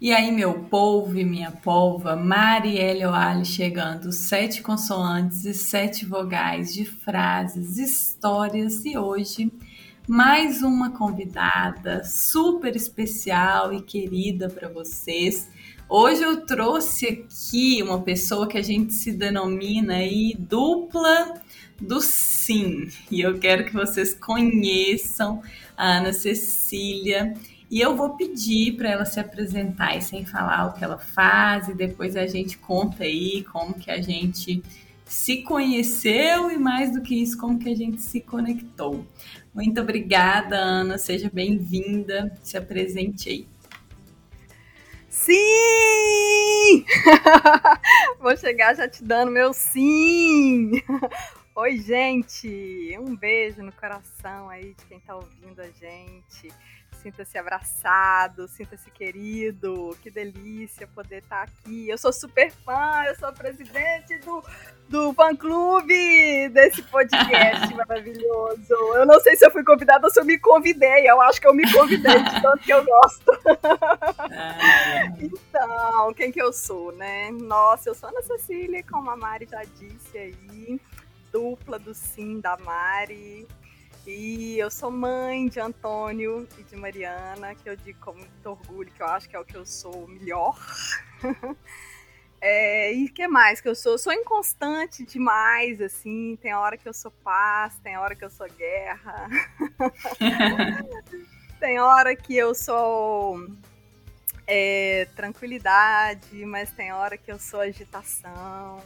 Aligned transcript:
E 0.00 0.12
aí, 0.12 0.30
meu 0.30 0.54
polvo 0.54 1.18
e 1.18 1.24
minha 1.24 1.50
polva, 1.50 2.14
Marielle 2.14 3.04
Oali 3.04 3.44
chegando, 3.44 4.12
sete 4.12 4.62
consoantes 4.62 5.44
e 5.44 5.52
sete 5.52 6.06
vogais 6.06 6.72
de 6.72 6.84
frases, 6.84 7.78
histórias 7.78 8.84
e 8.84 8.96
hoje 8.96 9.50
mais 10.06 10.62
uma 10.62 10.92
convidada 10.92 12.04
super 12.04 12.76
especial 12.76 13.74
e 13.74 13.82
querida 13.82 14.48
para 14.48 14.68
vocês. 14.68 15.50
Hoje 15.88 16.22
eu 16.22 16.46
trouxe 16.46 17.08
aqui 17.08 17.82
uma 17.82 18.00
pessoa 18.00 18.46
que 18.46 18.56
a 18.56 18.62
gente 18.62 18.94
se 18.94 19.10
denomina 19.10 19.96
aí 19.96 20.32
dupla 20.38 21.34
do 21.80 22.00
sim. 22.00 22.88
E 23.10 23.20
eu 23.20 23.38
quero 23.38 23.64
que 23.64 23.74
vocês 23.74 24.14
conheçam 24.14 25.42
a 25.76 25.98
Ana 25.98 26.12
Cecília. 26.12 27.34
E 27.70 27.80
eu 27.80 27.94
vou 27.94 28.16
pedir 28.16 28.76
para 28.76 28.90
ela 28.90 29.04
se 29.04 29.20
apresentar 29.20 29.96
e 29.96 30.00
sem 30.00 30.24
falar 30.24 30.66
o 30.66 30.72
que 30.72 30.82
ela 30.82 30.98
faz, 30.98 31.68
e 31.68 31.74
depois 31.74 32.16
a 32.16 32.26
gente 32.26 32.56
conta 32.56 33.04
aí 33.04 33.44
como 33.52 33.74
que 33.74 33.90
a 33.90 34.00
gente 34.00 34.62
se 35.04 35.42
conheceu 35.42 36.50
e 36.50 36.58
mais 36.58 36.92
do 36.92 37.02
que 37.02 37.14
isso, 37.14 37.36
como 37.38 37.58
que 37.58 37.68
a 37.68 37.76
gente 37.76 38.00
se 38.00 38.20
conectou. 38.20 39.06
Muito 39.54 39.80
obrigada, 39.80 40.56
Ana. 40.56 40.98
Seja 40.98 41.30
bem-vinda. 41.32 42.32
Se 42.42 42.56
apresente 42.56 43.28
aí. 43.28 43.48
Sim! 45.08 46.84
Vou 48.20 48.36
chegar 48.36 48.76
já 48.76 48.88
te 48.88 49.02
dando 49.02 49.32
meu 49.32 49.52
sim! 49.52 50.72
Oi, 51.56 51.78
gente! 51.78 52.96
Um 53.00 53.16
beijo 53.16 53.62
no 53.62 53.72
coração 53.72 54.48
aí 54.48 54.74
de 54.74 54.84
quem 54.86 55.00
tá 55.00 55.16
ouvindo 55.16 55.60
a 55.60 55.68
gente. 55.70 56.54
Sinta-se 57.02 57.38
abraçado, 57.38 58.48
sinta-se 58.48 58.90
querido. 58.90 59.96
Que 60.02 60.10
delícia 60.10 60.86
poder 60.88 61.18
estar 61.18 61.46
tá 61.46 61.52
aqui. 61.52 61.88
Eu 61.88 61.96
sou 61.96 62.12
super 62.12 62.50
fã, 62.50 63.04
eu 63.06 63.14
sou 63.16 63.32
presidente 63.32 64.18
do, 64.18 64.42
do 64.88 65.14
fã-clube 65.14 66.48
desse 66.48 66.82
podcast 66.82 67.72
maravilhoso. 67.74 68.74
Eu 68.94 69.06
não 69.06 69.20
sei 69.20 69.36
se 69.36 69.46
eu 69.46 69.50
fui 69.50 69.62
convidada 69.62 70.06
ou 70.06 70.12
se 70.12 70.18
eu 70.18 70.24
me 70.24 70.38
convidei. 70.38 71.08
Eu 71.08 71.20
acho 71.20 71.40
que 71.40 71.46
eu 71.46 71.54
me 71.54 71.70
convidei 71.72 72.20
de 72.20 72.42
tanto 72.42 72.64
que 72.64 72.72
eu 72.72 72.84
gosto. 72.84 73.32
então, 75.20 76.12
quem 76.14 76.32
que 76.32 76.42
eu 76.42 76.52
sou, 76.52 76.92
né? 76.92 77.30
Nossa, 77.30 77.90
eu 77.90 77.94
sou 77.94 78.08
Ana 78.08 78.22
Cecília, 78.22 78.82
como 78.82 79.08
a 79.10 79.16
Mari 79.16 79.46
já 79.48 79.62
disse 79.62 80.18
aí. 80.18 80.80
Dupla 81.30 81.78
do 81.78 81.94
Sim 81.94 82.40
da 82.40 82.56
Mari 82.56 83.46
e 84.10 84.58
eu 84.58 84.70
sou 84.70 84.90
mãe 84.90 85.48
de 85.48 85.60
Antônio 85.60 86.48
e 86.58 86.62
de 86.62 86.74
Mariana, 86.74 87.54
que 87.54 87.68
eu 87.68 87.76
digo 87.76 88.00
com 88.00 88.14
muito 88.14 88.46
orgulho, 88.46 88.90
que 88.90 89.02
eu 89.02 89.06
acho 89.06 89.28
que 89.28 89.36
é 89.36 89.38
o 89.38 89.44
que 89.44 89.54
eu 89.54 89.66
sou 89.66 90.08
melhor. 90.08 90.58
é, 92.40 92.90
e 92.90 93.06
que 93.10 93.28
mais 93.28 93.60
que 93.60 93.68
eu 93.68 93.74
sou? 93.74 93.92
Eu 93.92 93.98
sou 93.98 94.12
inconstante 94.14 95.04
demais, 95.04 95.78
assim. 95.82 96.38
Tem 96.40 96.54
hora 96.54 96.78
que 96.78 96.88
eu 96.88 96.94
sou 96.94 97.10
paz, 97.10 97.78
tem 97.82 97.98
hora 97.98 98.14
que 98.14 98.24
eu 98.24 98.30
sou 98.30 98.48
guerra. 98.48 99.28
tem 101.60 101.78
hora 101.78 102.16
que 102.16 102.34
eu 102.34 102.54
sou 102.54 103.46
é, 104.46 105.06
tranquilidade, 105.14 106.46
mas 106.46 106.70
tem 106.70 106.94
hora 106.94 107.18
que 107.18 107.30
eu 107.30 107.38
sou 107.38 107.60
agitação 107.60 108.82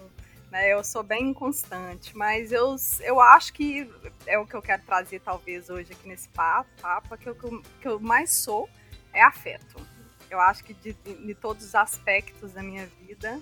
né? 0.53 0.70
Eu 0.70 0.84
sou 0.84 1.03
bem 1.03 1.31
inconstante, 1.31 2.14
mas 2.14 2.53
eu, 2.53 2.77
eu 3.00 3.19
acho 3.19 3.55
que 3.55 3.91
é 4.27 4.39
o 4.39 4.47
que 4.47 4.55
eu 4.55 4.61
quero 4.61 4.83
trazer 4.83 5.20
talvez 5.20 5.70
hoje 5.70 5.95
aqui 5.95 6.06
nesse 6.06 6.28
papo, 6.28 6.69
papo 6.78 7.17
que, 7.17 7.27
eu, 7.27 7.34
que 7.34 7.89
eu 7.89 7.98
mais 7.98 8.31
sou 8.31 8.69
é 9.14 9.23
afeto. 9.23 9.80
Eu 10.30 10.39
acho 10.39 10.62
que 10.62 10.75
de, 10.75 10.92
de 10.92 11.34
todos 11.34 11.64
os 11.64 11.75
aspectos 11.75 12.53
da 12.53 12.62
minha 12.62 12.86
vida, 13.00 13.41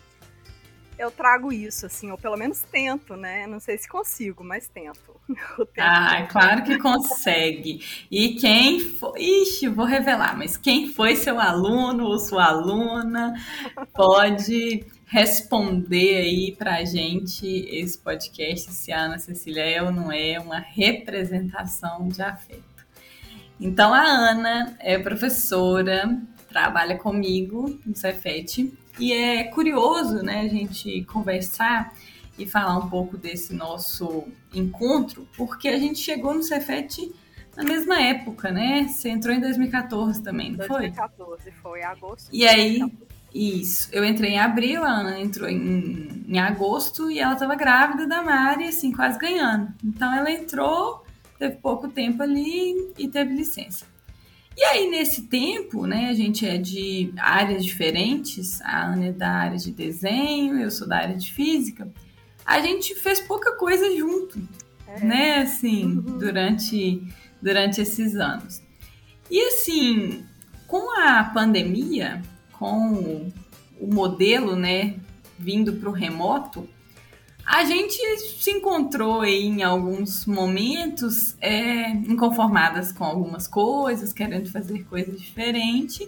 eu 0.96 1.10
trago 1.10 1.52
isso, 1.52 1.86
assim, 1.86 2.12
ou 2.12 2.18
pelo 2.18 2.36
menos 2.36 2.62
tento, 2.62 3.16
né? 3.16 3.44
Não 3.46 3.58
sei 3.58 3.76
se 3.76 3.88
consigo, 3.88 4.44
mas 4.44 4.68
tento. 4.68 5.18
Ah, 5.78 6.26
claro 6.28 6.64
que 6.64 6.76
consegue. 6.78 7.84
E 8.10 8.34
quem 8.34 8.80
foi. 8.80 9.20
Ixi, 9.20 9.68
vou 9.68 9.86
revelar, 9.86 10.36
mas 10.36 10.56
quem 10.56 10.92
foi 10.92 11.14
seu 11.14 11.38
aluno 11.40 12.04
ou 12.04 12.18
sua 12.18 12.46
aluna 12.46 13.32
pode 13.94 14.84
responder 15.10 16.18
aí 16.18 16.54
pra 16.56 16.84
gente 16.84 17.44
esse 17.44 17.98
podcast 17.98 18.72
se 18.72 18.92
a 18.92 19.00
Ana 19.00 19.18
Cecília 19.18 19.64
é 19.64 19.82
ou 19.82 19.90
não 19.90 20.12
é 20.12 20.38
uma 20.38 20.60
representação 20.60 22.06
de 22.06 22.22
afeto. 22.22 22.62
Então, 23.60 23.92
a 23.92 24.02
Ana 24.02 24.76
é 24.78 24.96
professora, 25.00 26.16
trabalha 26.48 26.96
comigo 26.96 27.76
no 27.84 27.94
Cefet 27.96 28.72
e 29.00 29.12
é 29.12 29.44
curioso, 29.44 30.22
né, 30.22 30.42
a 30.42 30.48
gente 30.48 31.02
conversar 31.06 31.92
e 32.38 32.46
falar 32.46 32.78
um 32.78 32.88
pouco 32.88 33.18
desse 33.18 33.52
nosso 33.52 34.28
encontro, 34.54 35.28
porque 35.36 35.66
a 35.66 35.78
gente 35.78 35.98
chegou 35.98 36.34
no 36.34 36.42
Cefet 36.44 37.12
na 37.56 37.64
mesma 37.64 38.00
época, 38.00 38.52
né? 38.52 38.86
Você 38.86 39.08
entrou 39.08 39.34
em 39.34 39.40
2014 39.40 40.22
também, 40.22 40.52
não 40.52 40.64
foi? 40.66 40.88
2014, 40.88 41.50
foi, 41.60 41.82
agosto. 41.82 42.28
E 42.32 42.46
aí, 42.46 42.80
isso, 43.32 43.88
eu 43.92 44.04
entrei 44.04 44.32
em 44.32 44.38
abril, 44.40 44.82
a 44.82 44.90
Ana 44.90 45.20
entrou 45.20 45.48
em, 45.48 46.24
em 46.26 46.38
agosto 46.38 47.10
e 47.10 47.20
ela 47.20 47.34
estava 47.34 47.54
grávida 47.54 48.06
da 48.06 48.22
Mari, 48.22 48.64
assim, 48.64 48.92
quase 48.92 49.18
ganhando. 49.18 49.72
Então 49.84 50.12
ela 50.12 50.30
entrou, 50.30 51.04
teve 51.38 51.56
pouco 51.56 51.88
tempo 51.88 52.22
ali 52.22 52.92
e 52.98 53.08
teve 53.08 53.32
licença. 53.32 53.86
E 54.56 54.64
aí, 54.64 54.90
nesse 54.90 55.22
tempo, 55.22 55.86
né, 55.86 56.08
a 56.10 56.12
gente 56.12 56.46
é 56.46 56.58
de 56.58 57.14
áreas 57.16 57.64
diferentes, 57.64 58.60
a 58.62 58.92
Ana 58.92 59.06
é 59.06 59.12
da 59.12 59.30
área 59.30 59.56
de 59.56 59.70
desenho, 59.70 60.60
eu 60.60 60.70
sou 60.70 60.88
da 60.88 60.96
área 60.98 61.16
de 61.16 61.32
física, 61.32 61.90
a 62.44 62.60
gente 62.60 62.94
fez 62.96 63.20
pouca 63.20 63.52
coisa 63.52 63.96
junto, 63.96 64.40
é. 64.86 65.04
né, 65.04 65.38
assim, 65.38 65.84
uhum. 65.84 66.18
durante, 66.18 67.00
durante 67.40 67.80
esses 67.80 68.16
anos. 68.16 68.60
E 69.30 69.40
assim, 69.46 70.24
com 70.66 71.00
a 71.00 71.22
pandemia, 71.24 72.20
com 72.60 73.32
o 73.80 73.92
modelo, 73.92 74.54
né, 74.54 74.96
vindo 75.38 75.72
para 75.72 75.88
o 75.88 75.92
remoto, 75.92 76.68
a 77.46 77.64
gente 77.64 77.96
se 78.18 78.50
encontrou 78.50 79.24
em 79.24 79.62
alguns 79.62 80.26
momentos 80.26 81.36
é, 81.40 81.90
inconformadas 81.90 82.92
com 82.92 83.02
algumas 83.02 83.48
coisas, 83.48 84.12
querendo 84.12 84.52
fazer 84.52 84.84
coisas 84.84 85.18
diferentes 85.18 86.06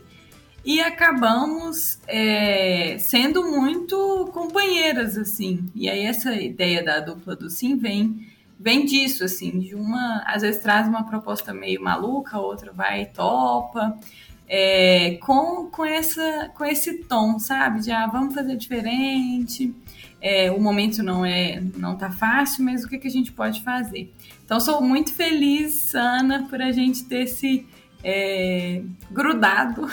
e 0.62 0.80
acabamos 0.80 1.98
é, 2.06 2.96
sendo 2.98 3.42
muito 3.50 4.30
companheiras 4.32 5.16
assim. 5.16 5.64
E 5.74 5.88
aí 5.88 6.04
essa 6.04 6.34
ideia 6.34 6.84
da 6.84 7.00
dupla 7.00 7.34
do 7.34 7.48
sim 7.48 7.76
vem 7.76 8.30
vem 8.60 8.84
disso 8.84 9.24
assim, 9.24 9.58
de 9.58 9.74
uma 9.74 10.22
às 10.24 10.42
vezes 10.42 10.62
traz 10.62 10.86
uma 10.86 11.02
proposta 11.04 11.52
meio 11.52 11.82
maluca, 11.82 12.36
a 12.36 12.40
outra 12.40 12.72
vai 12.72 13.02
e 13.02 13.06
topa. 13.06 13.98
É, 14.54 15.16
com, 15.22 15.70
com, 15.70 15.82
essa, 15.82 16.50
com 16.54 16.62
esse 16.62 17.04
tom, 17.04 17.38
sabe? 17.38 17.80
De 17.80 17.90
ah, 17.90 18.06
vamos 18.06 18.34
fazer 18.34 18.54
diferente, 18.54 19.74
é, 20.20 20.50
o 20.50 20.60
momento 20.60 21.02
não 21.02 21.24
é 21.24 21.58
não 21.74 21.96
tá 21.96 22.10
fácil, 22.10 22.62
mas 22.62 22.84
o 22.84 22.88
que, 22.88 22.98
que 22.98 23.08
a 23.08 23.10
gente 23.10 23.32
pode 23.32 23.62
fazer? 23.62 24.12
Então 24.44 24.60
sou 24.60 24.82
muito 24.82 25.14
feliz, 25.14 25.94
Ana, 25.94 26.46
por 26.50 26.60
a 26.60 26.70
gente 26.70 27.04
ter 27.04 27.26
se 27.26 27.66
é, 28.04 28.82
grudado 29.10 29.88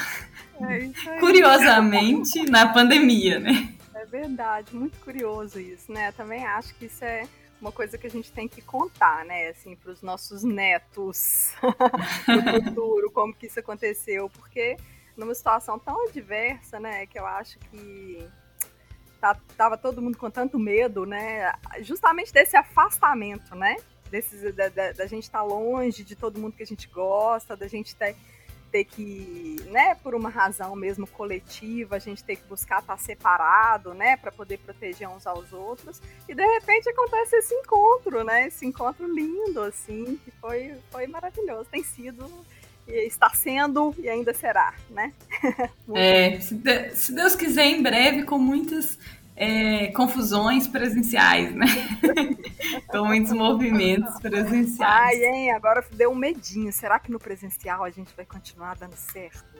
é 0.61 0.89
curiosamente 1.19 2.43
na 2.49 2.67
pandemia, 2.67 3.39
né? 3.39 3.73
É 3.95 4.05
verdade, 4.05 4.75
muito 4.75 4.99
curioso 4.99 5.59
isso, 5.59 5.91
né? 5.91 6.11
Também 6.11 6.45
acho 6.45 6.75
que 6.75 6.85
isso 6.85 7.03
é 7.03 7.23
uma 7.61 7.71
coisa 7.71 7.97
que 7.97 8.07
a 8.07 8.09
gente 8.09 8.31
tem 8.31 8.47
que 8.47 8.61
contar, 8.61 9.25
né, 9.25 9.49
assim, 9.49 9.75
para 9.75 9.91
os 9.91 10.01
nossos 10.01 10.43
netos 10.43 11.53
no 12.27 12.63
futuro, 12.63 13.11
como 13.11 13.33
que 13.33 13.47
isso 13.47 13.59
aconteceu, 13.59 14.29
porque 14.29 14.77
numa 15.17 15.35
situação 15.35 15.77
tão 15.77 16.07
adversa, 16.07 16.79
né, 16.79 17.05
que 17.05 17.19
eu 17.19 17.25
acho 17.25 17.59
que 17.59 18.29
tá, 19.19 19.37
tava 19.57 19.77
todo 19.77 20.01
mundo 20.01 20.17
com 20.17 20.29
tanto 20.29 20.57
medo, 20.57 21.05
né? 21.05 21.51
Justamente 21.81 22.31
desse 22.31 22.55
afastamento, 22.55 23.53
né? 23.55 23.75
Desses, 24.09 24.55
da, 24.55 24.69
da, 24.69 24.91
da 24.93 25.05
gente 25.05 25.23
estar 25.23 25.39
tá 25.39 25.43
longe 25.43 26.03
de 26.03 26.15
todo 26.15 26.39
mundo 26.39 26.55
que 26.55 26.63
a 26.63 26.65
gente 26.65 26.87
gosta, 26.87 27.55
da 27.55 27.67
gente 27.67 27.95
ter, 27.95 28.15
ter 28.71 28.85
que, 28.85 29.57
né, 29.67 29.95
por 29.95 30.15
uma 30.15 30.29
razão 30.29 30.75
mesmo 30.75 31.07
coletiva, 31.07 31.95
a 31.95 31.99
gente 31.99 32.23
ter 32.23 32.35
que 32.35 32.43
buscar 32.43 32.79
estar 32.79 32.97
separado, 32.97 33.93
né, 33.93 34.17
para 34.17 34.31
poder 34.31 34.57
proteger 34.59 35.07
uns 35.09 35.25
aos 35.27 35.51
outros. 35.51 36.01
E 36.27 36.33
de 36.33 36.45
repente 36.45 36.89
acontece 36.89 37.35
esse 37.37 37.53
encontro, 37.53 38.23
né? 38.23 38.47
Esse 38.47 38.65
encontro 38.65 39.07
lindo, 39.07 39.61
assim, 39.61 40.19
que 40.23 40.31
foi, 40.39 40.75
foi 40.91 41.07
maravilhoso. 41.07 41.69
Tem 41.69 41.83
sido 41.83 42.25
está 42.87 43.29
sendo 43.29 43.93
e 43.97 44.09
ainda 44.09 44.33
será, 44.33 44.73
né? 44.89 45.13
é, 45.93 46.39
se, 46.39 46.55
Deus 47.13 47.35
quiser, 47.35 47.65
em 47.65 47.81
breve, 47.81 48.23
com 48.23 48.37
muitas 48.37 48.97
é, 49.39 49.87
confusões 49.87 50.67
presenciais, 50.67 51.55
né? 51.55 51.65
com 52.89 53.05
muitos 53.07 53.31
movimentos 53.31 54.19
presenciais. 54.19 54.81
Ai, 54.81 55.23
hein? 55.23 55.51
Agora 55.53 55.83
deu 55.93 56.11
um 56.11 56.15
medinho. 56.15 56.71
Será 56.73 56.99
que 56.99 57.09
no 57.09 57.17
presencial 57.17 57.85
a 57.85 57.89
gente 57.89 58.13
vai 58.15 58.25
continuar 58.25 58.75
dando 58.75 58.95
certo? 58.95 59.57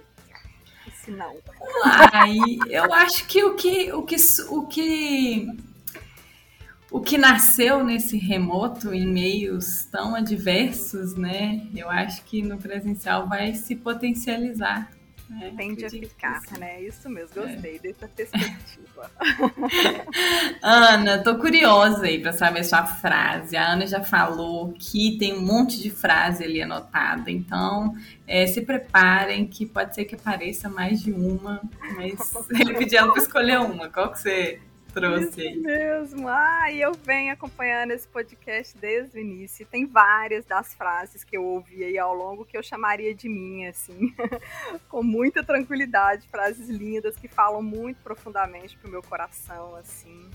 que 1.05 1.11
não? 1.11 1.33
Uai, 1.33 2.37
eu 2.69 2.93
acho 2.93 3.25
que 3.25 3.43
o 3.43 3.55
que, 3.55 3.91
o 3.93 4.03
que, 4.03 4.15
o 4.49 4.67
que 4.67 5.47
o 6.91 6.99
que 6.99 7.17
nasceu 7.17 7.83
nesse 7.83 8.17
remoto 8.17 8.93
em 8.93 9.07
meios 9.07 9.85
tão 9.85 10.15
adversos, 10.15 11.15
né? 11.15 11.67
Eu 11.75 11.89
acho 11.89 12.23
que 12.23 12.41
no 12.41 12.57
presencial 12.57 13.27
vai 13.27 13.53
se 13.53 13.75
potencializar. 13.75 14.89
Né? 15.29 15.53
Tende 15.55 15.85
a 15.85 15.89
ficar, 15.89 16.41
né? 16.57 16.81
Isso 16.81 17.07
mesmo, 17.07 17.35
gostei 17.35 17.75
é. 17.75 17.79
dessa 17.79 18.07
perspectiva. 18.07 19.11
Ana, 20.59 21.21
tô 21.21 21.37
curiosa 21.37 22.05
aí 22.05 22.19
para 22.19 22.33
saber 22.33 22.63
sua 22.63 22.83
frase. 22.85 23.55
A 23.55 23.73
Ana 23.73 23.85
já 23.85 24.03
falou 24.03 24.73
que 24.73 25.17
tem 25.19 25.37
um 25.37 25.45
monte 25.45 25.79
de 25.79 25.91
frase 25.91 26.43
ali 26.43 26.61
anotada, 26.61 27.29
então 27.29 27.93
é, 28.25 28.47
se 28.47 28.61
preparem 28.61 29.45
que 29.45 29.67
pode 29.67 29.93
ser 29.93 30.05
que 30.05 30.15
apareça 30.15 30.67
mais 30.67 30.99
de 30.99 31.11
uma, 31.11 31.61
mas 31.95 32.33
eu 32.67 32.75
pedi 32.75 32.95
ela 32.95 33.11
para 33.11 33.21
escolher 33.21 33.59
uma. 33.59 33.87
Qual 33.87 34.11
que 34.11 34.19
você 34.19 34.59
trouxe 34.99 35.47
Isso 35.49 35.61
mesmo. 35.61 36.27
Ah, 36.27 36.71
e 36.71 36.81
eu 36.81 36.93
venho 36.93 37.33
acompanhando 37.33 37.91
esse 37.91 38.07
podcast 38.07 38.77
desde 38.77 39.17
o 39.17 39.21
início. 39.21 39.65
Tem 39.65 39.85
várias 39.85 40.45
das 40.45 40.73
frases 40.73 41.23
que 41.23 41.37
eu 41.37 41.43
ouvi 41.43 41.83
aí 41.83 41.97
ao 41.97 42.13
longo 42.13 42.45
que 42.45 42.57
eu 42.57 42.63
chamaria 42.63 43.13
de 43.13 43.29
minha, 43.29 43.69
assim, 43.69 44.13
com 44.89 45.03
muita 45.03 45.43
tranquilidade, 45.43 46.27
frases 46.29 46.69
lindas 46.69 47.15
que 47.15 47.27
falam 47.27 47.61
muito 47.61 48.01
profundamente 48.01 48.77
pro 48.77 48.91
meu 48.91 49.01
coração, 49.01 49.75
assim. 49.75 50.29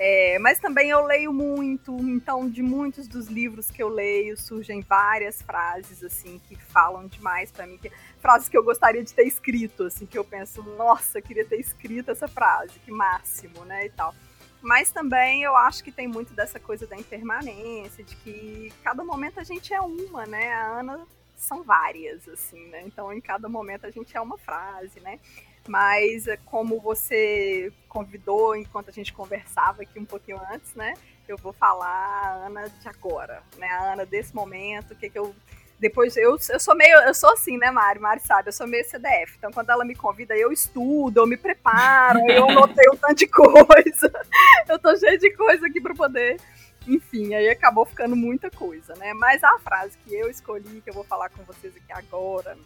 É, 0.00 0.38
mas 0.38 0.60
também 0.60 0.90
eu 0.90 1.04
leio 1.04 1.32
muito, 1.32 1.92
então 2.08 2.48
de 2.48 2.62
muitos 2.62 3.08
dos 3.08 3.26
livros 3.26 3.68
que 3.68 3.82
eu 3.82 3.88
leio 3.88 4.36
surgem 4.36 4.80
várias 4.80 5.42
frases 5.42 6.04
assim 6.04 6.40
que 6.46 6.54
falam 6.54 7.08
demais 7.08 7.50
para 7.50 7.66
mim, 7.66 7.76
que, 7.78 7.90
frases 8.20 8.48
que 8.48 8.56
eu 8.56 8.62
gostaria 8.62 9.02
de 9.02 9.12
ter 9.12 9.26
escrito, 9.26 9.82
assim, 9.84 10.06
que 10.06 10.16
eu 10.16 10.24
penso, 10.24 10.62
nossa, 10.62 11.20
queria 11.20 11.44
ter 11.44 11.58
escrito 11.58 12.12
essa 12.12 12.28
frase, 12.28 12.78
que 12.78 12.92
máximo, 12.92 13.64
né, 13.64 13.86
e 13.86 13.90
tal. 13.90 14.14
Mas 14.62 14.90
também 14.90 15.42
eu 15.42 15.56
acho 15.56 15.82
que 15.82 15.90
tem 15.90 16.06
muito 16.06 16.32
dessa 16.32 16.60
coisa 16.60 16.86
da 16.86 16.96
impermanência, 16.96 18.04
de 18.04 18.14
que 18.16 18.72
cada 18.84 19.04
momento 19.04 19.40
a 19.40 19.44
gente 19.44 19.72
é 19.72 19.80
uma, 19.80 20.26
né? 20.26 20.52
A 20.52 20.80
Ana 20.80 21.06
são 21.36 21.62
várias, 21.62 22.28
assim, 22.28 22.66
né? 22.68 22.82
Então 22.84 23.12
em 23.12 23.20
cada 23.20 23.48
momento 23.48 23.86
a 23.86 23.90
gente 23.90 24.16
é 24.16 24.20
uma 24.20 24.36
frase, 24.36 24.98
né? 25.00 25.20
Mas 25.68 26.26
é, 26.26 26.36
como 26.38 26.80
você 26.80 27.72
convidou 27.88 28.56
enquanto 28.56 28.88
a 28.88 28.92
gente 28.92 29.12
conversava 29.12 29.82
aqui 29.82 29.98
um 29.98 30.04
pouquinho 30.04 30.40
antes, 30.52 30.74
né? 30.74 30.94
Eu 31.28 31.36
vou 31.36 31.52
falar 31.52 31.86
a 31.86 32.46
Ana 32.46 32.68
de 32.68 32.88
agora, 32.88 33.42
né? 33.58 33.68
A 33.68 33.92
Ana 33.92 34.06
desse 34.06 34.34
momento, 34.34 34.92
o 34.92 34.96
que, 34.96 35.10
que 35.10 35.18
eu 35.18 35.34
depois 35.78 36.16
eu, 36.16 36.36
eu 36.50 36.58
sou 36.58 36.74
meio, 36.74 36.96
eu 37.00 37.14
sou 37.14 37.32
assim, 37.32 37.56
né, 37.56 37.70
Mari? 37.70 38.00
Mari 38.00 38.20
sabe, 38.20 38.48
eu 38.48 38.52
sou 38.52 38.66
meio 38.66 38.84
CDF. 38.84 39.36
Então, 39.38 39.52
quando 39.52 39.70
ela 39.70 39.84
me 39.84 39.94
convida, 39.94 40.36
eu 40.36 40.50
estudo, 40.50 41.20
eu 41.20 41.26
me 41.26 41.36
preparo, 41.36 42.18
eu 42.28 42.48
anotei 42.50 42.84
um 42.92 42.96
tanto 42.96 43.14
de 43.14 43.28
coisa. 43.28 44.12
eu 44.68 44.78
tô 44.78 44.96
cheia 44.96 45.16
de 45.16 45.30
coisa 45.36 45.66
aqui 45.66 45.80
para 45.80 45.94
poder. 45.94 46.40
Enfim, 46.86 47.34
aí 47.34 47.48
acabou 47.48 47.84
ficando 47.84 48.16
muita 48.16 48.50
coisa, 48.50 48.94
né? 48.96 49.12
Mas 49.14 49.44
a 49.44 49.58
frase 49.58 49.96
que 49.98 50.14
eu 50.14 50.28
escolhi, 50.28 50.80
que 50.80 50.90
eu 50.90 50.94
vou 50.94 51.04
falar 51.04 51.28
com 51.28 51.44
vocês 51.44 51.76
aqui 51.76 51.92
agora, 51.92 52.56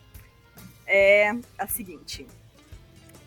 é 0.86 1.32
a 1.58 1.66
seguinte: 1.66 2.26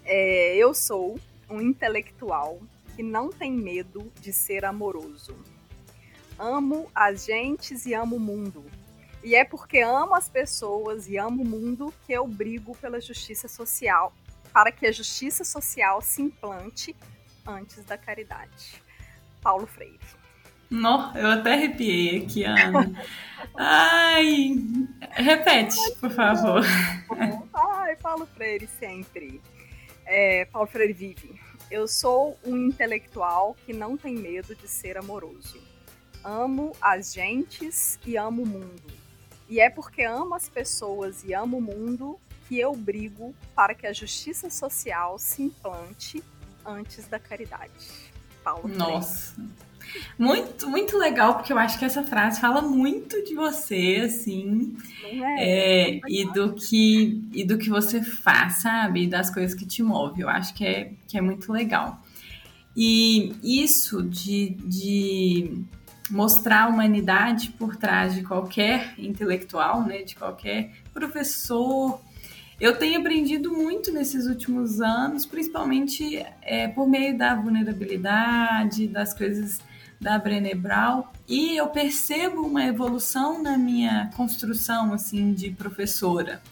é, 0.06 0.56
eu 0.56 0.74
sou 0.74 1.20
um 1.50 1.60
intelectual 1.60 2.60
que 2.96 3.04
não 3.04 3.30
tem 3.30 3.52
medo 3.52 4.12
de 4.22 4.32
ser 4.32 4.64
amoroso. 4.64 5.36
Amo 6.38 6.90
as 6.94 7.26
gentes 7.26 7.86
e 7.86 7.94
amo 7.94 8.18
o 8.18 8.20
mundo. 8.20 8.64
E 9.24 9.36
é 9.36 9.44
porque 9.44 9.80
amo 9.80 10.14
as 10.16 10.30
pessoas 10.30 11.10
e 11.10 11.18
amo 11.18 11.44
o 11.44 11.48
mundo 11.48 11.94
que 12.06 12.14
eu 12.14 12.28
brigo 12.28 12.78
pela 12.78 13.02
justiça 13.02 13.48
social, 13.48 14.14
para 14.54 14.72
que 14.72 14.86
a 14.86 14.92
justiça 14.92 15.44
social 15.44 16.02
se 16.02 16.22
implante 16.22 16.96
antes 17.46 17.84
da 17.84 17.98
caridade. 17.98 18.82
Paulo 19.42 19.66
Freire. 19.66 20.00
Não, 20.70 21.16
eu 21.16 21.30
até 21.30 21.54
arrepiei 21.54 22.24
aqui, 22.24 22.44
Ana. 22.44 22.92
Ai, 23.56 24.56
repete, 25.12 25.78
por 26.00 26.12
favor. 26.12 26.64
Ai, 27.54 27.96
Paulo 27.98 28.26
Freire 28.26 28.68
sempre 28.68 29.42
é, 30.06 30.46
Paulo 30.46 30.68
Freire 30.68 30.94
vive. 30.94 31.40
Eu 31.70 31.88
sou 31.88 32.38
um 32.46 32.56
intelectual 32.58 33.56
que 33.66 33.74
não 33.74 33.98
tem 33.98 34.16
medo 34.16 34.56
de 34.56 34.68
ser 34.68 34.98
amoroso. 34.98 35.60
Amo 36.24 36.74
as 36.80 37.14
gentes 37.14 38.00
e 38.06 38.18
amo 38.18 38.44
o 38.44 38.48
mundo. 38.48 38.94
E 39.50 39.60
é 39.60 39.70
porque 39.70 40.04
amo 40.04 40.34
as 40.34 40.50
pessoas 40.50 41.24
e 41.24 41.34
amo 41.34 41.58
o 41.58 41.62
mundo 41.62 42.20
que 42.48 42.60
eu 42.60 42.76
brigo 42.76 43.36
para 43.56 43.74
que 43.74 43.88
a 43.88 43.94
justiça 43.94 44.50
social 44.50 45.18
se 45.18 45.44
implante 45.44 46.24
antes 46.66 47.08
da 47.08 47.20
caridade. 47.20 48.12
Paulo 48.44 48.70
Freire. 48.70 49.36
Muito, 50.18 50.70
muito 50.70 50.98
legal, 50.98 51.36
porque 51.36 51.52
eu 51.52 51.58
acho 51.58 51.78
que 51.78 51.86
essa 51.86 52.04
frase 52.04 52.40
fala 52.40 52.62
muito 52.62 53.24
de 53.24 53.36
você, 53.36 54.04
assim, 54.06 54.76
é, 55.04 55.98
é, 55.98 56.00
e 56.08 56.32
do 56.32 56.54
que 56.54 57.22
e 57.34 57.44
do 57.44 57.58
que 57.58 57.70
você 57.70 58.02
faz, 58.02 58.58
sabe? 58.58 59.04
E 59.04 59.08
das 59.08 59.30
coisas 59.30 59.54
que 59.54 59.66
te 59.66 59.84
movem. 59.84 60.22
Eu 60.22 60.30
acho 60.30 60.54
que 60.54 60.66
é, 60.66 60.92
que 61.08 61.18
é 61.18 61.22
muito 61.22 61.52
legal. 61.52 62.02
E 62.76 63.34
isso 63.42 64.04
de, 64.04 64.50
de 64.66 65.64
mostrar 66.10 66.64
a 66.64 66.68
humanidade 66.68 67.50
por 67.58 67.76
trás 67.76 68.14
de 68.14 68.24
qualquer 68.24 68.94
intelectual, 68.98 69.84
né? 69.84 70.04
De 70.04 70.16
qualquer 70.16 70.72
professor. 70.94 72.02
Eu 72.60 72.78
tenho 72.78 73.00
aprendido 73.00 73.52
muito 73.52 73.92
nesses 73.92 74.28
últimos 74.28 74.80
anos, 74.80 75.26
principalmente 75.26 76.26
é, 76.42 76.70
por 76.70 76.88
meio 76.88 77.18
da 77.18 77.36
vulnerabilidade, 77.36 78.88
das 78.88 79.14
coisas 79.14 79.60
da 80.06 80.20
Brené 80.20 80.54
Brown 80.54 81.04
e 81.28 81.58
eu 81.58 81.66
percebo 81.70 82.46
uma 82.46 82.64
evolução 82.64 83.42
na 83.42 83.58
minha 83.58 84.12
construção 84.16 84.94
assim 84.94 85.34
de 85.34 85.50
professora, 85.50 86.44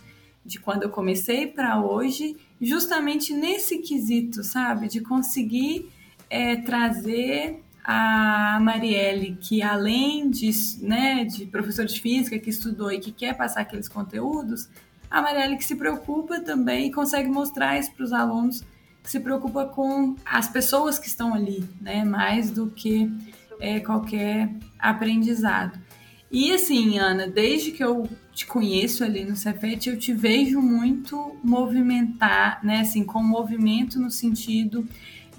de 0.44 0.60
quando 0.60 0.82
eu 0.82 0.90
comecei 0.90 1.46
para 1.46 1.80
hoje, 1.80 2.36
justamente 2.60 3.32
nesse 3.32 3.78
quesito, 3.78 4.44
sabe, 4.44 4.88
de 4.88 5.02
conseguir 5.02 5.88
é, 6.32 6.56
trazer 6.56 7.62
a 7.84 8.58
Marielle, 8.60 9.38
que 9.40 9.62
além 9.62 10.32
de, 10.32 10.50
né, 10.82 11.24
de 11.24 11.46
professora 11.46 11.88
de 11.88 12.02
física 12.02 12.40
que 12.40 12.50
estudou 12.50 12.92
e 12.92 13.00
que 13.00 13.12
quer 13.12 13.38
passar 13.38 13.62
aqueles 13.62 13.88
conteúdos, 13.88 14.68
a 15.12 15.22
Marielle 15.22 15.58
que 15.58 15.66
se 15.66 15.76
preocupa 15.76 16.40
também 16.40 16.88
e 16.88 16.92
consegue 16.92 17.30
mostrar 17.30 17.78
isso 17.78 17.92
para 17.94 18.04
os 18.04 18.14
alunos, 18.14 18.64
que 19.04 19.12
se 19.12 19.20
preocupa 19.20 19.66
com 19.66 20.16
as 20.26 20.48
pessoas 20.48 20.98
que 20.98 21.08
estão 21.08 21.36
ali, 21.36 21.64
né, 21.80 22.04
mais 22.04 22.50
do 22.50 22.72
que 22.72 23.12
é, 23.64 23.80
qualquer 23.80 24.50
aprendizado. 24.78 25.80
E 26.30 26.52
assim, 26.52 27.00
Ana, 27.00 27.28
desde 27.28 27.72
que 27.72 27.82
eu 27.82 28.10
te 28.34 28.46
conheço 28.46 29.06
ali 29.06 29.24
no 29.24 29.38
Cefet, 29.38 29.90
eu 29.90 29.98
te 29.98 30.12
vejo 30.12 30.60
muito 30.60 31.38
movimentar, 31.42 32.60
né, 32.62 32.82
assim, 32.82 33.06
com 33.06 33.24
movimento 33.24 34.00
no 34.00 34.12
sentido 34.12 34.86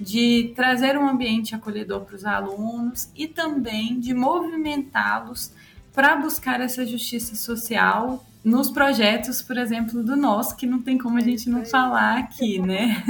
de 0.01 0.53
trazer 0.57 0.97
um 0.97 1.07
ambiente 1.07 1.55
acolhedor 1.55 2.01
para 2.01 2.17
os 2.17 2.25
alunos 2.25 3.11
e 3.15 3.29
também 3.29 4.01
de 4.01 4.15
movimentá-los 4.15 5.53
para 5.93 6.17
buscar 6.17 6.61
essa 6.61 6.87
justiça 6.87 7.37
social 7.37 8.25
nos 8.43 8.71
projetos, 8.71 9.43
por 9.43 9.59
exemplo, 9.59 10.03
do 10.03 10.17
nosso, 10.17 10.57
que 10.57 10.67
não 10.67 10.81
tem 10.81 10.97
como 10.97 11.19
a 11.19 11.21
gente 11.21 11.51
não 11.51 11.65
falar 11.65 12.19
aqui, 12.19 12.59
né? 12.59 13.05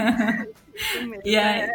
e 1.24 1.36
aí, 1.36 1.70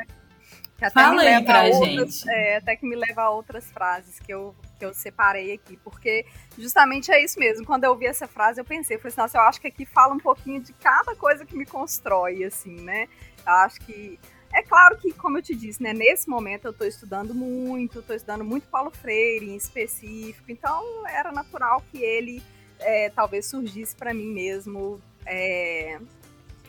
é. 0.86 0.90
Fala 0.90 1.22
aí 1.22 1.44
pra 1.44 1.64
outras, 1.64 2.22
gente. 2.22 2.30
É, 2.30 2.58
até 2.58 2.76
que 2.76 2.86
me 2.86 2.96
leva 2.96 3.24
a 3.24 3.30
outras 3.30 3.70
frases 3.72 4.20
que 4.20 4.34
eu, 4.34 4.56
que 4.78 4.86
eu 4.86 4.94
separei 4.94 5.54
aqui, 5.54 5.78
porque 5.78 6.26
justamente 6.58 7.12
é 7.12 7.24
isso 7.24 7.40
mesmo. 7.40 7.66
Quando 7.66 7.84
eu 7.84 7.92
ouvi 7.92 8.06
essa 8.06 8.28
frase, 8.28 8.60
eu 8.60 8.66
pensei, 8.66 8.96
eu 8.96 9.00
falei 9.00 9.12
assim, 9.12 9.22
nossa, 9.22 9.38
eu 9.38 9.42
acho 9.42 9.62
que 9.62 9.68
aqui 9.68 9.86
fala 9.86 10.14
um 10.14 10.20
pouquinho 10.20 10.62
de 10.62 10.74
cada 10.74 11.16
coisa 11.16 11.46
que 11.46 11.56
me 11.56 11.66
constrói, 11.66 12.44
assim, 12.44 12.82
né? 12.82 13.08
Eu 13.46 13.54
acho 13.54 13.80
que. 13.82 14.20
É 14.52 14.64
claro 14.64 14.98
que, 14.98 15.14
como 15.14 15.38
eu 15.38 15.44
te 15.44 15.56
disse, 15.56 15.82
né, 15.82 15.94
nesse 15.94 16.28
momento 16.28 16.66
eu 16.66 16.72
estou 16.72 16.88
estudando 16.88 17.36
muito, 17.36 18.00
estou 18.00 18.16
estudando 18.16 18.44
muito 18.44 18.68
Paulo 18.68 18.90
Freire 18.90 19.48
em 19.48 19.56
específico, 19.56 20.52
então 20.52 21.08
era 21.08 21.32
natural 21.32 21.84
que 21.92 22.02
ele 22.02 22.42
é, 22.80 23.12
talvez 23.12 23.46
surgisse 23.46 23.96
para 23.96 24.12
mim 24.12 24.34
mesmo 24.34 25.00
é, 25.24 26.00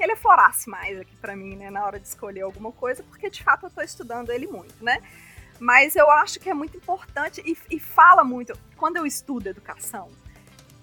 que 0.01 0.05
ele 0.05 0.17
florasse 0.17 0.67
mais 0.71 0.99
aqui 0.99 1.15
para 1.17 1.37
mim, 1.37 1.57
né, 1.57 1.69
na 1.69 1.85
hora 1.85 2.01
de 2.01 2.09
escolher 2.09 2.41
alguma 2.41 2.73
coisa, 2.73 3.03
porque 3.03 3.29
de 3.29 3.45
fato 3.45 3.67
eu 3.67 3.71
tô 3.71 3.83
estudando 3.83 4.31
ele 4.31 4.47
muito, 4.47 4.83
né? 4.83 4.99
Mas 5.59 5.95
eu 5.95 6.11
acho 6.11 6.41
que 6.41 6.49
é 6.49 6.55
muito 6.55 6.75
importante 6.75 7.43
e, 7.45 7.55
e 7.71 7.79
fala 7.79 8.25
muito. 8.25 8.59
Quando 8.79 8.97
eu 8.97 9.05
estudo 9.05 9.47
educação, 9.47 10.09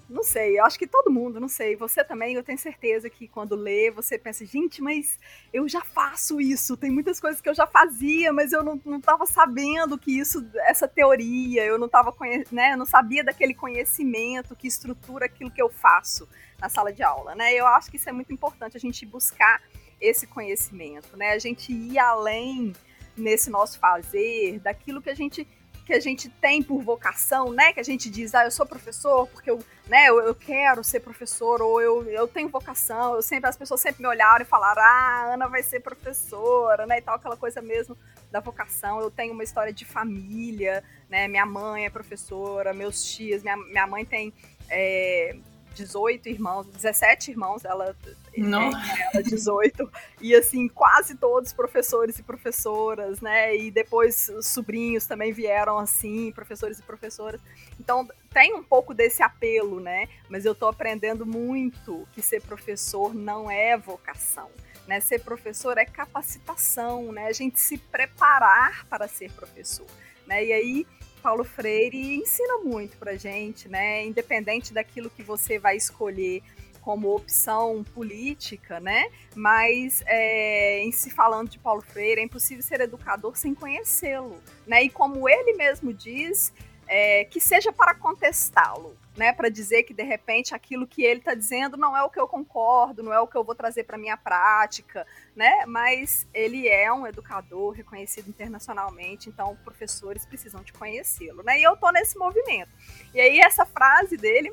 não 0.08 0.22
sei, 0.22 0.60
eu 0.60 0.64
acho 0.64 0.78
que 0.78 0.86
todo 0.86 1.10
mundo, 1.10 1.40
não 1.40 1.48
sei, 1.48 1.74
você 1.74 2.04
também, 2.04 2.36
eu 2.36 2.44
tenho 2.44 2.56
certeza 2.56 3.10
que 3.10 3.26
quando 3.26 3.56
lê, 3.56 3.90
você 3.90 4.16
pensa, 4.16 4.46
gente, 4.46 4.80
mas 4.80 5.18
eu 5.52 5.68
já 5.68 5.80
faço 5.80 6.40
isso, 6.40 6.76
tem 6.76 6.88
muitas 6.88 7.18
coisas 7.18 7.40
que 7.40 7.48
eu 7.48 7.54
já 7.54 7.66
fazia, 7.66 8.32
mas 8.32 8.52
eu 8.52 8.62
não, 8.62 8.80
não 8.84 9.00
sabendo 9.26 9.98
que 9.98 10.16
isso, 10.16 10.48
essa 10.60 10.86
teoria, 10.86 11.64
eu 11.64 11.76
não 11.76 11.88
tava, 11.88 12.14
né, 12.52 12.74
eu 12.74 12.76
não 12.76 12.86
sabia 12.86 13.24
daquele 13.24 13.52
conhecimento 13.52 14.54
que 14.54 14.68
estrutura 14.68 15.26
aquilo 15.26 15.50
que 15.50 15.60
eu 15.60 15.68
faço 15.68 16.28
na 16.60 16.68
sala 16.68 16.92
de 16.92 17.02
aula, 17.02 17.34
né? 17.34 17.54
Eu 17.54 17.66
acho 17.66 17.90
que 17.90 17.96
isso 17.96 18.08
é 18.08 18.12
muito 18.12 18.32
importante 18.32 18.76
a 18.76 18.80
gente 18.80 19.06
buscar 19.06 19.62
esse 20.00 20.26
conhecimento, 20.26 21.16
né? 21.16 21.30
A 21.30 21.38
gente 21.38 21.72
ir 21.72 21.98
além 21.98 22.72
nesse 23.16 23.50
nosso 23.50 23.78
fazer, 23.78 24.58
daquilo 24.60 25.02
que 25.02 25.10
a 25.10 25.14
gente 25.14 25.46
que 25.88 25.94
a 25.94 26.00
gente 26.00 26.28
tem 26.28 26.62
por 26.62 26.82
vocação, 26.82 27.50
né? 27.50 27.72
Que 27.72 27.80
a 27.80 27.82
gente 27.82 28.10
diz, 28.10 28.34
ah, 28.34 28.44
eu 28.44 28.50
sou 28.50 28.66
professor 28.66 29.26
porque 29.28 29.50
eu, 29.50 29.58
né, 29.86 30.10
eu, 30.10 30.20
eu 30.20 30.34
quero 30.34 30.84
ser 30.84 31.00
professor, 31.00 31.62
ou 31.62 31.80
eu, 31.80 32.04
eu 32.10 32.28
tenho 32.28 32.50
vocação, 32.50 33.14
eu 33.14 33.22
sempre, 33.22 33.48
as 33.48 33.56
pessoas 33.56 33.80
sempre 33.80 34.02
me 34.02 34.06
olharam 34.06 34.42
e 34.42 34.44
falaram, 34.44 34.82
ah, 34.82 35.32
Ana 35.32 35.48
vai 35.48 35.62
ser 35.62 35.80
professora, 35.80 36.84
né? 36.84 36.98
E 36.98 37.00
tal, 37.00 37.14
aquela 37.14 37.38
coisa 37.38 37.62
mesmo 37.62 37.96
da 38.30 38.38
vocação. 38.38 39.00
Eu 39.00 39.10
tenho 39.10 39.32
uma 39.32 39.42
história 39.42 39.72
de 39.72 39.86
família, 39.86 40.84
né? 41.08 41.26
Minha 41.26 41.46
mãe 41.46 41.86
é 41.86 41.90
professora, 41.90 42.74
meus 42.74 43.02
tios, 43.10 43.42
minha, 43.42 43.56
minha 43.56 43.86
mãe 43.86 44.04
tem. 44.04 44.34
É, 44.68 45.36
18 45.78 46.28
irmãos, 46.28 46.66
17 46.66 47.30
irmãos, 47.30 47.64
ela, 47.64 47.96
Não. 48.36 48.70
É, 48.76 49.10
ela 49.14 49.22
18, 49.22 49.90
e 50.20 50.34
assim, 50.34 50.68
quase 50.68 51.14
todos 51.14 51.52
professores 51.52 52.18
e 52.18 52.22
professoras, 52.22 53.20
né? 53.20 53.56
E 53.56 53.70
depois 53.70 54.28
os 54.28 54.46
sobrinhos 54.46 55.06
também 55.06 55.32
vieram 55.32 55.78
assim, 55.78 56.32
professores 56.32 56.78
e 56.78 56.82
professoras. 56.82 57.40
Então 57.78 58.08
tem 58.32 58.54
um 58.54 58.62
pouco 58.62 58.92
desse 58.92 59.22
apelo, 59.22 59.80
né? 59.80 60.08
Mas 60.28 60.44
eu 60.44 60.54
tô 60.54 60.66
aprendendo 60.66 61.24
muito 61.24 62.06
que 62.12 62.20
ser 62.20 62.42
professor 62.42 63.14
não 63.14 63.50
é 63.50 63.76
vocação. 63.76 64.50
Né? 64.86 65.00
Ser 65.00 65.20
professor 65.20 65.76
é 65.76 65.84
capacitação, 65.84 67.12
né? 67.12 67.26
A 67.26 67.32
gente 67.32 67.60
se 67.60 67.76
preparar 67.76 68.86
para 68.86 69.06
ser 69.06 69.30
professor. 69.32 69.86
Né? 70.26 70.46
E 70.46 70.52
aí 70.52 70.86
Paulo 71.18 71.44
Freire 71.44 72.16
ensina 72.16 72.58
muito 72.58 72.96
pra 72.96 73.16
gente, 73.16 73.68
né? 73.68 74.04
Independente 74.04 74.72
daquilo 74.72 75.10
que 75.10 75.22
você 75.22 75.58
vai 75.58 75.76
escolher 75.76 76.42
como 76.80 77.14
opção 77.14 77.84
política, 77.94 78.80
né? 78.80 79.10
Mas 79.34 80.02
é, 80.06 80.80
em 80.80 80.90
se 80.90 81.10
falando 81.10 81.50
de 81.50 81.58
Paulo 81.58 81.82
Freire, 81.82 82.20
é 82.20 82.24
impossível 82.24 82.62
ser 82.62 82.80
educador 82.80 83.36
sem 83.36 83.54
conhecê-lo, 83.54 84.40
né? 84.66 84.84
E 84.84 84.88
como 84.88 85.28
ele 85.28 85.52
mesmo 85.52 85.92
diz, 85.92 86.52
é, 86.88 87.24
que 87.24 87.40
seja 87.40 87.70
para 87.70 87.94
contestá-lo, 87.94 88.96
né, 89.16 89.32
para 89.32 89.48
dizer 89.48 89.82
que 89.82 89.92
de 89.92 90.02
repente 90.02 90.54
aquilo 90.54 90.86
que 90.86 91.02
ele 91.02 91.20
está 91.20 91.34
dizendo 91.34 91.76
não 91.76 91.96
é 91.96 92.02
o 92.02 92.08
que 92.08 92.18
eu 92.18 92.26
concordo, 92.26 93.02
não 93.02 93.12
é 93.12 93.20
o 93.20 93.26
que 93.26 93.36
eu 93.36 93.44
vou 93.44 93.54
trazer 93.54 93.84
para 93.84 93.98
minha 93.98 94.16
prática, 94.16 95.06
né? 95.36 95.66
Mas 95.66 96.26
ele 96.32 96.66
é 96.66 96.92
um 96.92 97.06
educador 97.06 97.72
reconhecido 97.72 98.28
internacionalmente, 98.28 99.28
então 99.28 99.56
professores 99.64 100.24
precisam 100.24 100.62
de 100.62 100.72
conhecê-lo, 100.72 101.42
né? 101.42 101.60
E 101.60 101.62
eu 101.62 101.76
tô 101.76 101.90
nesse 101.90 102.16
movimento. 102.16 102.70
E 103.12 103.20
aí 103.20 103.38
essa 103.40 103.66
frase 103.66 104.16
dele, 104.16 104.52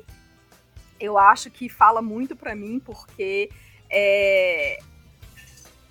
eu 1.00 1.16
acho 1.16 1.50
que 1.50 1.68
fala 1.68 2.02
muito 2.02 2.36
para 2.36 2.54
mim 2.54 2.78
porque 2.80 3.50
é, 3.88 4.78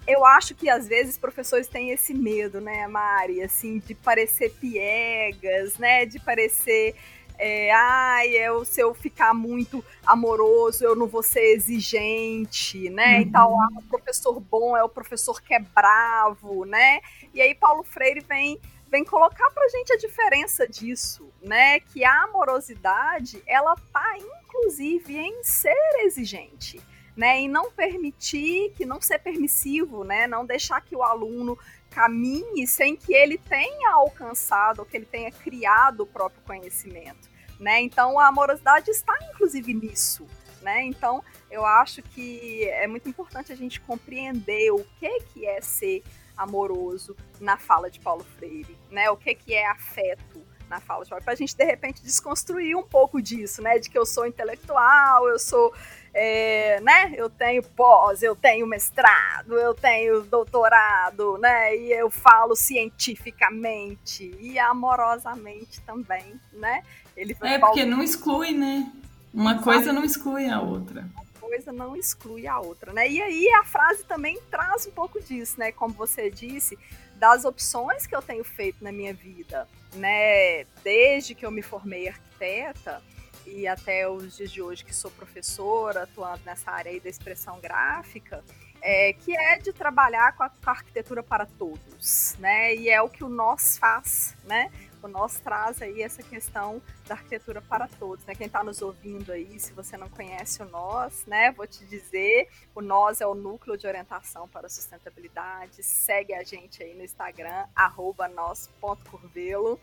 eu 0.08 0.26
acho 0.26 0.56
que 0.56 0.70
às 0.70 0.88
vezes 0.88 1.18
professores 1.18 1.68
têm 1.68 1.90
esse 1.90 2.14
medo, 2.14 2.62
né, 2.62 2.88
Mari, 2.88 3.42
assim, 3.42 3.80
de 3.80 3.96
parecer 3.96 4.52
piegas, 4.52 5.78
né, 5.78 6.06
de 6.06 6.20
parecer 6.20 6.96
é, 7.38 7.72
ai, 7.72 8.30
eu, 8.30 8.64
se 8.64 8.80
eu 8.80 8.94
ficar 8.94 9.34
muito 9.34 9.84
amoroso, 10.06 10.84
eu 10.84 10.96
não 10.96 11.08
vou 11.08 11.22
ser 11.22 11.54
exigente, 11.54 12.90
né? 12.90 13.16
Uhum. 13.16 13.22
Então, 13.22 13.62
ah, 13.62 13.68
o 13.78 13.84
professor 13.84 14.40
bom 14.40 14.76
é 14.78 14.84
o 14.84 14.90
professor 14.90 15.42
que 15.42 15.54
é 15.54 15.60
bravo, 15.60 16.66
né? 16.66 17.02
E 17.34 17.42
aí 17.42 17.54
Paulo 17.54 17.84
Freire 17.84 18.22
vem 18.22 18.60
vem 18.88 19.04
colocar 19.04 19.50
pra 19.52 19.68
gente 19.68 19.92
a 19.92 19.98
diferença 19.98 20.66
disso, 20.68 21.30
né? 21.42 21.80
Que 21.82 22.06
a 22.06 22.24
amorosidade, 22.24 23.44
ela 23.46 23.76
tá 23.92 24.18
inclusive 24.18 25.18
em 25.18 25.44
ser 25.44 25.76
exigente, 26.06 26.80
né? 27.16 27.40
Em 27.40 27.48
não 27.48 27.72
permitir, 27.72 28.72
que 28.76 28.86
não 28.86 29.00
ser 29.00 29.20
permissivo, 29.20 30.04
né? 30.04 30.28
Não 30.28 30.46
deixar 30.46 30.82
que 30.82 30.96
o 30.96 31.04
aluno 31.04 31.58
caminhe 31.90 32.68
sem 32.68 32.96
que 32.96 33.14
ele 33.14 33.38
tenha 33.38 33.92
alcançado, 33.94 34.80
ou 34.80 34.86
que 34.86 34.98
ele 34.98 35.06
tenha 35.06 35.32
criado 35.32 36.02
o 36.02 36.06
próprio 36.08 36.42
conhecimento, 36.44 37.30
né? 37.60 37.82
Então 37.82 38.20
a 38.20 38.28
amorosidade 38.28 38.92
está 38.92 39.18
inclusive 39.32 39.74
nisso, 39.74 40.28
né? 40.62 40.84
Então 40.84 41.24
eu 41.50 41.66
acho 41.66 42.02
que 42.02 42.66
é 42.66 42.86
muito 42.86 43.08
importante 43.08 43.52
a 43.52 43.56
gente 43.56 43.80
compreender 43.80 44.72
o 44.72 44.84
que 45.00 45.22
que 45.22 45.46
é 45.46 45.62
ser 45.62 46.04
amoroso 46.36 47.16
na 47.40 47.58
fala 47.58 47.90
de 47.90 48.00
Paulo 48.00 48.26
Freire, 48.38 48.78
né? 48.92 49.10
O 49.10 49.16
que 49.16 49.34
que 49.34 49.54
é 49.54 49.66
afeto 49.66 50.46
na 50.70 50.80
fala 50.80 51.06
para 51.06 51.34
a 51.34 51.36
gente 51.36 51.56
de 51.56 51.64
repente 51.64 52.02
desconstruir 52.02 52.76
um 52.76 52.84
pouco 52.84 53.22
disso, 53.22 53.62
né? 53.62 53.80
De 53.80 53.90
que 53.90 53.98
eu 53.98 54.06
sou 54.06 54.26
intelectual, 54.26 55.28
eu 55.28 55.40
sou 55.40 55.74
é, 56.14 56.80
né? 56.80 57.14
Eu 57.16 57.30
tenho 57.30 57.62
pós, 57.62 58.24
eu 58.24 58.36
tenho 58.36 58.66
mestrado, 58.66 59.56
eu 59.56 59.74
tenho 59.74 60.22
doutorado, 60.22 61.38
né? 61.38 61.76
E 61.76 61.92
eu 61.92 62.10
falo 62.10 62.56
cientificamente 62.56 64.34
e 64.40 64.58
amorosamente 64.58 65.82
também, 65.82 66.40
né? 66.54 66.84
Ele 67.18 67.36
é 67.42 67.60
porque 67.60 67.86
não 67.86 68.02
exclui, 68.02 68.54
né? 68.54 68.92
Uma 69.34 69.62
coisa 69.62 69.92
não 69.92 70.06
exclui 70.06 70.50
a 70.50 70.62
outra. 70.62 71.02
Uma 71.02 71.50
coisa 71.50 71.74
não 71.74 71.96
exclui 71.96 72.48
a 72.48 72.60
outra, 72.60 72.94
né? 72.94 73.10
E 73.10 73.22
aí 73.22 73.50
a 73.50 73.66
frase 73.66 74.06
também 74.06 74.40
traz 74.50 74.88
um 74.88 74.92
pouco 74.92 75.22
disso, 75.22 75.60
né? 75.60 75.74
Como 75.74 75.94
você 75.94 76.30
disse, 76.30 76.80
das 77.16 77.44
opções 77.44 78.08
que 78.08 78.16
eu 78.16 78.22
tenho 78.22 78.44
feito 78.46 78.82
na 78.82 78.92
minha 78.92 79.14
vida, 79.14 79.68
né? 79.96 80.66
Desde 80.84 81.34
que 81.34 81.46
eu 81.46 81.52
me 81.52 81.62
formei 81.62 82.08
arquiteta, 82.08 83.02
e 83.46 83.68
até 83.68 84.10
os 84.10 84.38
dias 84.38 84.52
de 84.52 84.62
hoje 84.62 84.84
que 84.84 84.94
sou 84.94 85.12
professora, 85.12 86.04
atuando 86.04 86.42
nessa 86.46 86.72
área 86.72 86.92
aí 86.92 87.00
da 87.00 87.10
expressão 87.10 87.60
gráfica, 87.60 88.44
é, 88.82 89.14
que 89.14 89.36
é 89.36 89.58
de 89.58 89.72
trabalhar 89.72 90.36
com 90.36 90.44
a, 90.44 90.50
com 90.50 90.70
a, 90.70 90.74
arquitetura 90.74 91.24
para 91.24 91.46
todos, 91.46 92.36
né? 92.40 92.75
E 92.75 92.90
é 92.90 93.02
o 93.02 93.10
que 93.10 93.24
o 93.24 93.30
nós 93.30 93.78
faz, 93.78 94.36
né? 94.46 94.72
O 95.06 95.08
nós 95.08 95.40
traz 95.40 95.84
aí 95.84 96.02
essa 96.02 96.24
questão 96.24 96.82
da 97.08 97.14
arquitetura 97.14 97.62
para 97.62 97.88
todos, 97.88 98.26
né? 98.26 98.34
Quem 98.34 98.48
está 98.48 98.64
nos 98.64 98.82
ouvindo 98.82 99.32
aí, 99.32 99.60
se 99.60 99.72
você 99.72 99.96
não 99.96 100.10
conhece 100.10 100.64
o 100.64 100.66
nós, 100.66 101.28
né? 101.28 101.52
Vou 101.52 101.68
te 101.68 101.86
dizer, 101.86 102.50
o 102.74 102.82
nós 102.82 103.22
é 103.22 103.28
o 103.28 103.36
núcleo 103.36 103.78
de 103.78 103.86
orientação 103.86 104.48
para 104.48 104.66
a 104.66 104.70
sustentabilidade. 104.70 105.84
Segue 105.84 106.34
a 106.34 106.44
gente 106.44 106.82
aí 106.82 106.96
no 106.96 107.04
Instagram, 107.04 107.68
arroba 107.76 108.28
nós.curvelo. 108.28 109.80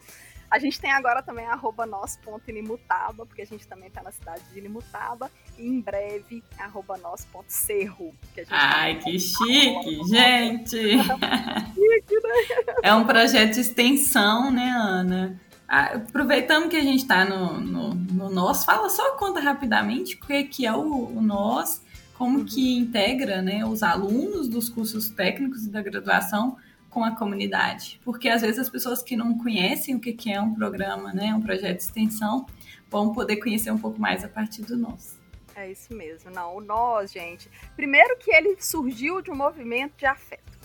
A 0.53 0.59
gente 0.59 0.79
tem 0.79 0.93
agora 0.93 1.23
também 1.23 1.47
arroba 1.47 1.87
nosso.inimutaba, 1.87 3.25
porque 3.25 3.41
a 3.41 3.47
gente 3.47 3.67
também 3.67 3.89
está 3.89 4.03
na 4.03 4.13
cidade 4.13 4.43
de 4.53 4.59
Inimutaba. 4.59 5.31
E 5.59 5.67
em 5.67 5.81
breve, 5.81 6.45
arroba 6.59 6.99
nosso.cerro. 6.99 8.13
Que 8.35 8.45
Ai, 8.51 8.97
tá 8.97 9.05
que 9.05 9.19
chique, 9.19 10.05
gente! 10.11 10.77
chique, 10.77 12.15
né? 12.15 12.75
É 12.83 12.93
um 12.93 13.07
projeto 13.07 13.55
de 13.55 13.61
extensão, 13.61 14.51
né, 14.51 14.69
Ana? 14.69 15.41
Ah, 15.67 15.95
aproveitando 15.95 16.69
que 16.69 16.77
a 16.77 16.83
gente 16.83 17.01
está 17.01 17.25
no, 17.25 17.59
no, 17.59 17.95
no 17.95 18.29
Nós, 18.29 18.63
fala 18.63 18.91
só, 18.91 19.13
conta 19.13 19.41
rapidamente 19.41 20.17
o 20.17 20.21
que, 20.21 20.45
que 20.45 20.67
é 20.67 20.73
o, 20.75 21.17
o 21.17 21.23
Nós, 21.23 21.83
como 22.13 22.41
uhum. 22.41 22.45
que 22.45 22.77
integra 22.77 23.41
né, 23.41 23.65
os 23.65 23.83
alunos 23.83 24.51
dos 24.51 24.69
cursos 24.69 25.09
técnicos 25.09 25.65
e 25.65 25.71
da 25.71 25.81
graduação 25.81 26.59
com 26.93 27.03
a 27.03 27.17
comunidade, 27.17 27.99
porque 28.05 28.29
às 28.29 28.43
vezes 28.43 28.59
as 28.59 28.69
pessoas 28.69 29.03
que 29.03 29.17
não 29.17 29.39
conhecem 29.39 29.95
o 29.95 30.01
que 30.01 30.31
é 30.31 30.41
um 30.41 30.55
programa, 30.55 31.13
né, 31.13 31.35
um 31.35 31.41
projeto 31.41 31.79
de 31.79 31.83
extensão, 31.83 32.47
vão 32.91 33.13
poder 33.13 33.37
conhecer 33.37 33.71
um 33.71 33.79
pouco 33.79 33.99
mais 33.99 34.23
a 34.23 34.29
partir 34.29 34.63
do 34.63 34.77
nós. 34.77 35.19
É 35.55 35.71
isso 35.71 35.95
mesmo, 35.95 36.31
não, 36.31 36.57
o 36.57 36.61
nós, 36.61 37.11
gente. 37.11 37.51
Primeiro 37.75 38.19
que 38.19 38.31
ele 38.31 38.57
surgiu 38.61 39.23
de 39.23 39.31
um 39.31 39.35
movimento 39.35 39.95
de 39.97 40.05
afeto, 40.05 40.59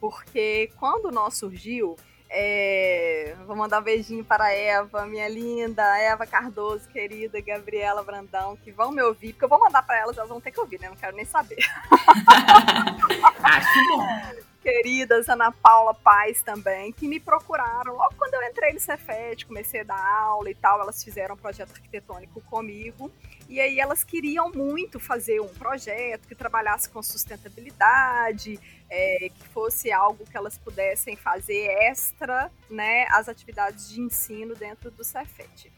porque 0.00 0.72
quando 0.76 1.06
o 1.06 1.12
nós 1.12 1.34
surgiu, 1.34 1.96
é... 2.28 3.36
vou 3.46 3.54
mandar 3.54 3.80
um 3.80 3.84
beijinho 3.84 4.24
para 4.24 4.46
a 4.46 4.52
Eva, 4.52 5.06
minha 5.06 5.28
linda, 5.28 5.82
Eva 5.98 6.26
Cardoso, 6.26 6.88
querida, 6.88 7.40
Gabriela 7.40 8.02
Brandão, 8.02 8.56
que 8.56 8.72
vão 8.72 8.90
me 8.90 9.02
ouvir, 9.02 9.32
porque 9.32 9.44
eu 9.44 9.48
vou 9.48 9.60
mandar 9.60 9.82
para 9.82 9.98
elas, 9.98 10.16
elas 10.16 10.28
vão 10.28 10.40
ter 10.40 10.50
que 10.50 10.60
ouvir, 10.60 10.80
né? 10.80 10.88
Não 10.88 10.96
quero 10.96 11.14
nem 11.14 11.24
saber. 11.24 11.58
Acho 13.42 13.88
bom 13.88 14.49
queridas 14.60 15.28
Ana 15.28 15.50
Paula 15.50 15.94
Paz 15.94 16.42
também, 16.42 16.92
que 16.92 17.08
me 17.08 17.18
procuraram 17.18 17.94
logo 17.94 18.14
quando 18.16 18.34
eu 18.34 18.42
entrei 18.42 18.72
no 18.72 18.80
Cefet, 18.80 19.46
comecei 19.46 19.80
a 19.80 19.84
dar 19.84 20.14
aula 20.22 20.50
e 20.50 20.54
tal, 20.54 20.80
elas 20.80 21.02
fizeram 21.02 21.34
um 21.34 21.38
projeto 21.38 21.72
arquitetônico 21.72 22.40
comigo, 22.42 23.10
e 23.48 23.60
aí 23.60 23.80
elas 23.80 24.04
queriam 24.04 24.50
muito 24.52 25.00
fazer 25.00 25.40
um 25.40 25.48
projeto 25.48 26.28
que 26.28 26.34
trabalhasse 26.34 26.88
com 26.88 27.02
sustentabilidade, 27.02 28.60
é, 28.88 29.30
que 29.34 29.48
fosse 29.48 29.90
algo 29.90 30.24
que 30.24 30.36
elas 30.36 30.58
pudessem 30.58 31.16
fazer 31.16 31.66
extra, 31.82 32.50
né, 32.68 33.06
as 33.10 33.28
atividades 33.28 33.88
de 33.88 34.00
ensino 34.00 34.54
dentro 34.54 34.90
do 34.90 35.02
Cefet. 35.02 35.72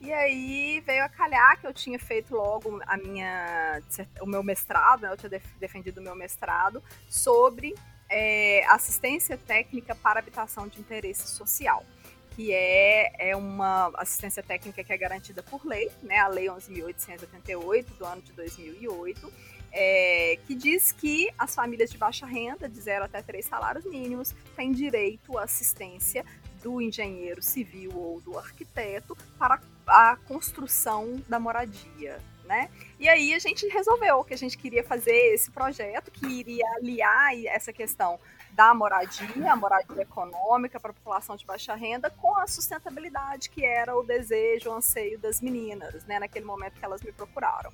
E 0.00 0.12
aí 0.12 0.80
veio 0.86 1.04
a 1.04 1.08
calhar 1.08 1.60
que 1.60 1.66
eu 1.66 1.74
tinha 1.74 1.98
feito 1.98 2.36
logo 2.36 2.80
a 2.86 2.96
minha, 2.96 3.82
o 4.20 4.26
meu 4.26 4.44
mestrado, 4.44 5.02
né, 5.02 5.12
eu 5.12 5.16
tinha 5.16 5.42
defendido 5.58 5.98
o 5.98 6.02
meu 6.02 6.14
mestrado 6.14 6.80
sobre 7.08 7.74
é, 8.08 8.64
assistência 8.66 9.36
técnica 9.36 9.94
para 9.94 10.20
habitação 10.20 10.66
de 10.68 10.80
interesse 10.80 11.28
social, 11.28 11.84
que 12.30 12.52
é, 12.52 13.30
é 13.30 13.36
uma 13.36 13.90
assistência 13.96 14.42
técnica 14.42 14.82
que 14.82 14.92
é 14.92 14.96
garantida 14.96 15.42
por 15.42 15.66
lei, 15.66 15.90
né, 16.02 16.18
a 16.18 16.28
Lei 16.28 16.46
11.888 16.46 17.86
do 17.98 18.04
ano 18.04 18.22
de 18.22 18.32
2008, 18.32 19.32
é, 19.72 20.38
que 20.46 20.54
diz 20.54 20.92
que 20.92 21.28
as 21.36 21.54
famílias 21.54 21.90
de 21.90 21.98
baixa 21.98 22.24
renda, 22.24 22.68
de 22.68 22.80
zero 22.80 23.04
até 23.04 23.20
três 23.22 23.44
salários 23.44 23.84
mínimos, 23.84 24.34
têm 24.56 24.72
direito 24.72 25.36
à 25.36 25.44
assistência 25.44 26.24
do 26.62 26.80
engenheiro 26.80 27.42
civil 27.42 27.92
ou 27.94 28.20
do 28.20 28.38
arquiteto 28.38 29.16
para 29.38 29.60
a 29.88 30.16
construção 30.26 31.22
da 31.28 31.38
moradia. 31.38 32.18
Né? 32.44 32.70
E 32.98 33.06
aí 33.06 33.34
a 33.34 33.38
gente 33.38 33.66
resolveu 33.68 34.24
que 34.24 34.32
a 34.32 34.38
gente 34.38 34.56
queria 34.56 34.82
fazer 34.82 35.34
esse 35.34 35.50
projeto 35.50 36.10
que 36.10 36.26
iria 36.26 36.64
aliar 36.76 37.34
essa 37.44 37.74
questão 37.74 38.18
da 38.52 38.72
moradia, 38.72 39.52
a 39.52 39.54
moradia 39.54 40.02
econômica 40.02 40.80
para 40.80 40.90
a 40.90 40.94
população 40.94 41.36
de 41.36 41.44
baixa 41.44 41.74
renda, 41.74 42.08
com 42.08 42.36
a 42.38 42.46
sustentabilidade 42.46 43.50
que 43.50 43.64
era 43.64 43.94
o 43.94 44.02
desejo, 44.02 44.70
o 44.70 44.72
anseio 44.72 45.18
das 45.18 45.42
meninas, 45.42 46.04
né, 46.06 46.18
naquele 46.18 46.46
momento 46.46 46.78
que 46.78 46.84
elas 46.84 47.02
me 47.02 47.12
procuraram. 47.12 47.70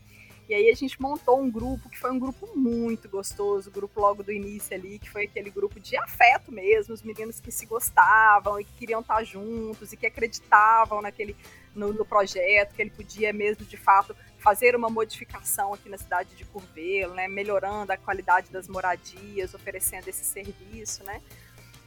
E 0.49 0.55
aí 0.55 0.69
a 0.69 0.75
gente 0.75 1.01
montou 1.01 1.41
um 1.41 1.51
grupo 1.51 1.89
que 1.89 1.99
foi 1.99 2.11
um 2.11 2.19
grupo 2.19 2.49
muito 2.55 3.09
gostoso, 3.09 3.71
o 3.71 3.73
grupo 3.73 3.99
logo 3.99 4.23
do 4.23 4.31
início 4.31 4.77
ali, 4.77 4.99
que 4.99 5.09
foi 5.09 5.25
aquele 5.25 5.51
grupo 5.51 5.81
de 5.81 5.97
afeto 5.97 6.53
mesmo, 6.53 6.93
os 6.93 7.03
meninos 7.03 7.41
que 7.41 7.51
se 7.51 7.65
gostavam 7.65 8.61
e 8.61 8.65
que 8.65 8.73
queriam 8.75 9.01
estar 9.01 9.25
juntos 9.25 9.93
e 9.93 9.97
que 9.97 10.07
acreditavam 10.07 11.01
naquele 11.01 11.35
no, 11.75 11.93
no 11.93 12.05
projeto, 12.05 12.75
que 12.75 12.83
ele 12.83 12.91
podia 12.91 13.33
mesmo 13.33 13.65
de 13.65 13.77
fato 13.77 14.15
fazer 14.39 14.77
uma 14.77 14.91
modificação 14.91 15.73
aqui 15.73 15.89
na 15.89 15.97
cidade 15.97 16.37
de 16.37 16.45
Curvelo, 16.45 17.15
né, 17.15 17.27
melhorando 17.27 17.93
a 17.93 17.97
qualidade 17.97 18.51
das 18.51 18.69
moradias, 18.69 19.55
oferecendo 19.55 20.09
esse 20.09 20.25
serviço, 20.25 21.03
né? 21.05 21.21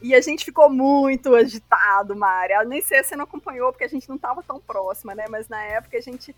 E 0.01 0.13
a 0.13 0.21
gente 0.21 0.45
ficou 0.45 0.69
muito 0.69 1.33
agitado, 1.33 2.15
Mari. 2.15 2.53
Eu 2.53 2.67
nem 2.67 2.81
sei 2.81 3.01
se 3.01 3.09
você 3.09 3.15
não 3.15 3.23
acompanhou, 3.23 3.71
porque 3.71 3.83
a 3.83 3.89
gente 3.89 4.07
não 4.07 4.15
estava 4.15 4.43
tão 4.43 4.59
próxima, 4.59 5.15
né? 5.15 5.25
Mas 5.27 5.47
na 5.47 5.63
época 5.63 5.97
a 5.97 6.01
gente 6.01 6.35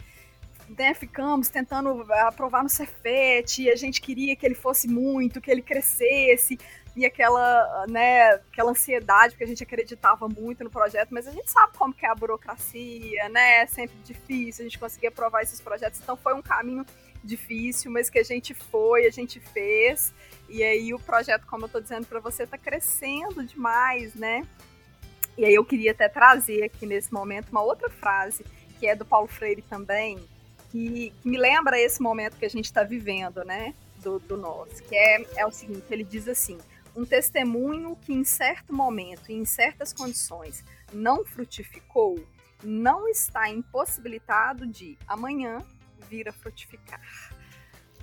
né, 0.77 0.93
ficamos 0.93 1.49
tentando 1.49 2.05
aprovar 2.13 2.63
no 2.63 2.69
Cefet, 2.69 3.63
e 3.63 3.69
a 3.69 3.75
gente 3.75 3.99
queria 4.01 4.35
que 4.35 4.45
ele 4.45 4.55
fosse 4.55 4.88
muito, 4.88 5.41
que 5.41 5.49
ele 5.49 5.61
crescesse, 5.61 6.57
e 6.95 7.05
aquela, 7.05 7.85
né, 7.88 8.31
aquela 8.51 8.71
ansiedade, 8.71 9.33
porque 9.33 9.43
a 9.43 9.47
gente 9.47 9.63
acreditava 9.63 10.27
muito 10.27 10.63
no 10.63 10.69
projeto, 10.69 11.09
mas 11.11 11.27
a 11.27 11.31
gente 11.31 11.49
sabe 11.49 11.77
como 11.77 11.93
que 11.93 12.05
é 12.05 12.09
a 12.09 12.15
burocracia, 12.15 13.29
né, 13.29 13.61
é 13.61 13.65
sempre 13.65 13.97
difícil 14.03 14.63
a 14.63 14.67
gente 14.67 14.79
conseguir 14.79 15.07
aprovar 15.07 15.41
esses 15.41 15.61
projetos, 15.61 15.99
então 16.01 16.17
foi 16.17 16.33
um 16.33 16.41
caminho 16.41 16.85
difícil, 17.23 17.91
mas 17.91 18.09
que 18.09 18.19
a 18.19 18.23
gente 18.23 18.53
foi, 18.53 19.05
a 19.05 19.11
gente 19.11 19.39
fez, 19.39 20.13
e 20.47 20.63
aí 20.63 20.93
o 20.93 20.99
projeto, 20.99 21.45
como 21.45 21.63
eu 21.63 21.67
estou 21.67 21.81
dizendo 21.81 22.05
para 22.05 22.19
você, 22.19 22.43
está 22.43 22.57
crescendo 22.57 23.43
demais, 23.43 24.13
né, 24.15 24.45
e 25.38 25.45
aí 25.45 25.53
eu 25.53 25.63
queria 25.63 25.91
até 25.91 26.09
trazer 26.09 26.63
aqui 26.63 26.85
nesse 26.85 27.13
momento 27.13 27.49
uma 27.49 27.61
outra 27.61 27.89
frase, 27.89 28.45
que 28.77 28.88
é 28.88 28.95
do 28.95 29.05
Paulo 29.05 29.27
Freire 29.27 29.61
também, 29.61 30.19
que, 30.69 31.13
que 31.21 31.29
me 31.29 31.38
lembra 31.38 31.79
esse 31.79 32.01
momento 32.01 32.38
que 32.38 32.45
a 32.45 32.49
gente 32.49 32.65
está 32.65 32.83
vivendo, 32.83 33.43
né? 33.43 33.73
Do, 33.97 34.17
do 34.17 34.38
nosso, 34.38 34.81
que 34.83 34.95
é, 34.95 35.25
é 35.35 35.45
o 35.45 35.51
seguinte: 35.51 35.83
ele 35.89 36.05
diz 36.05 36.27
assim, 36.27 36.57
um 36.95 37.05
testemunho 37.05 37.97
que 37.97 38.13
em 38.13 38.23
certo 38.23 38.73
momento 38.73 39.29
e 39.29 39.33
em 39.33 39.45
certas 39.45 39.91
condições 39.91 40.63
não 40.93 41.25
frutificou, 41.25 42.23
não 42.63 43.07
está 43.07 43.49
impossibilitado 43.49 44.65
de 44.65 44.97
amanhã 45.07 45.61
vir 46.09 46.27
a 46.29 46.33
frutificar. 46.33 47.01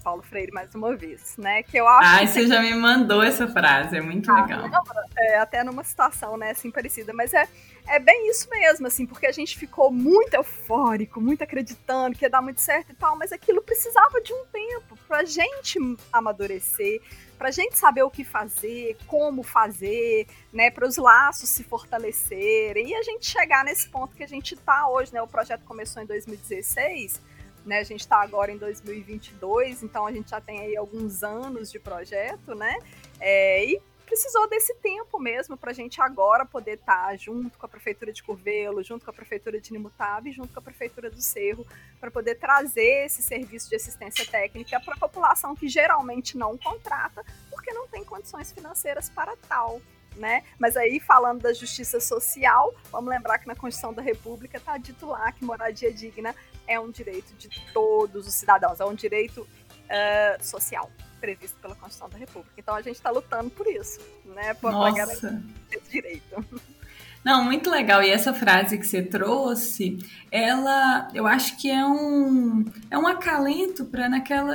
Paulo 0.06 0.22
Freire 0.22 0.52
mais 0.52 0.72
uma 0.72 0.94
vez, 0.94 1.36
né? 1.36 1.64
Que 1.64 1.78
eu 1.78 1.88
acho. 1.88 2.08
Ai, 2.08 2.28
você 2.28 2.46
já 2.46 2.62
me 2.62 2.72
mandou 2.76 3.25
essa 3.25 3.48
frase, 3.48 3.96
é 3.96 4.00
muito 4.00 4.30
ah, 4.30 4.40
legal. 4.40 4.68
Não, 4.68 4.84
é, 5.18 5.38
até 5.38 5.64
numa 5.64 5.82
situação, 5.82 6.36
né, 6.36 6.52
assim, 6.52 6.70
parecida, 6.70 7.12
mas 7.12 7.34
é, 7.34 7.48
é 7.88 7.98
bem 7.98 8.30
isso 8.30 8.48
mesmo, 8.48 8.86
assim, 8.86 9.04
porque 9.04 9.26
a 9.26 9.32
gente 9.32 9.58
ficou 9.58 9.90
muito 9.90 10.34
eufórico, 10.34 11.20
muito 11.20 11.42
acreditando 11.42 12.16
que 12.16 12.25
ia 12.25 12.30
dar 12.30 12.40
muito 12.40 12.60
certo 12.60 12.92
e 12.92 12.94
tal, 12.94 13.18
mas 13.18 13.32
aquilo 13.32 13.60
precisava 13.60 14.20
de 14.20 14.32
um 14.32 14.44
tempo 14.52 14.96
pra 15.08 15.25
gente 15.25 15.76
amadurecer, 16.12 17.02
pra 17.36 17.50
gente 17.50 17.76
saber 17.76 18.04
o 18.04 18.10
que 18.10 18.22
fazer, 18.22 18.96
como 19.09 19.42
fazer, 19.42 20.28
né, 20.52 20.70
para 20.70 20.87
os 20.87 20.96
laços 20.96 21.48
se 21.48 21.64
fortalecerem 21.64 22.90
e 22.90 22.94
a 22.94 23.02
gente 23.02 23.26
chegar 23.26 23.64
nesse 23.64 23.88
ponto 23.88 24.14
que 24.14 24.22
a 24.22 24.28
gente 24.28 24.54
tá 24.54 24.88
hoje, 24.88 25.12
né? 25.12 25.20
O 25.20 25.26
projeto 25.26 25.64
começou 25.64 26.00
em 26.00 26.07
2016 26.07 27.20
né? 27.66 27.81
A 27.81 27.85
gente 27.85 28.00
está 28.00 28.22
agora 28.22 28.52
em 28.52 28.57
2022, 28.57 29.83
então 29.83 30.07
a 30.07 30.12
gente 30.12 30.31
já 30.31 30.40
tem 30.40 30.61
aí 30.61 30.76
alguns 30.76 31.22
anos 31.22 31.70
de 31.70 31.79
projeto, 31.79 32.55
né? 32.55 32.79
É, 33.20 33.64
e 33.64 33.83
precisou 34.07 34.48
desse 34.48 34.72
tempo 34.76 35.18
mesmo 35.18 35.57
para 35.57 35.72
a 35.72 35.74
gente 35.74 36.00
agora 36.00 36.46
poder 36.46 36.74
estar 36.74 37.09
tá 37.09 37.16
junto 37.16 37.59
com 37.59 37.66
a 37.66 37.68
Prefeitura 37.68 38.12
de 38.12 38.22
Curvelo, 38.22 38.83
junto 38.85 39.05
com 39.05 39.11
a 39.11 39.14
Prefeitura 39.14 39.61
de 39.61 39.72
Nimutaba 39.72 40.29
e 40.29 40.33
junto 40.33 40.52
com 40.52 40.61
a 40.61 40.62
Prefeitura 40.62 41.11
do 41.11 41.20
Cerro, 41.20 41.66
para 41.98 42.11
poder 42.11 42.37
trazer 42.37 43.05
esse 43.05 43.20
serviço 43.20 43.68
de 43.68 43.74
assistência 43.74 44.24
técnica 44.24 44.81
para 44.81 44.94
a 44.94 44.98
população 44.98 45.57
que 45.57 45.68
geralmente 45.68 46.38
não 46.38 46.57
contrata, 46.57 47.24
porque 47.50 47.72
não 47.72 47.88
tem 47.88 48.05
condições 48.05 48.52
financeiras 48.52 49.11
para 49.11 49.37
tal 49.48 49.81
né? 50.16 50.42
Mas 50.59 50.76
aí, 50.76 51.00
falando 51.00 51.42
da 51.42 51.52
justiça 51.52 52.00
social, 52.00 52.74
vamos 52.90 53.11
lembrar 53.11 53.38
que 53.38 53.46
na 53.46 53.55
Constituição 53.55 53.92
da 53.92 54.02
República 54.02 54.57
está 54.59 54.76
dito 54.79 55.07
lá 55.07 55.31
que 55.33 55.44
moradia 55.44 55.92
digna 55.92 56.35
é 56.66 56.81
um 56.81 56.90
direito 56.90 57.35
de 57.35 57.48
todos 57.72 58.26
os 58.26 58.35
cidadãos, 58.35 58.81
é 58.81 58.85
um 58.85 58.94
direito 58.94 59.42
uh, 59.42 60.44
social 60.44 60.90
previsto 61.20 61.59
pela 61.61 61.74
Constituição 61.74 62.09
da 62.09 62.18
República. 62.18 62.52
Então 62.57 62.74
a 62.74 62.83
gente 62.83 62.96
está 62.96 63.11
lutando 63.11 63.50
por 63.50 63.66
isso, 63.66 64.00
né? 64.24 64.55
Por 64.55 64.72
garantir 64.94 65.42
esse 65.72 65.90
direito. 65.90 66.44
Não, 67.24 67.42
muito 67.42 67.68
legal. 67.68 68.02
E 68.05 68.11
essa 68.11 68.33
frase 68.33 68.79
que 68.79 68.87
você 68.87 69.02
trouxe, 69.02 69.98
ela, 70.31 71.09
eu 71.12 71.26
acho 71.26 71.57
que 71.57 71.68
é 71.68 71.85
um, 71.85 72.64
é 72.88 72.96
um 72.96 73.05
acalento 73.05 73.85
para 73.87 74.07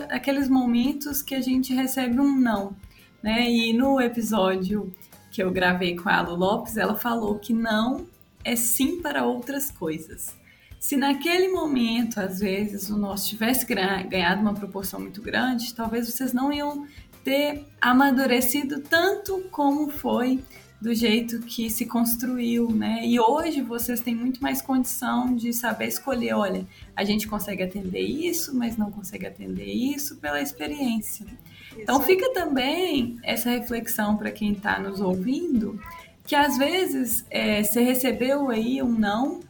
aqueles 0.10 0.47
momentos 0.47 1.21
que 1.21 1.36
a 1.36 1.41
gente 1.41 1.74
recebe 1.74 2.17
um 2.17 2.34
não, 2.34 2.74
né? 3.21 3.50
E 3.50 3.74
no 3.74 4.00
episódio 4.00 4.93
que 5.32 5.41
eu 5.41 5.50
gravei 5.50 5.96
com 5.96 6.10
a 6.10 6.22
Lu 6.22 6.36
Lopes, 6.36 6.78
ela 6.78 6.96
falou 6.96 7.39
que 7.39 7.54
não 7.54 8.06
é 8.44 8.56
sim 8.56 9.02
para 9.02 9.26
outras 9.26 9.72
coisas. 9.72 10.36
Se 10.80 10.98
naquele 10.98 11.48
momento, 11.50 12.20
às 12.20 12.39
vezes, 12.39 12.89
o 12.89 12.98
nosso 12.98 13.30
tivesse 13.30 13.65
ganhado 13.65 14.41
uma 14.41 14.54
proporção 14.54 15.00
muito 15.00 15.22
grande, 15.22 15.74
talvez 15.74 16.08
vocês 16.08 16.34
não 16.34 16.52
iam 16.52 16.88
ter 17.24 17.65
amadurecido 17.80 18.82
tanto 18.82 19.41
como 19.52 19.89
foi 19.89 20.44
do 20.82 20.96
jeito 20.96 21.39
que 21.41 21.70
se 21.70 21.86
construiu, 21.86 22.72
né? 22.72 23.06
E 23.06 23.20
hoje 23.20 23.62
vocês 23.62 24.02
têm 24.02 24.15
muito 24.15 24.41
mais 24.41 24.63
condição 24.63 25.36
de 25.36 25.54
saber 25.54 25.86
escolher, 25.86 26.34
olha, 26.34 26.65
a 26.96 27.04
gente 27.04 27.28
consegue 27.28 27.62
atender 27.62 28.02
isso, 28.02 28.58
mas 28.58 28.76
não 28.76 28.91
consegue 28.91 29.28
atender 29.28 29.72
isso 29.72 30.17
pela 30.17 30.41
experiência. 30.41 31.28
Então 31.77 32.01
fica 32.01 32.34
também 32.34 33.17
essa 33.23 33.49
reflexão 33.49 34.17
para 34.17 34.31
quem 34.31 34.53
está 34.53 34.79
nos 34.79 34.99
ouvindo, 34.99 35.79
que 36.25 36.36
às 36.36 36.57
vezes 36.57 37.25
é, 37.29 37.63
você 37.63 37.81
recebeu 37.81 38.49
aí 38.49 38.81
um 38.81 38.91
não 38.91 39.41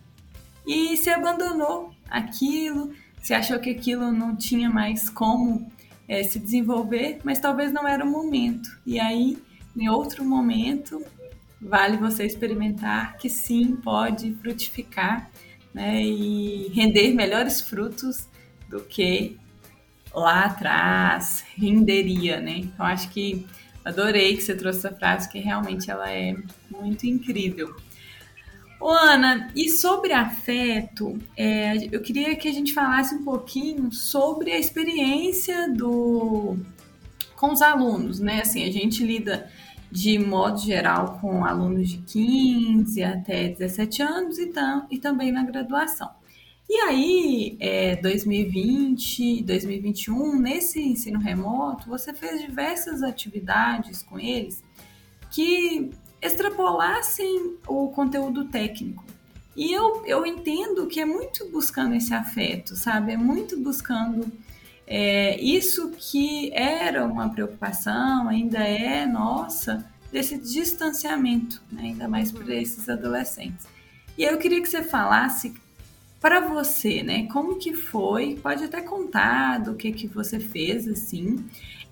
e 0.65 0.95
se 0.97 1.09
abandonou 1.09 1.91
aquilo, 2.09 2.91
se 3.21 3.33
achou 3.33 3.59
que 3.59 3.69
aquilo 3.69 4.11
não 4.11 4.35
tinha 4.35 4.69
mais 4.69 5.09
como 5.09 5.71
é, 6.07 6.23
se 6.23 6.39
desenvolver, 6.39 7.19
mas 7.23 7.39
talvez 7.39 7.71
não 7.71 7.87
era 7.87 8.03
o 8.03 8.09
momento. 8.09 8.69
E 8.85 8.99
aí, 8.99 9.37
em 9.75 9.89
outro 9.89 10.25
momento, 10.25 11.03
vale 11.61 11.97
você 11.97 12.25
experimentar 12.25 13.17
que 13.17 13.29
sim, 13.29 13.75
pode 13.75 14.33
frutificar 14.35 15.29
né, 15.73 16.01
e 16.01 16.67
render 16.69 17.13
melhores 17.13 17.61
frutos 17.61 18.27
do 18.67 18.81
que 18.81 19.37
lá 20.13 20.45
atrás 20.45 21.43
renderia, 21.55 22.39
né? 22.39 22.57
Então 22.57 22.85
acho 22.85 23.09
que 23.09 23.45
adorei 23.83 24.35
que 24.35 24.43
você 24.43 24.55
trouxe 24.55 24.79
essa 24.79 24.95
frase, 24.95 25.29
que 25.29 25.39
realmente 25.39 25.89
ela 25.89 26.11
é 26.11 26.35
muito 26.69 27.05
incrível. 27.05 27.75
Ô, 28.79 28.89
Ana, 28.89 29.51
e 29.55 29.69
sobre 29.69 30.11
afeto, 30.11 31.17
é, 31.37 31.77
eu 31.91 32.01
queria 32.01 32.35
que 32.35 32.47
a 32.47 32.51
gente 32.51 32.73
falasse 32.73 33.13
um 33.13 33.23
pouquinho 33.23 33.91
sobre 33.91 34.51
a 34.51 34.59
experiência 34.59 35.69
do 35.69 36.57
com 37.35 37.51
os 37.51 37.61
alunos, 37.61 38.19
né? 38.19 38.41
Assim, 38.41 38.63
a 38.63 38.71
gente 38.71 39.03
lida 39.03 39.49
de 39.91 40.17
modo 40.17 40.59
geral 40.59 41.19
com 41.19 41.43
alunos 41.43 41.89
de 41.89 41.97
15 41.97 43.03
até 43.03 43.49
17 43.49 44.01
anos 44.01 44.37
e, 44.39 44.47
tam, 44.47 44.87
e 44.89 44.97
também 44.97 45.31
na 45.31 45.43
graduação. 45.43 46.09
E 46.73 46.75
aí, 46.83 47.57
é, 47.59 47.97
2020, 47.97 49.43
2021, 49.43 50.39
nesse 50.39 50.81
ensino 50.81 51.19
remoto, 51.19 51.89
você 51.89 52.13
fez 52.13 52.39
diversas 52.39 53.03
atividades 53.03 54.01
com 54.01 54.17
eles 54.17 54.63
que 55.29 55.91
extrapolassem 56.21 57.57
o 57.67 57.89
conteúdo 57.89 58.45
técnico. 58.45 59.03
E 59.53 59.73
eu, 59.73 60.05
eu 60.05 60.25
entendo 60.25 60.87
que 60.87 61.01
é 61.01 61.05
muito 61.05 61.51
buscando 61.51 61.93
esse 61.93 62.13
afeto, 62.13 62.73
sabe? 62.73 63.11
É 63.11 63.17
muito 63.17 63.59
buscando 63.59 64.31
é, 64.87 65.37
isso 65.41 65.91
que 65.97 66.53
era 66.53 67.05
uma 67.05 67.27
preocupação, 67.27 68.29
ainda 68.29 68.59
é 68.59 69.05
nossa, 69.05 69.85
desse 70.09 70.37
distanciamento, 70.37 71.61
né? 71.69 71.81
ainda 71.87 72.07
mais 72.07 72.31
para 72.31 72.55
esses 72.55 72.87
adolescentes. 72.87 73.67
E 74.17 74.23
eu 74.23 74.37
queria 74.37 74.61
que 74.61 74.69
você 74.69 74.83
falasse 74.83 75.53
para 76.21 76.39
você, 76.39 77.01
né? 77.01 77.27
Como 77.31 77.57
que 77.57 77.73
foi? 77.73 78.35
Pode 78.35 78.63
até 78.63 78.79
contar 78.79 79.57
do 79.57 79.75
que 79.75 79.91
que 79.91 80.07
você 80.07 80.39
fez 80.39 80.87
assim. 80.87 81.43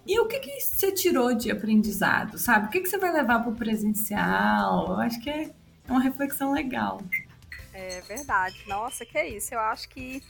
E 0.05 0.19
o 0.19 0.27
que, 0.27 0.39
que 0.39 0.61
você 0.61 0.91
tirou 0.91 1.33
de 1.33 1.51
aprendizado, 1.51 2.37
sabe? 2.37 2.67
O 2.67 2.69
que, 2.69 2.79
que 2.79 2.89
você 2.89 2.97
vai 2.97 3.11
levar 3.11 3.39
para 3.39 3.51
o 3.51 3.55
presencial? 3.55 4.87
Eu 4.87 4.99
acho 4.99 5.19
que 5.19 5.29
é 5.29 5.51
uma 5.87 6.01
reflexão 6.01 6.51
legal. 6.51 7.01
É 7.73 8.01
verdade. 8.01 8.63
Nossa, 8.67 9.03
que 9.03 9.17
é 9.17 9.27
isso. 9.27 9.53
Eu 9.53 9.59
acho 9.59 9.89
que 9.89 10.23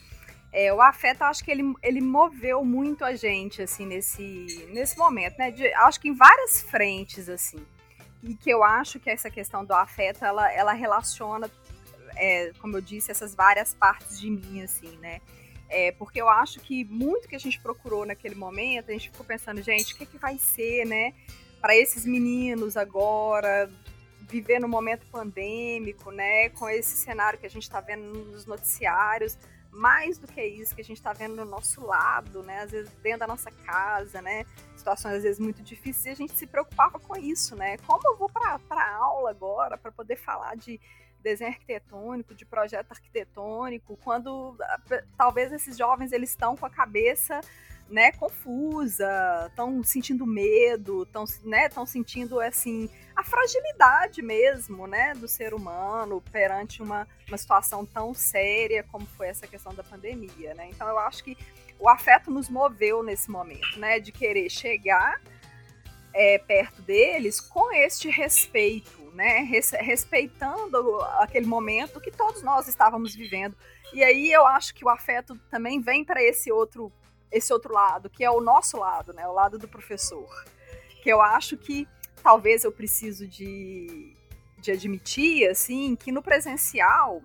é, 0.51 0.73
o 0.73 0.81
afeto, 0.81 1.21
acho 1.23 1.43
que 1.43 1.51
ele, 1.51 1.73
ele 1.83 2.01
moveu 2.01 2.63
muito 2.63 3.03
a 3.03 3.15
gente, 3.15 3.61
assim, 3.61 3.85
nesse, 3.85 4.67
nesse 4.71 4.97
momento, 4.97 5.37
né? 5.37 5.51
De, 5.51 5.67
acho 5.73 5.99
que 5.99 6.07
em 6.07 6.15
várias 6.15 6.61
frentes, 6.61 7.27
assim. 7.27 7.59
E 8.23 8.33
que 8.33 8.49
eu 8.49 8.63
acho 8.63 8.99
que 8.99 9.09
essa 9.09 9.29
questão 9.29 9.63
do 9.63 9.73
afeto, 9.73 10.23
ela, 10.25 10.51
ela 10.51 10.73
relaciona 10.73 11.49
é, 12.19 12.51
como 12.59 12.77
eu 12.77 12.81
disse, 12.81 13.09
essas 13.09 13.33
várias 13.33 13.73
partes 13.73 14.19
de 14.19 14.29
mim, 14.29 14.61
assim, 14.61 14.97
né? 14.97 15.21
É, 15.69 15.91
porque 15.93 16.19
eu 16.19 16.27
acho 16.27 16.59
que 16.59 16.83
muito 16.85 17.27
que 17.27 17.35
a 17.35 17.39
gente 17.39 17.59
procurou 17.59 18.05
naquele 18.05 18.35
momento, 18.35 18.89
a 18.89 18.93
gente 18.93 19.09
ficou 19.09 19.25
pensando, 19.25 19.61
gente, 19.61 19.93
o 19.93 19.97
que, 19.97 20.05
que 20.05 20.17
vai 20.17 20.37
ser, 20.37 20.85
né? 20.85 21.13
Para 21.61 21.75
esses 21.75 22.05
meninos 22.05 22.75
agora, 22.75 23.69
viver 24.21 24.59
no 24.59 24.67
momento 24.67 25.05
pandêmico, 25.07 26.11
né? 26.11 26.49
Com 26.49 26.67
esse 26.69 26.97
cenário 26.97 27.39
que 27.39 27.45
a 27.45 27.49
gente 27.49 27.63
está 27.63 27.79
vendo 27.79 28.03
nos 28.25 28.45
noticiários, 28.45 29.37
mais 29.71 30.17
do 30.17 30.27
que 30.27 30.43
isso 30.43 30.73
que 30.73 30.81
a 30.81 30.83
gente 30.83 30.97
está 30.97 31.13
vendo 31.13 31.35
no 31.35 31.45
nosso 31.45 31.85
lado, 31.85 32.41
né? 32.43 32.61
Às 32.61 32.71
vezes 32.71 32.91
dentro 33.03 33.19
da 33.19 33.27
nossa 33.27 33.51
casa, 33.51 34.21
né? 34.21 34.45
Situações 34.75 35.15
às 35.15 35.23
vezes 35.23 35.39
muito 35.39 35.61
difíceis 35.61 36.05
e 36.05 36.09
a 36.09 36.15
gente 36.15 36.35
se 36.35 36.47
preocupava 36.47 36.99
com 36.99 37.15
isso, 37.15 37.55
né? 37.55 37.77
Como 37.85 38.01
eu 38.05 38.17
vou 38.17 38.29
para 38.29 38.95
aula 38.95 39.29
agora 39.29 39.77
para 39.77 39.91
poder 39.91 40.15
falar 40.15 40.57
de 40.57 40.79
desenho 41.21 41.51
arquitetônico, 41.51 42.33
de 42.33 42.45
projeto 42.45 42.91
arquitetônico, 42.91 43.97
quando 44.03 44.55
talvez 45.17 45.51
esses 45.51 45.77
jovens 45.77 46.11
eles 46.11 46.29
estão 46.29 46.55
com 46.55 46.65
a 46.65 46.69
cabeça 46.69 47.41
né, 47.89 48.11
confusa, 48.11 49.47
estão 49.49 49.83
sentindo 49.83 50.25
medo, 50.25 51.03
estão 51.03 51.25
né, 51.43 51.67
sentindo 51.87 52.39
assim 52.39 52.89
a 53.15 53.23
fragilidade 53.23 54.21
mesmo 54.21 54.85
né, 54.85 55.13
do 55.15 55.27
ser 55.27 55.53
humano 55.53 56.21
perante 56.31 56.81
uma, 56.81 57.07
uma 57.27 57.37
situação 57.37 57.85
tão 57.85 58.13
séria 58.13 58.83
como 58.83 59.05
foi 59.05 59.27
essa 59.27 59.47
questão 59.47 59.73
da 59.73 59.83
pandemia. 59.83 60.53
Né? 60.53 60.69
Então 60.69 60.87
eu 60.87 60.99
acho 60.99 61.23
que 61.23 61.37
o 61.79 61.89
afeto 61.89 62.29
nos 62.29 62.49
moveu 62.49 63.01
nesse 63.01 63.31
momento, 63.31 63.79
né, 63.79 63.99
de 63.99 64.11
querer 64.11 64.49
chegar 64.49 65.19
é, 66.13 66.37
perto 66.37 66.81
deles 66.81 67.39
com 67.39 67.71
este 67.73 68.09
respeito 68.09 68.98
né? 69.13 69.39
Respeitando 69.81 71.01
aquele 71.19 71.45
momento 71.45 71.99
que 71.99 72.11
todos 72.11 72.41
nós 72.41 72.67
estávamos 72.67 73.15
vivendo. 73.15 73.55
E 73.93 74.03
aí 74.03 74.31
eu 74.31 74.45
acho 74.45 74.73
que 74.73 74.85
o 74.85 74.89
afeto 74.89 75.35
também 75.49 75.81
vem 75.81 76.03
para 76.03 76.23
esse 76.23 76.51
outro 76.51 76.91
esse 77.31 77.53
outro 77.53 77.71
lado, 77.71 78.09
que 78.09 78.23
é 78.23 78.31
o 78.31 78.41
nosso 78.41 78.77
lado, 78.77 79.13
né? 79.13 79.27
O 79.27 79.33
lado 79.33 79.59
do 79.59 79.67
professor. 79.67 80.27
Que 81.03 81.13
eu 81.13 81.21
acho 81.21 81.57
que 81.57 81.87
talvez 82.23 82.63
eu 82.63 82.71
preciso 82.71 83.27
de, 83.27 84.15
de 84.57 84.71
admitir, 84.71 85.47
assim, 85.47 85.95
que 85.95 86.11
no 86.11 86.23
presencial 86.23 87.21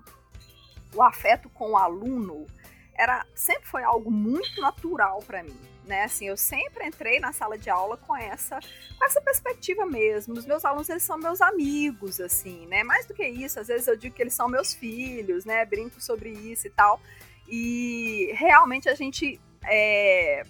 o 0.95 1.03
afeto 1.03 1.49
com 1.49 1.73
o 1.73 1.77
aluno 1.77 2.47
era 2.95 3.27
sempre 3.35 3.67
foi 3.67 3.83
algo 3.83 4.11
muito 4.11 4.61
natural 4.61 5.21
para 5.27 5.43
mim 5.43 5.74
né? 5.85 6.05
Assim, 6.05 6.27
eu 6.27 6.37
sempre 6.37 6.87
entrei 6.87 7.21
na 7.21 7.33
sala 7.33 7.59
de 7.59 7.71
aula 7.71 7.97
com 7.97 8.17
essa, 8.17 8.59
com 8.99 9.05
essa 9.05 9.21
perspectiva 9.21 9.85
mesmo. 9.87 10.35
Os 10.35 10.47
meus 10.47 10.65
alunos, 10.65 10.89
eles 10.89 11.03
são 11.03 11.19
meus 11.19 11.41
amigos, 11.41 12.21
assim, 12.21 12.67
né? 12.67 12.83
Mais 12.83 13.07
do 13.07 13.15
que 13.15 13.27
isso, 13.27 13.61
às 13.61 13.69
vezes 13.69 13.87
eu 13.87 13.97
digo 13.97 14.15
que 14.15 14.23
eles 14.23 14.35
são 14.35 14.49
meus 14.49 14.75
filhos, 14.75 15.45
né? 15.45 15.65
Brinco 15.65 16.01
sobre 16.01 16.31
isso 16.31 16.67
e 16.67 16.71
tal. 16.71 17.01
E 17.49 18.33
realmente 18.35 18.89
a 18.89 18.95
gente 18.95 19.41
é, 19.67 20.45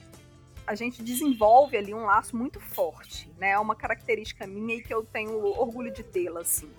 a 0.66 0.74
gente 0.74 1.02
desenvolve 1.02 1.76
ali 1.76 1.92
um 1.92 2.04
laço 2.04 2.36
muito 2.36 2.60
forte, 2.60 3.30
né? 3.38 3.50
É 3.50 3.58
uma 3.58 3.76
característica 3.76 4.46
minha 4.46 4.76
e 4.76 4.82
que 4.82 4.92
eu 4.92 5.04
tenho 5.04 5.44
orgulho 5.44 5.92
de 5.92 6.02
tê-la, 6.02 6.40
assim. 6.40 6.70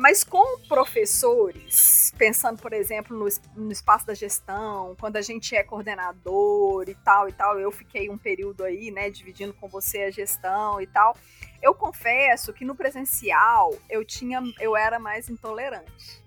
Mas 0.00 0.24
com 0.24 0.58
professores, 0.66 2.10
pensando, 2.16 2.58
por 2.58 2.72
exemplo, 2.72 3.14
no, 3.14 3.28
no, 3.54 3.70
espaço 3.70 4.06
da 4.06 4.14
gestão, 4.14 4.96
quando 4.98 5.18
a 5.18 5.20
gente 5.20 5.54
é 5.54 5.62
coordenador 5.62 6.88
e 6.88 6.94
tal 6.94 7.28
e 7.28 7.32
tal, 7.32 7.60
eu 7.60 7.70
fiquei 7.70 8.08
um 8.08 8.16
período 8.16 8.64
aí, 8.64 8.90
né, 8.90 9.10
dividindo 9.10 9.52
com 9.52 9.68
você 9.68 10.04
a 10.04 10.10
gestão 10.10 10.80
e 10.80 10.86
tal. 10.86 11.14
Eu 11.60 11.74
confesso 11.74 12.50
que 12.54 12.64
no 12.64 12.74
presencial 12.74 13.76
eu 13.90 14.02
tinha, 14.02 14.42
eu 14.58 14.74
era 14.74 14.98
mais 14.98 15.28
intolerante 15.28 16.24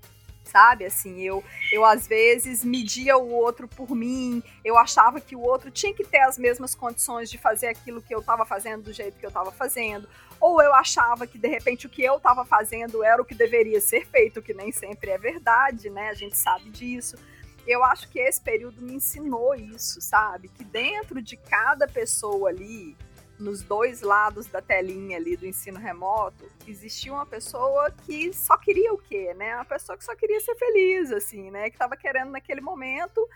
sabe? 0.53 0.85
Assim, 0.85 1.19
eu, 1.19 1.43
eu 1.71 1.83
às 1.83 2.07
vezes 2.07 2.63
media 2.63 3.17
o 3.17 3.31
outro 3.31 3.67
por 3.67 3.95
mim, 3.95 4.43
eu 4.63 4.77
achava 4.77 5.19
que 5.19 5.35
o 5.35 5.41
outro 5.41 5.71
tinha 5.71 5.91
que 5.91 6.03
ter 6.03 6.19
as 6.19 6.37
mesmas 6.37 6.75
condições 6.75 7.31
de 7.31 7.39
fazer 7.39 7.67
aquilo 7.67 8.03
que 8.03 8.13
eu 8.13 8.19
estava 8.19 8.45
fazendo 8.45 8.83
do 8.83 8.93
jeito 8.93 9.17
que 9.17 9.25
eu 9.25 9.29
estava 9.29 9.51
fazendo, 9.51 10.07
ou 10.39 10.61
eu 10.61 10.71
achava 10.75 11.25
que 11.25 11.39
de 11.39 11.47
repente 11.47 11.87
o 11.87 11.89
que 11.89 12.03
eu 12.03 12.17
estava 12.17 12.45
fazendo 12.45 13.03
era 13.03 13.19
o 13.19 13.25
que 13.25 13.33
deveria 13.33 13.81
ser 13.81 14.05
feito, 14.05 14.43
que 14.43 14.53
nem 14.53 14.71
sempre 14.71 15.09
é 15.09 15.17
verdade, 15.17 15.89
né? 15.89 16.09
A 16.09 16.13
gente 16.13 16.37
sabe 16.37 16.69
disso. 16.69 17.17
Eu 17.65 17.83
acho 17.83 18.09
que 18.09 18.19
esse 18.19 18.41
período 18.41 18.81
me 18.81 18.93
ensinou 18.93 19.55
isso, 19.55 20.01
sabe? 20.01 20.49
Que 20.49 20.63
dentro 20.63 21.21
de 21.21 21.35
cada 21.35 21.87
pessoa 21.87 22.49
ali, 22.49 22.95
nos 23.43 23.61
dois 23.61 24.01
lados 24.01 24.47
da 24.47 24.61
telinha 24.61 25.17
ali 25.17 25.35
do 25.35 25.45
ensino 25.45 25.77
remoto, 25.77 26.49
existia 26.67 27.11
uma 27.13 27.25
pessoa 27.25 27.91
que 27.91 28.33
só 28.33 28.57
queria 28.57 28.93
o 28.93 28.97
quê, 28.97 29.33
né? 29.33 29.55
Uma 29.55 29.65
pessoa 29.65 29.97
que 29.97 30.03
só 30.03 30.15
queria 30.15 30.39
ser 30.39 30.55
feliz, 30.55 31.11
assim, 31.11 31.51
né? 31.51 31.69
Que 31.69 31.75
estava 31.75 31.97
querendo 31.97 32.31
naquele 32.31 32.61
momento 32.61 33.27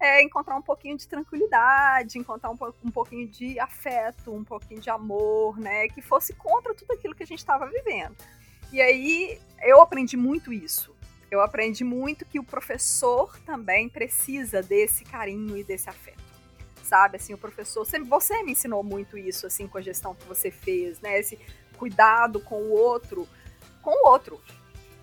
é, 0.00 0.22
encontrar 0.22 0.56
um 0.56 0.62
pouquinho 0.62 0.96
de 0.96 1.06
tranquilidade, 1.06 2.18
encontrar 2.18 2.50
um, 2.50 2.56
um 2.82 2.90
pouquinho 2.90 3.28
de 3.28 3.60
afeto, 3.60 4.34
um 4.34 4.42
pouquinho 4.42 4.80
de 4.80 4.88
amor, 4.88 5.58
né? 5.58 5.88
Que 5.88 6.00
fosse 6.00 6.32
contra 6.32 6.74
tudo 6.74 6.92
aquilo 6.92 7.14
que 7.14 7.22
a 7.22 7.26
gente 7.26 7.40
estava 7.40 7.66
vivendo. 7.66 8.16
E 8.72 8.80
aí 8.80 9.38
eu 9.62 9.82
aprendi 9.82 10.16
muito 10.16 10.52
isso. 10.52 10.96
Eu 11.30 11.40
aprendi 11.40 11.84
muito 11.84 12.24
que 12.24 12.40
o 12.40 12.44
professor 12.44 13.38
também 13.40 13.88
precisa 13.88 14.62
desse 14.62 15.04
carinho 15.04 15.56
e 15.56 15.62
desse 15.62 15.88
afeto 15.88 16.19
sabe? 16.90 17.16
Assim, 17.16 17.32
o 17.32 17.38
professor, 17.38 17.86
você 17.86 18.42
me 18.42 18.52
ensinou 18.52 18.82
muito 18.82 19.16
isso, 19.16 19.46
assim, 19.46 19.68
com 19.68 19.78
a 19.78 19.80
gestão 19.80 20.12
que 20.12 20.26
você 20.26 20.50
fez, 20.50 21.00
né? 21.00 21.18
Esse 21.20 21.38
cuidado 21.78 22.40
com 22.40 22.60
o 22.60 22.70
outro, 22.72 23.28
com 23.80 23.92
o 23.92 24.08
outro, 24.08 24.40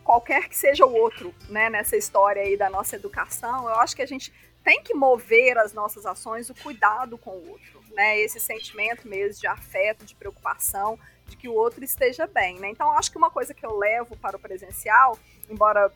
qualquer 0.04 0.50
que 0.50 0.58
seja 0.58 0.86
o 0.86 0.93
outro, 0.93 1.34
né? 1.47 1.69
Nessa 1.69 1.95
história 1.95 2.41
aí 2.41 2.58
da 2.58 2.69
nossa 2.69 2.97
educação, 2.97 3.69
eu 3.69 3.76
acho 3.76 3.95
que 3.95 4.02
a 4.02 4.06
gente 4.06 4.34
tem 4.65 4.84
que 4.84 4.93
mover 4.93 5.58
as 5.58 5.71
nossas 5.71 6.06
ações 6.06 6.50
o 6.50 6.56
cuidado 6.56 7.17
com 7.17 7.32
o 7.32 7.52
outro, 7.52 7.82
né? 7.93 8.19
Esse 8.19 8.38
sentimento 8.38 9.08
mesmo 9.08 9.39
de 9.39 9.47
afeto, 9.47 10.06
de 10.06 10.13
preocupação, 10.13 11.00
de 11.26 11.38
que 11.38 11.47
o 11.47 11.54
outro 11.54 11.86
esteja 11.86 12.28
bem, 12.28 12.60
né? 12.60 12.69
Então, 12.69 12.91
acho 12.91 13.10
que 13.10 13.17
uma 13.17 13.30
coisa 13.30 13.54
que 13.54 13.65
eu 13.65 13.78
levo 13.78 14.17
para 14.17 14.36
o 14.36 14.39
presencial, 14.39 15.17
embora 15.50 15.89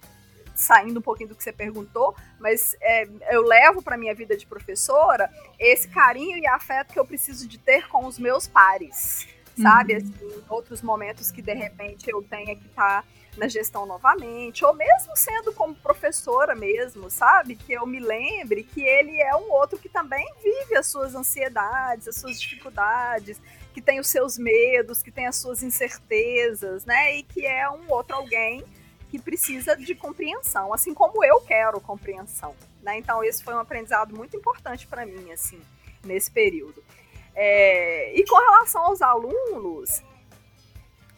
saindo 0.55 0.99
um 0.99 1.01
pouquinho 1.01 1.29
do 1.29 1.35
que 1.35 1.43
você 1.43 1.51
perguntou, 1.51 2.15
mas 2.39 2.75
é, 2.81 3.07
eu 3.29 3.43
levo 3.43 3.81
para 3.81 3.97
minha 3.97 4.13
vida 4.13 4.35
de 4.35 4.45
professora 4.45 5.29
esse 5.59 5.87
carinho 5.87 6.37
e 6.37 6.47
afeto 6.47 6.93
que 6.93 6.99
eu 6.99 7.05
preciso 7.05 7.47
de 7.47 7.57
ter 7.57 7.87
com 7.87 8.05
os 8.05 8.19
meus 8.19 8.47
pares, 8.47 9.27
sabe? 9.59 9.93
Uhum. 9.93 9.99
Assim, 9.99 10.43
outros 10.49 10.81
momentos 10.81 11.31
que 11.31 11.41
de 11.41 11.53
repente 11.53 12.09
eu 12.09 12.21
tenha 12.23 12.55
que 12.55 12.65
estar 12.67 13.01
tá 13.01 13.07
na 13.37 13.47
gestão 13.47 13.85
novamente, 13.85 14.65
ou 14.65 14.73
mesmo 14.73 15.15
sendo 15.15 15.53
como 15.53 15.73
professora 15.73 16.53
mesmo, 16.53 17.09
sabe? 17.09 17.55
Que 17.55 17.73
eu 17.73 17.85
me 17.85 17.99
lembre 17.99 18.63
que 18.63 18.81
ele 18.81 19.21
é 19.21 19.35
um 19.35 19.51
outro 19.51 19.77
que 19.77 19.87
também 19.87 20.25
vive 20.43 20.75
as 20.75 20.87
suas 20.87 21.15
ansiedades, 21.15 22.07
as 22.07 22.17
suas 22.17 22.39
dificuldades, 22.39 23.41
que 23.73 23.81
tem 23.81 23.99
os 23.99 24.07
seus 24.07 24.37
medos, 24.37 25.01
que 25.01 25.11
tem 25.11 25.27
as 25.27 25.37
suas 25.37 25.63
incertezas, 25.63 26.85
né? 26.85 27.15
E 27.15 27.23
que 27.23 27.45
é 27.45 27.69
um 27.69 27.89
outro 27.89 28.15
alguém 28.15 28.65
que 29.11 29.19
precisa 29.19 29.75
de 29.75 29.93
compreensão, 29.93 30.73
assim 30.73 30.93
como 30.93 31.21
eu 31.21 31.41
quero 31.41 31.81
compreensão. 31.81 32.55
Né? 32.81 32.97
Então, 32.97 33.21
esse 33.21 33.43
foi 33.43 33.53
um 33.53 33.59
aprendizado 33.59 34.15
muito 34.15 34.37
importante 34.37 34.87
para 34.87 35.05
mim, 35.05 35.29
assim, 35.33 35.61
nesse 36.01 36.31
período. 36.31 36.81
É, 37.35 38.17
e 38.17 38.25
com 38.25 38.37
relação 38.37 38.85
aos 38.85 39.01
alunos, 39.01 40.01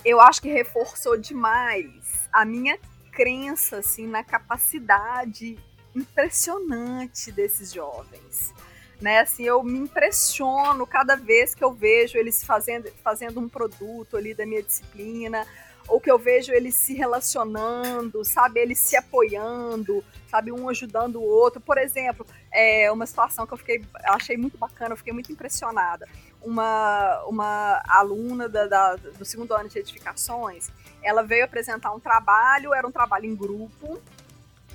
eu 0.04 0.20
acho 0.20 0.42
que 0.42 0.50
reforçou 0.50 1.16
demais 1.16 2.28
a 2.34 2.44
minha 2.44 2.80
crença 3.12 3.78
assim, 3.78 4.08
na 4.08 4.24
capacidade 4.24 5.56
impressionante 5.96 7.32
desses 7.32 7.72
jovens. 7.72 8.52
Né, 9.00 9.20
assim, 9.20 9.44
eu 9.44 9.62
me 9.64 9.78
impressiono 9.80 10.88
cada 10.88 11.16
vez 11.16 11.54
que 11.54 11.64
eu 11.64 11.74
vejo 11.74 12.18
eles 12.18 12.44
fazendo, 12.44 12.90
fazendo 13.04 13.40
um 13.40 13.50
produto 13.50 14.16
ali 14.16 14.34
da 14.34 14.46
minha 14.46 14.64
disciplina, 14.64 15.46
ou 15.88 16.00
que 16.00 16.10
eu 16.10 16.18
vejo 16.18 16.52
eles 16.52 16.76
se 16.76 16.94
relacionando, 16.94 18.24
sabe, 18.24 18.60
eles 18.60 18.80
se 18.80 18.96
apoiando, 18.96 20.04
sabe, 20.30 20.52
um 20.52 20.70
ajudando 20.70 21.18
o 21.18 21.24
outro. 21.24 21.62
Por 21.62 21.78
exemplo, 21.78 22.26
é 22.52 22.92
uma 22.92 23.06
situação 23.06 23.46
que 23.46 23.54
eu 23.54 23.58
fiquei, 23.58 23.84
achei 24.06 24.38
muito 24.38 24.58
bacana, 24.58 24.94
eu 24.94 24.98
fiquei 24.98 25.14
muito 25.14 25.32
impressionada. 25.32 26.08
Uma, 26.42 27.24
uma 27.26 27.82
aluna 27.88 28.50
da, 28.50 28.68
da, 28.68 28.96
do 28.96 29.24
segundo 29.24 29.54
ano 29.54 29.70
de 29.70 29.80
edificações, 29.80 30.70
ela 31.02 31.22
veio 31.22 31.46
apresentar 31.46 31.92
um 31.94 32.00
trabalho, 32.00 32.74
era 32.74 32.88
um 32.88 32.92
trabalho 32.92 33.26
em 33.26 33.36
grupo, 33.36 34.02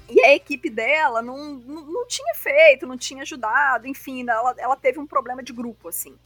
E 0.09 0.25
a 0.25 0.35
equipe 0.35 0.71
dela 0.71 1.21
não, 1.21 1.55
não, 1.55 1.83
não, 1.83 2.07
tinha 2.07 2.35
feito, 2.35 2.87
não 2.87 2.97
tinha 2.97 3.23
ajudado, 3.23 3.87
enfim, 3.87 4.27
ela, 4.27 4.55
ela 4.57 4.77
teve 4.77 4.99
um 4.99 5.07
problema 5.07 5.43
de 5.43 5.53
grupo, 5.53 5.89
assim. 5.89 6.17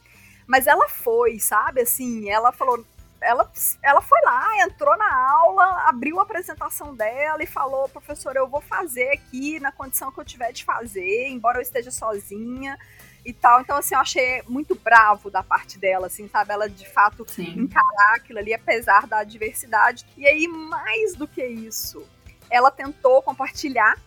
Mas 0.47 0.67
ela 0.67 0.87
foi, 0.87 1.39
sabe? 1.39 1.81
Assim, 1.81 2.29
ela 2.29 2.51
falou. 2.51 2.85
Ela, 3.23 3.49
ela 3.81 4.01
foi 4.01 4.19
lá, 4.21 4.45
entrou 4.65 4.95
na 4.97 5.31
aula, 5.31 5.83
abriu 5.87 6.19
a 6.19 6.23
apresentação 6.23 6.93
dela 6.95 7.41
e 7.41 7.47
falou: 7.47 7.89
professor, 7.89 8.35
eu 8.35 8.47
vou 8.47 8.61
fazer 8.61 9.11
aqui 9.11 9.59
na 9.59 9.71
condição 9.71 10.11
que 10.11 10.19
eu 10.19 10.25
tiver 10.25 10.51
de 10.51 10.63
fazer, 10.63 11.29
embora 11.29 11.57
eu 11.57 11.61
esteja 11.61 11.89
sozinha 11.89 12.77
e 13.25 13.31
tal. 13.33 13.61
Então, 13.61 13.77
assim, 13.77 13.95
eu 13.95 14.01
achei 14.01 14.41
muito 14.47 14.75
bravo 14.75 15.29
da 15.29 15.41
parte 15.41 15.79
dela, 15.79 16.07
assim, 16.07 16.27
sabe? 16.27 16.51
Ela 16.53 16.69
de 16.69 16.87
fato 16.89 17.25
Sim. 17.27 17.61
encarar 17.61 18.15
aquilo 18.15 18.39
ali, 18.39 18.53
apesar 18.53 19.07
da 19.07 19.19
adversidade. 19.19 20.05
E 20.17 20.27
aí, 20.27 20.47
mais 20.47 21.15
do 21.15 21.27
que 21.27 21.45
isso, 21.45 22.05
ela 22.49 22.69
tentou 22.69 23.21
compartilhar 23.21 23.97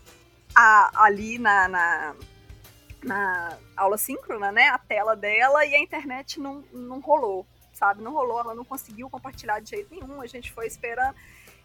a, 0.55 1.05
ali 1.05 1.39
na, 1.39 1.69
na, 1.69 2.15
na, 3.03 3.59
aula 3.77 3.99
síncrona, 3.99 4.53
né? 4.53 4.69
A 4.69 4.79
tela 4.79 5.17
dela 5.17 5.65
e 5.65 5.75
a 5.75 5.81
internet 5.81 6.39
não, 6.41 6.65
não 6.73 7.01
rolou, 7.01 7.47
sabe? 7.77 8.03
Não 8.03 8.13
rolou, 8.13 8.41
ela 8.41 8.55
não 8.55 8.65
conseguiu 8.65 9.09
compartilhar 9.11 9.61
de 9.61 9.71
jeito 9.71 9.95
nenhum, 9.95 10.21
a 10.21 10.27
gente 10.27 10.53
foi 10.53 10.67
esperando. 10.67 11.15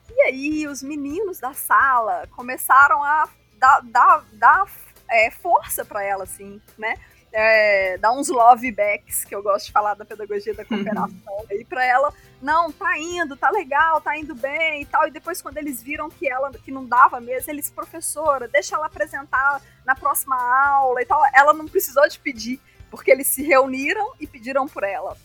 E 0.10 0.22
aí, 0.24 0.68
os 0.68 0.84
meninos 0.84 1.40
da 1.40 1.54
sala 1.54 2.28
começaram 2.36 3.04
a 3.04 3.30
dar, 3.58 3.82
dar, 3.82 4.26
dar 4.34 4.72
é, 5.10 5.32
força 5.32 5.86
para 5.86 6.04
ela, 6.04 6.24
assim, 6.24 6.62
né? 6.78 6.96
é, 7.34 7.98
dar 7.98 8.12
uns 8.12 8.28
love 8.28 8.72
backs, 8.72 9.24
que 9.24 9.34
eu 9.34 9.42
gosto 9.42 9.68
de 9.68 9.72
falar 9.72 9.94
da 9.94 10.04
pedagogia 10.04 10.54
da 10.54 10.66
cooperação, 10.66 11.38
uhum. 11.40 11.46
aí 11.50 11.64
para 11.64 11.86
ela, 11.86 12.14
não, 12.42 12.72
tá 12.72 12.98
indo, 12.98 13.38
tá 13.38 13.50
legal, 13.50 14.02
tá 14.02 14.18
indo 14.18 14.36
bem 14.36 14.82
e 14.82 14.86
tal. 14.86 15.08
E 15.08 15.12
depois, 15.12 15.42
quando 15.42 15.58
eles 15.58 15.82
viram 15.82 16.10
que 16.10 16.28
ela 16.28 16.52
que 16.52 16.72
não 16.72 16.86
dava 16.86 17.22
mesmo, 17.22 17.52
eles, 17.52 17.70
professora, 17.70 18.48
deixa 18.48 18.76
ela 18.76 18.88
apresentar 18.88 19.62
na 19.86 19.96
próxima 19.96 20.36
aula 20.36 21.02
e 21.02 21.06
tal. 21.06 21.22
Ela 21.34 21.54
não 21.54 21.68
precisou 21.68 22.08
de 22.08 22.20
pedir, 22.20 22.60
porque 22.90 23.12
eles 23.12 23.28
se 23.28 23.44
reuniram 23.44 24.14
e 24.20 24.28
pediram 24.28 24.68
por 24.68 24.84
ela. 24.84 25.16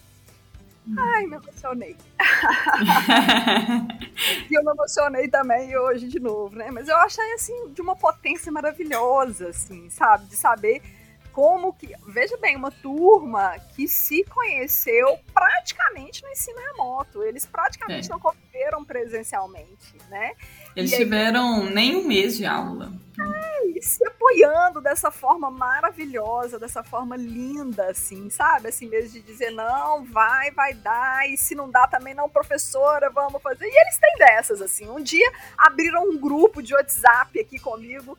Ai, 0.96 1.27
me 1.27 1.37
emocionei. 1.37 1.96
e 4.51 4.55
eu 4.55 4.64
me 4.64 4.70
emocionei 4.70 5.29
também 5.29 5.77
hoje 5.77 6.07
de 6.07 6.20
novo, 6.20 6.55
né? 6.55 6.70
Mas 6.70 6.88
eu 6.88 6.96
achei, 6.99 7.33
assim, 7.33 7.72
de 7.72 7.81
uma 7.81 7.96
potência 7.96 8.53
maravilhosa, 8.53 9.49
assim, 9.49 9.90
sabe? 9.90 10.27
De 10.27 10.37
saber 10.37 10.81
como 11.33 11.72
que. 11.75 11.92
Veja 12.07 12.37
bem, 12.38 12.57
uma 12.57 12.70
turma 12.70 13.59
que 13.75 13.87
se 13.87 14.25
conheceu 14.25 15.18
praticamente 15.35 16.22
no 16.22 16.31
ensino 16.31 16.59
remoto. 16.59 17.22
Eles 17.22 17.44
praticamente 17.44 18.07
é. 18.07 18.11
não 18.11 18.18
conviveram 18.18 18.85
presencialmente, 18.85 19.94
né? 20.09 20.33
Eles 20.75 20.92
e 20.92 20.96
tiveram 20.96 21.62
aí, 21.62 21.75
nem 21.75 21.96
um 21.96 22.07
mês 22.07 22.38
de 22.38 22.46
aula. 22.46 22.90
Se 23.87 24.05
apoiando 24.07 24.81
dessa 24.81 25.11
forma 25.11 25.51
maravilhosa, 25.51 26.59
dessa 26.59 26.83
forma 26.83 27.16
linda, 27.16 27.90
assim, 27.90 28.29
sabe? 28.29 28.68
Assim, 28.68 28.88
mesmo 28.88 29.11
de 29.11 29.20
dizer, 29.20 29.51
não, 29.51 30.05
vai, 30.05 30.51
vai 30.51 30.75
dar, 30.75 31.29
e 31.31 31.37
se 31.37 31.55
não 31.55 31.70
dá 31.70 31.87
também, 31.87 32.14
não, 32.14 32.29
professora, 32.29 33.09
vamos 33.11 33.40
fazer. 33.40 33.66
E 33.66 33.81
eles 33.81 33.99
têm 33.99 34.16
dessas, 34.18 34.61
assim. 34.61 34.88
Um 34.88 35.03
dia 35.03 35.31
abriram 35.57 36.11
um 36.11 36.18
grupo 36.18 36.62
de 36.62 36.75
WhatsApp 36.75 37.38
aqui 37.40 37.59
comigo 37.59 38.18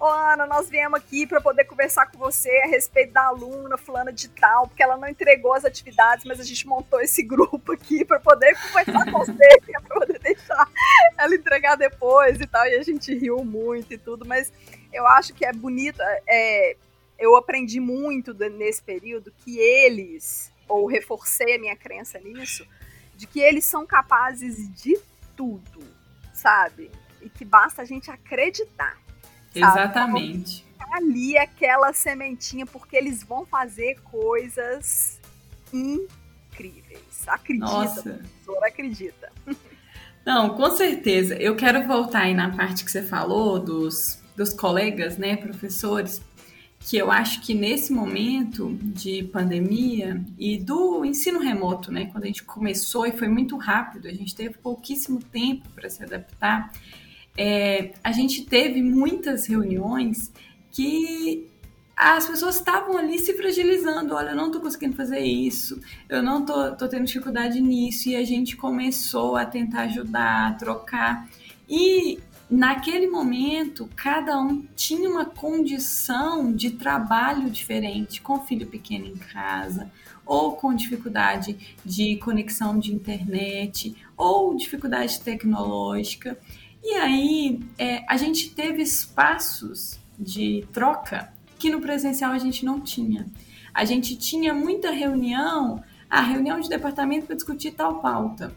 Ô, 0.00 0.06
Ana, 0.06 0.46
nós 0.46 0.70
viemos 0.70 0.98
aqui 0.98 1.26
para 1.26 1.42
poder 1.42 1.64
conversar 1.64 2.06
com 2.06 2.16
você 2.16 2.48
a 2.64 2.68
respeito 2.68 3.12
da 3.12 3.26
aluna 3.26 3.76
fulana 3.76 4.10
de 4.10 4.30
tal, 4.30 4.66
porque 4.66 4.82
ela 4.82 4.96
não 4.96 5.06
entregou 5.06 5.52
as 5.52 5.62
atividades, 5.62 6.24
mas 6.24 6.40
a 6.40 6.42
gente 6.42 6.66
montou 6.66 7.02
esse 7.02 7.20
grupo 7.22 7.72
aqui 7.72 8.02
para 8.02 8.18
poder 8.18 8.56
conversar 8.58 9.12
com 9.12 9.18
você, 9.18 9.60
para 9.60 9.98
poder 9.98 10.18
deixar 10.20 10.66
ela 11.18 11.34
entregar 11.34 11.76
depois 11.76 12.40
e 12.40 12.46
tal. 12.46 12.66
E 12.66 12.76
a 12.76 12.82
gente 12.82 13.14
riu 13.14 13.44
muito 13.44 13.92
e 13.92 13.98
tudo, 13.98 14.24
mas 14.24 14.50
eu 14.92 15.06
acho 15.06 15.34
que 15.34 15.44
é 15.44 15.52
bonito. 15.52 16.00
É, 16.26 16.76
eu 17.18 17.36
aprendi 17.36 17.80
muito 17.80 18.32
nesse 18.34 18.82
período 18.82 19.32
que 19.44 19.58
eles, 19.58 20.50
ou 20.68 20.86
reforcei 20.86 21.56
a 21.56 21.58
minha 21.58 21.76
crença 21.76 22.18
nisso, 22.18 22.66
de 23.14 23.26
que 23.26 23.40
eles 23.40 23.64
são 23.64 23.86
capazes 23.86 24.72
de 24.74 24.98
tudo, 25.36 25.82
sabe? 26.32 26.90
E 27.20 27.28
que 27.28 27.44
basta 27.44 27.82
a 27.82 27.84
gente 27.84 28.10
acreditar. 28.10 28.96
Exatamente. 29.54 30.64
Ali 30.92 31.36
aquela 31.36 31.92
sementinha, 31.92 32.64
porque 32.64 32.96
eles 32.96 33.22
vão 33.22 33.44
fazer 33.44 34.00
coisas 34.00 35.20
incríveis. 35.72 37.00
Acredita, 37.26 37.66
Nossa. 37.66 38.02
professor, 38.02 38.64
acredita. 38.64 39.32
Não, 40.24 40.56
com 40.56 40.70
certeza. 40.70 41.34
Eu 41.34 41.56
quero 41.56 41.86
voltar 41.86 42.22
aí 42.22 42.34
na 42.34 42.54
parte 42.54 42.84
que 42.84 42.90
você 42.90 43.02
falou 43.02 43.58
dos, 43.58 44.19
dos 44.40 44.54
colegas, 44.54 45.18
né, 45.18 45.36
professores, 45.36 46.20
que 46.80 46.96
eu 46.96 47.10
acho 47.10 47.42
que 47.42 47.52
nesse 47.52 47.92
momento 47.92 48.74
de 48.82 49.24
pandemia 49.24 50.24
e 50.38 50.56
do 50.56 51.04
ensino 51.04 51.38
remoto, 51.38 51.92
né, 51.92 52.06
quando 52.06 52.24
a 52.24 52.26
gente 52.26 52.42
começou 52.42 53.06
e 53.06 53.12
foi 53.12 53.28
muito 53.28 53.56
rápido, 53.56 54.08
a 54.08 54.12
gente 54.12 54.34
teve 54.34 54.54
pouquíssimo 54.58 55.20
tempo 55.30 55.68
para 55.74 55.90
se 55.90 56.02
adaptar 56.02 56.72
é, 57.36 57.92
a 58.02 58.12
gente 58.12 58.44
teve 58.44 58.82
muitas 58.82 59.46
reuniões 59.46 60.30
que 60.70 61.46
as 61.96 62.26
pessoas 62.26 62.56
estavam 62.56 62.96
ali 62.96 63.18
se 63.18 63.34
fragilizando. 63.34 64.14
Olha, 64.14 64.30
eu 64.30 64.36
não 64.36 64.46
estou 64.46 64.60
conseguindo 64.60 64.96
fazer 64.96 65.20
isso, 65.20 65.80
eu 66.08 66.22
não 66.22 66.40
estou 66.40 66.88
tendo 66.88 67.04
dificuldade 67.04 67.60
nisso. 67.60 68.08
E 68.08 68.16
a 68.16 68.24
gente 68.24 68.56
começou 68.56 69.36
a 69.36 69.44
tentar 69.44 69.82
ajudar, 69.82 70.48
a 70.48 70.52
trocar. 70.52 71.28
E 71.68 72.18
naquele 72.50 73.06
momento, 73.06 73.88
cada 73.94 74.40
um 74.40 74.66
tinha 74.74 75.08
uma 75.08 75.24
condição 75.24 76.52
de 76.52 76.70
trabalho 76.72 77.48
diferente, 77.48 78.20
com 78.20 78.44
filho 78.44 78.66
pequeno 78.66 79.06
em 79.06 79.16
casa, 79.16 79.90
ou 80.26 80.52
com 80.52 80.74
dificuldade 80.74 81.76
de 81.84 82.16
conexão 82.16 82.78
de 82.78 82.92
internet, 82.92 83.94
ou 84.16 84.56
dificuldade 84.56 85.20
tecnológica. 85.20 86.38
E 86.82 86.94
aí 86.94 87.60
é, 87.78 88.04
a 88.08 88.16
gente 88.16 88.50
teve 88.50 88.82
espaços 88.82 89.98
de 90.18 90.66
troca 90.72 91.32
que 91.58 91.70
no 91.70 91.80
presencial 91.80 92.32
a 92.32 92.38
gente 92.38 92.64
não 92.64 92.80
tinha. 92.80 93.26
A 93.72 93.84
gente 93.84 94.16
tinha 94.16 94.52
muita 94.52 94.90
reunião, 94.90 95.82
a 96.08 96.20
reunião 96.20 96.58
de 96.58 96.68
departamento 96.68 97.26
para 97.26 97.36
discutir 97.36 97.72
tal 97.72 98.00
pauta, 98.00 98.52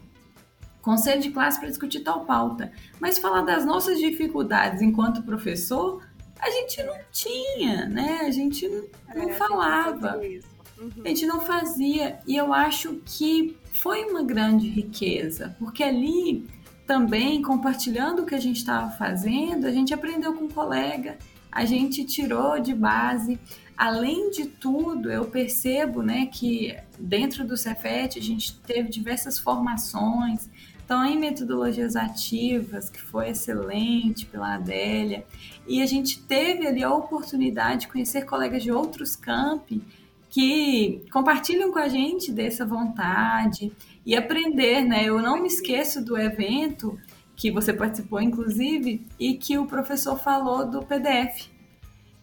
conselho 0.84 1.20
de 1.20 1.30
classe 1.30 1.58
para 1.58 1.68
discutir 1.68 2.00
tal 2.00 2.24
pauta, 2.24 2.70
mas 3.00 3.18
falar 3.18 3.42
das 3.42 3.64
nossas 3.64 3.98
dificuldades 3.98 4.82
enquanto 4.82 5.22
professor, 5.22 6.02
a 6.38 6.50
gente 6.50 6.82
não 6.82 6.96
tinha, 7.10 7.86
né? 7.86 8.20
A 8.22 8.30
gente 8.30 8.68
não 9.14 9.30
é, 9.30 9.32
falava. 9.32 10.10
A 10.12 10.22
gente, 10.22 10.46
uhum. 10.78 10.90
a 11.02 11.08
gente 11.08 11.26
não 11.26 11.40
fazia. 11.40 12.18
E 12.26 12.36
eu 12.36 12.52
acho 12.52 13.00
que 13.06 13.56
foi 13.72 14.04
uma 14.04 14.22
grande 14.22 14.68
riqueza, 14.68 15.56
porque 15.58 15.82
ali 15.82 16.46
também 16.86 17.40
compartilhando 17.40 18.22
o 18.22 18.26
que 18.26 18.34
a 18.34 18.40
gente 18.40 18.58
estava 18.58 18.90
fazendo, 18.90 19.66
a 19.66 19.72
gente 19.72 19.94
aprendeu 19.94 20.34
com 20.34 20.44
um 20.44 20.50
colega, 20.50 21.16
a 21.50 21.64
gente 21.64 22.04
tirou 22.04 22.60
de 22.60 22.74
base. 22.74 23.38
Além 23.76 24.30
de 24.30 24.46
tudo, 24.46 25.10
eu 25.10 25.24
percebo 25.24 26.02
né, 26.02 26.26
que 26.26 26.76
dentro 26.98 27.44
do 27.44 27.56
Cefet 27.56 28.18
a 28.18 28.22
gente 28.22 28.60
teve 28.60 28.88
diversas 28.88 29.38
formações, 29.38 30.48
então 30.84 31.04
em 31.04 31.18
metodologias 31.18 31.96
ativas, 31.96 32.90
que 32.90 33.00
foi 33.00 33.30
excelente 33.30 34.26
pela 34.26 34.54
Adélia, 34.54 35.24
e 35.66 35.82
a 35.82 35.86
gente 35.86 36.22
teve 36.22 36.66
ali 36.66 36.82
a 36.84 36.92
oportunidade 36.92 37.82
de 37.82 37.88
conhecer 37.88 38.26
colegas 38.26 38.62
de 38.62 38.70
outros 38.70 39.16
campi 39.16 39.82
que 40.28 41.02
compartilham 41.12 41.72
com 41.72 41.78
a 41.78 41.88
gente 41.88 42.32
dessa 42.32 42.66
vontade 42.66 43.72
e 44.04 44.14
aprender, 44.14 44.82
né? 44.82 45.04
Eu 45.04 45.22
não 45.22 45.40
me 45.40 45.46
esqueço 45.46 46.04
do 46.04 46.18
evento 46.18 46.98
que 47.36 47.50
você 47.50 47.72
participou, 47.72 48.20
inclusive, 48.20 49.06
e 49.18 49.34
que 49.34 49.56
o 49.56 49.66
professor 49.66 50.18
falou 50.18 50.68
do 50.68 50.82
PDF. 50.82 51.53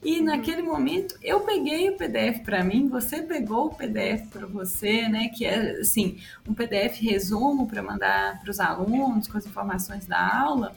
E 0.04 0.20
uhum. 0.20 0.26
naquele 0.26 0.62
momento 0.62 1.16
eu 1.22 1.42
peguei 1.42 1.90
o 1.90 1.98
PDF 1.98 2.40
para 2.44 2.64
mim, 2.64 2.88
você 2.88 3.22
pegou 3.22 3.68
o 3.68 3.76
PDF 3.76 4.28
para 4.32 4.48
você, 4.48 5.08
né? 5.08 5.30
Que 5.30 5.46
é 5.46 5.80
assim 5.80 6.18
um 6.48 6.54
PDF 6.54 7.00
resumo 7.00 7.68
para 7.68 7.84
mandar 7.84 8.40
para 8.42 8.50
os 8.50 8.60
alunos 8.60 9.28
com 9.28 9.38
as 9.38 9.46
informações 9.46 10.06
da 10.06 10.42
aula. 10.42 10.76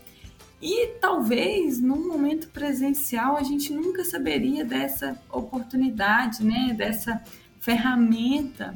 E 0.60 0.88
talvez 1.00 1.80
num 1.80 2.06
momento 2.06 2.48
presencial 2.48 3.36
a 3.36 3.42
gente 3.42 3.72
nunca 3.72 4.04
saberia 4.04 4.64
dessa 4.64 5.18
oportunidade, 5.30 6.44
né? 6.44 6.74
Dessa 6.76 7.22
ferramenta. 7.60 8.74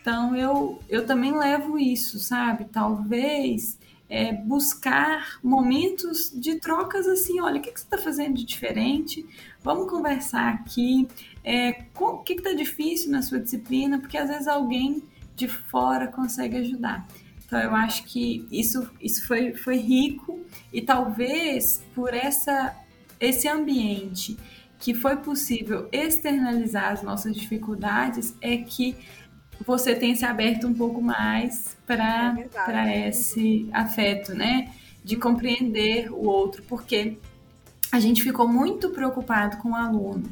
Então 0.00 0.36
eu, 0.36 0.78
eu 0.88 1.06
também 1.06 1.36
levo 1.36 1.78
isso, 1.78 2.18
sabe? 2.18 2.66
Talvez 2.66 3.78
é, 4.08 4.32
buscar 4.32 5.38
momentos 5.42 6.30
de 6.34 6.56
trocas 6.60 7.06
assim, 7.06 7.40
olha, 7.40 7.58
o 7.58 7.62
que, 7.62 7.72
que 7.72 7.80
você 7.80 7.86
está 7.86 7.98
fazendo 7.98 8.34
de 8.34 8.44
diferente? 8.44 9.26
Vamos 9.62 9.90
conversar 9.90 10.52
aqui. 10.54 11.08
É, 11.44 11.84
o 11.98 12.18
que 12.18 12.34
está 12.34 12.52
difícil 12.52 13.10
na 13.10 13.22
sua 13.22 13.40
disciplina? 13.40 13.98
Porque 13.98 14.16
às 14.16 14.28
vezes 14.28 14.46
alguém 14.46 15.02
de 15.34 15.48
fora 15.48 16.06
consegue 16.06 16.56
ajudar. 16.56 17.06
Então 17.44 17.60
eu 17.60 17.74
acho 17.74 18.04
que 18.04 18.46
isso, 18.50 18.88
isso 19.00 19.26
foi, 19.26 19.54
foi 19.54 19.76
rico 19.76 20.40
e 20.72 20.82
talvez 20.82 21.84
por 21.94 22.12
essa 22.12 22.74
esse 23.18 23.48
ambiente 23.48 24.36
que 24.78 24.92
foi 24.92 25.16
possível 25.16 25.88
externalizar 25.90 26.92
as 26.92 27.02
nossas 27.02 27.34
dificuldades 27.34 28.34
é 28.42 28.58
que 28.58 28.94
você 29.64 29.94
tem 29.94 30.14
se 30.14 30.24
aberto 30.24 30.66
um 30.66 30.74
pouco 30.74 31.00
mais 31.00 31.76
para 31.86 32.36
é 32.90 33.08
esse 33.08 33.68
afeto, 33.72 34.34
né? 34.34 34.72
De 35.04 35.16
compreender 35.16 36.12
o 36.12 36.24
outro, 36.26 36.62
porque 36.64 37.16
a 37.92 38.00
gente 38.00 38.22
ficou 38.22 38.48
muito 38.48 38.90
preocupado 38.90 39.58
com 39.58 39.70
o 39.70 39.74
aluno, 39.74 40.28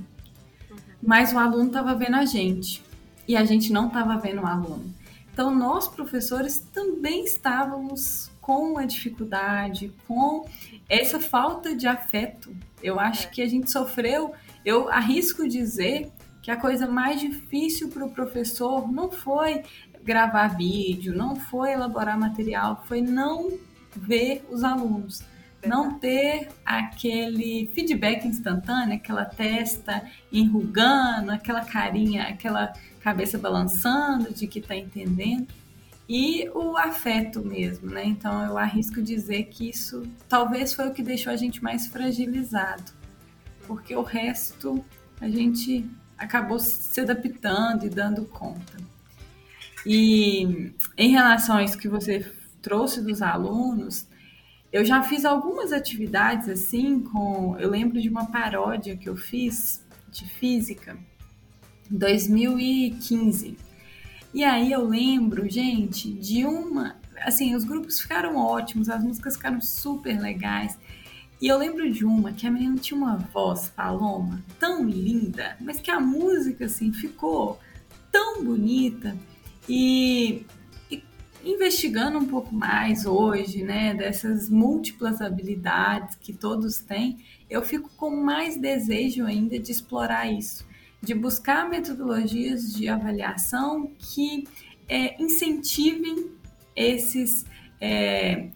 uhum. 0.70 0.76
mas 1.02 1.32
o 1.32 1.38
aluno 1.38 1.66
estava 1.66 1.94
vendo 1.94 2.16
a 2.16 2.24
gente 2.24 2.82
e 3.26 3.36
a 3.36 3.44
gente 3.44 3.72
não 3.72 3.86
estava 3.86 4.16
vendo 4.16 4.42
o 4.42 4.46
aluno. 4.46 4.92
Então, 5.32 5.54
nós 5.54 5.88
professores 5.88 6.60
também 6.72 7.24
estávamos 7.24 8.30
com 8.40 8.78
a 8.78 8.84
dificuldade, 8.84 9.92
com 10.06 10.46
essa 10.88 11.18
falta 11.18 11.74
de 11.74 11.86
afeto. 11.86 12.54
Eu 12.82 13.00
acho 13.00 13.26
é. 13.26 13.30
que 13.30 13.42
a 13.42 13.48
gente 13.48 13.70
sofreu, 13.70 14.32
eu 14.64 14.88
arrisco 14.88 15.48
dizer 15.48 16.12
que 16.44 16.50
a 16.50 16.58
coisa 16.58 16.86
mais 16.86 17.22
difícil 17.22 17.88
para 17.88 18.04
o 18.04 18.10
professor 18.10 18.92
não 18.92 19.10
foi 19.10 19.62
gravar 20.04 20.48
vídeo, 20.48 21.16
não 21.16 21.34
foi 21.34 21.72
elaborar 21.72 22.20
material, 22.20 22.84
foi 22.86 23.00
não 23.00 23.58
ver 23.96 24.44
os 24.50 24.62
alunos, 24.62 25.22
não 25.64 25.98
ter 25.98 26.50
aquele 26.62 27.70
feedback 27.74 28.28
instantâneo, 28.28 28.94
aquela 28.94 29.24
testa 29.24 30.04
enrugando, 30.30 31.30
aquela 31.30 31.64
carinha, 31.64 32.24
aquela 32.24 32.74
cabeça 33.00 33.38
balançando 33.38 34.30
de 34.34 34.46
que 34.46 34.58
está 34.58 34.76
entendendo. 34.76 35.48
E 36.06 36.46
o 36.50 36.76
afeto 36.76 37.42
mesmo, 37.42 37.88
né? 37.88 38.04
Então 38.04 38.44
eu 38.44 38.58
arrisco 38.58 39.00
dizer 39.00 39.44
que 39.44 39.70
isso 39.70 40.06
talvez 40.28 40.74
foi 40.74 40.88
o 40.88 40.92
que 40.92 41.02
deixou 41.02 41.32
a 41.32 41.36
gente 41.36 41.64
mais 41.64 41.86
fragilizado, 41.86 42.92
porque 43.66 43.96
o 43.96 44.02
resto 44.02 44.84
a 45.18 45.28
gente 45.30 45.88
acabou 46.18 46.58
se 46.58 47.00
adaptando 47.00 47.86
e 47.86 47.90
dando 47.90 48.24
conta. 48.24 48.76
E 49.86 50.72
em 50.96 51.10
relação 51.10 51.56
a 51.56 51.62
isso 51.62 51.78
que 51.78 51.88
você 51.88 52.30
trouxe 52.62 53.02
dos 53.02 53.20
alunos, 53.20 54.06
eu 54.72 54.84
já 54.84 55.02
fiz 55.02 55.24
algumas 55.24 55.72
atividades 55.72 56.48
assim 56.48 57.00
com, 57.00 57.56
eu 57.58 57.70
lembro 57.70 58.00
de 58.00 58.08
uma 58.08 58.26
paródia 58.26 58.96
que 58.96 59.08
eu 59.08 59.16
fiz 59.16 59.84
de 60.10 60.24
física 60.24 60.96
em 61.90 61.96
2015. 61.96 63.56
E 64.32 64.42
aí 64.42 64.72
eu 64.72 64.84
lembro, 64.84 65.48
gente, 65.48 66.12
de 66.12 66.44
uma, 66.44 66.96
assim, 67.20 67.54
os 67.54 67.62
grupos 67.62 68.00
ficaram 68.00 68.36
ótimos, 68.36 68.88
as 68.88 69.04
músicas 69.04 69.36
ficaram 69.36 69.60
super 69.60 70.20
legais. 70.20 70.76
E 71.44 71.48
eu 71.48 71.58
lembro 71.58 71.92
de 71.92 72.06
uma 72.06 72.32
que 72.32 72.46
a 72.46 72.50
menina 72.50 72.78
tinha 72.78 72.96
uma 72.96 73.18
voz 73.18 73.68
paloma 73.68 74.42
tão 74.58 74.88
linda, 74.88 75.58
mas 75.60 75.78
que 75.78 75.90
a 75.90 76.00
música 76.00 76.64
assim 76.64 76.90
ficou 76.90 77.60
tão 78.10 78.42
bonita 78.42 79.14
e, 79.68 80.46
e 80.90 81.02
investigando 81.44 82.16
um 82.16 82.24
pouco 82.24 82.54
mais 82.54 83.04
hoje, 83.04 83.62
né, 83.62 83.92
dessas 83.92 84.48
múltiplas 84.48 85.20
habilidades 85.20 86.16
que 86.16 86.32
todos 86.32 86.78
têm, 86.78 87.22
eu 87.50 87.60
fico 87.60 87.90
com 87.94 88.08
mais 88.08 88.56
desejo 88.56 89.26
ainda 89.26 89.58
de 89.58 89.70
explorar 89.70 90.26
isso, 90.32 90.66
de 91.02 91.12
buscar 91.12 91.68
metodologias 91.68 92.72
de 92.72 92.88
avaliação 92.88 93.92
que 93.98 94.48
é, 94.88 95.22
incentivem 95.22 96.30
esses 96.74 97.44
é, 97.78 98.48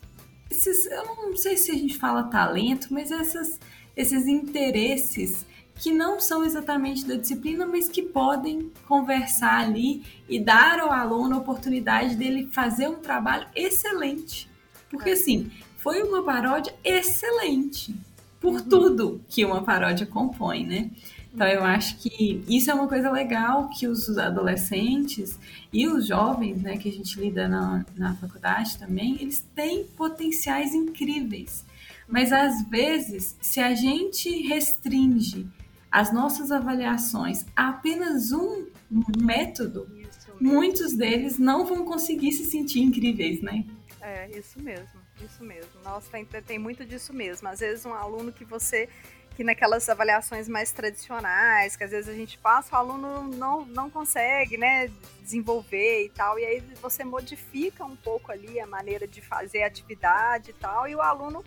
esses, 0.58 0.86
eu 0.86 1.04
não 1.04 1.36
sei 1.36 1.56
se 1.56 1.70
a 1.70 1.74
gente 1.74 1.96
fala 1.96 2.24
talento, 2.24 2.88
mas 2.90 3.10
essas, 3.12 3.60
esses 3.96 4.26
interesses 4.26 5.46
que 5.76 5.92
não 5.92 6.18
são 6.18 6.44
exatamente 6.44 7.06
da 7.06 7.14
disciplina, 7.14 7.64
mas 7.64 7.88
que 7.88 8.02
podem 8.02 8.72
conversar 8.88 9.60
ali 9.60 10.02
e 10.28 10.40
dar 10.40 10.80
ao 10.80 10.90
aluno 10.90 11.36
a 11.36 11.38
oportunidade 11.38 12.16
dele 12.16 12.48
fazer 12.52 12.88
um 12.88 12.96
trabalho 12.96 13.46
excelente. 13.54 14.50
Porque, 14.90 15.10
é. 15.10 15.12
assim, 15.12 15.50
foi 15.76 16.02
uma 16.02 16.22
paródia 16.22 16.74
excelente 16.82 17.94
por 18.40 18.54
uhum. 18.54 18.68
tudo 18.68 19.20
que 19.28 19.44
uma 19.44 19.62
paródia 19.62 20.06
compõe, 20.06 20.66
né? 20.66 20.90
Então 21.32 21.46
eu 21.46 21.62
acho 21.62 21.98
que 21.98 22.42
isso 22.48 22.70
é 22.70 22.74
uma 22.74 22.88
coisa 22.88 23.10
legal 23.10 23.68
que 23.68 23.86
os 23.86 24.16
adolescentes 24.18 25.38
e 25.72 25.86
os 25.86 26.06
jovens, 26.06 26.62
né, 26.62 26.76
que 26.76 26.88
a 26.88 26.92
gente 26.92 27.18
lida 27.20 27.46
na, 27.46 27.84
na 27.96 28.14
faculdade 28.16 28.78
também, 28.78 29.16
eles 29.20 29.40
têm 29.54 29.84
potenciais 29.84 30.74
incríveis. 30.74 31.64
Mas 32.08 32.32
às 32.32 32.62
vezes, 32.62 33.36
se 33.40 33.60
a 33.60 33.74
gente 33.74 34.30
restringe 34.48 35.46
as 35.90 36.12
nossas 36.12 36.50
avaliações 36.50 37.44
a 37.54 37.68
apenas 37.68 38.32
um 38.32 38.66
método, 39.22 39.86
muitos 40.40 40.94
deles 40.94 41.38
não 41.38 41.66
vão 41.66 41.84
conseguir 41.84 42.32
se 42.32 42.44
sentir 42.44 42.80
incríveis, 42.80 43.40
né? 43.42 43.64
É, 44.00 44.30
isso 44.38 44.60
mesmo, 44.60 45.00
isso 45.22 45.44
mesmo. 45.44 45.70
Nossa, 45.84 46.10
tem, 46.10 46.24
tem 46.24 46.58
muito 46.58 46.84
disso 46.84 47.12
mesmo. 47.12 47.48
Às 47.48 47.60
vezes 47.60 47.84
um 47.84 47.92
aluno 47.92 48.32
que 48.32 48.44
você 48.44 48.88
que 49.38 49.44
naquelas 49.44 49.88
avaliações 49.88 50.48
mais 50.48 50.72
tradicionais, 50.72 51.76
que 51.76 51.84
às 51.84 51.92
vezes 51.92 52.08
a 52.10 52.12
gente 52.12 52.36
passa, 52.38 52.74
o 52.74 52.76
aluno 52.76 53.22
não, 53.22 53.64
não 53.66 53.88
consegue, 53.88 54.58
né, 54.58 54.90
desenvolver 55.22 56.06
e 56.06 56.08
tal, 56.08 56.40
e 56.40 56.44
aí 56.44 56.60
você 56.82 57.04
modifica 57.04 57.84
um 57.84 57.94
pouco 57.94 58.32
ali 58.32 58.58
a 58.58 58.66
maneira 58.66 59.06
de 59.06 59.20
fazer 59.20 59.62
a 59.62 59.68
atividade 59.68 60.50
e 60.50 60.54
tal, 60.54 60.88
e 60.88 60.96
o 60.96 61.00
aluno 61.00 61.44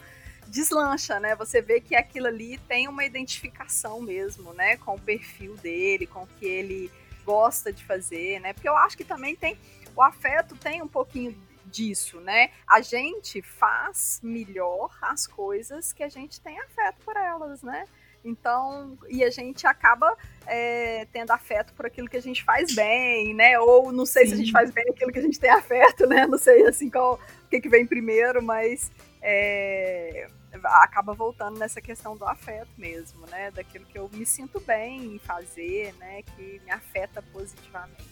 deslancha, 0.47 1.19
né? 1.19 1.35
Você 1.35 1.61
vê 1.61 1.81
que 1.81 1.93
aquilo 1.93 2.27
ali 2.27 2.57
tem 2.59 2.87
uma 2.87 3.03
identificação 3.03 3.99
mesmo, 3.99 4.53
né, 4.53 4.77
com 4.77 4.95
o 4.95 5.01
perfil 5.01 5.57
dele, 5.57 6.07
com 6.07 6.23
o 6.23 6.27
que 6.27 6.45
ele 6.45 6.89
gosta 7.25 7.73
de 7.73 7.83
fazer, 7.83 8.39
né? 8.39 8.53
Porque 8.53 8.69
eu 8.69 8.77
acho 8.77 8.95
que 8.95 9.03
também 9.03 9.35
tem 9.35 9.57
o 9.93 10.01
afeto 10.01 10.55
tem 10.55 10.81
um 10.81 10.87
pouquinho 10.87 11.37
disso, 11.71 12.19
né? 12.19 12.51
A 12.67 12.81
gente 12.81 13.41
faz 13.41 14.19
melhor 14.21 14.95
as 15.01 15.25
coisas 15.25 15.93
que 15.93 16.03
a 16.03 16.09
gente 16.09 16.41
tem 16.41 16.59
afeto 16.59 16.97
por 17.05 17.15
elas, 17.15 17.63
né? 17.63 17.85
Então, 18.23 18.97
e 19.09 19.23
a 19.23 19.29
gente 19.29 19.65
acaba 19.65 20.15
é, 20.45 21.05
tendo 21.11 21.31
afeto 21.31 21.73
por 21.73 21.85
aquilo 21.87 22.07
que 22.07 22.17
a 22.17 22.21
gente 22.21 22.43
faz 22.43 22.75
bem, 22.75 23.33
né? 23.33 23.59
Ou 23.59 23.91
não 23.91 24.05
sei 24.05 24.23
Sim. 24.23 24.29
se 24.29 24.33
a 24.33 24.37
gente 24.37 24.51
faz 24.51 24.71
bem 24.71 24.85
aquilo 24.89 25.11
que 25.11 25.19
a 25.19 25.23
gente 25.23 25.39
tem 25.39 25.49
afeto, 25.49 26.05
né? 26.05 26.27
Não 26.27 26.37
sei 26.37 26.65
assim 26.67 26.89
qual 26.89 27.19
o 27.45 27.49
que, 27.49 27.59
que 27.59 27.69
vem 27.69 27.85
primeiro, 27.85 28.41
mas 28.43 28.91
é, 29.21 30.27
acaba 30.63 31.13
voltando 31.13 31.57
nessa 31.57 31.81
questão 31.81 32.15
do 32.15 32.25
afeto 32.25 32.71
mesmo, 32.77 33.25
né? 33.27 33.49
Daquilo 33.51 33.85
que 33.85 33.97
eu 33.97 34.09
me 34.13 34.25
sinto 34.25 34.59
bem 34.59 35.15
em 35.15 35.19
fazer, 35.19 35.93
né? 35.95 36.21
Que 36.21 36.61
me 36.63 36.71
afeta 36.71 37.21
positivamente. 37.21 38.10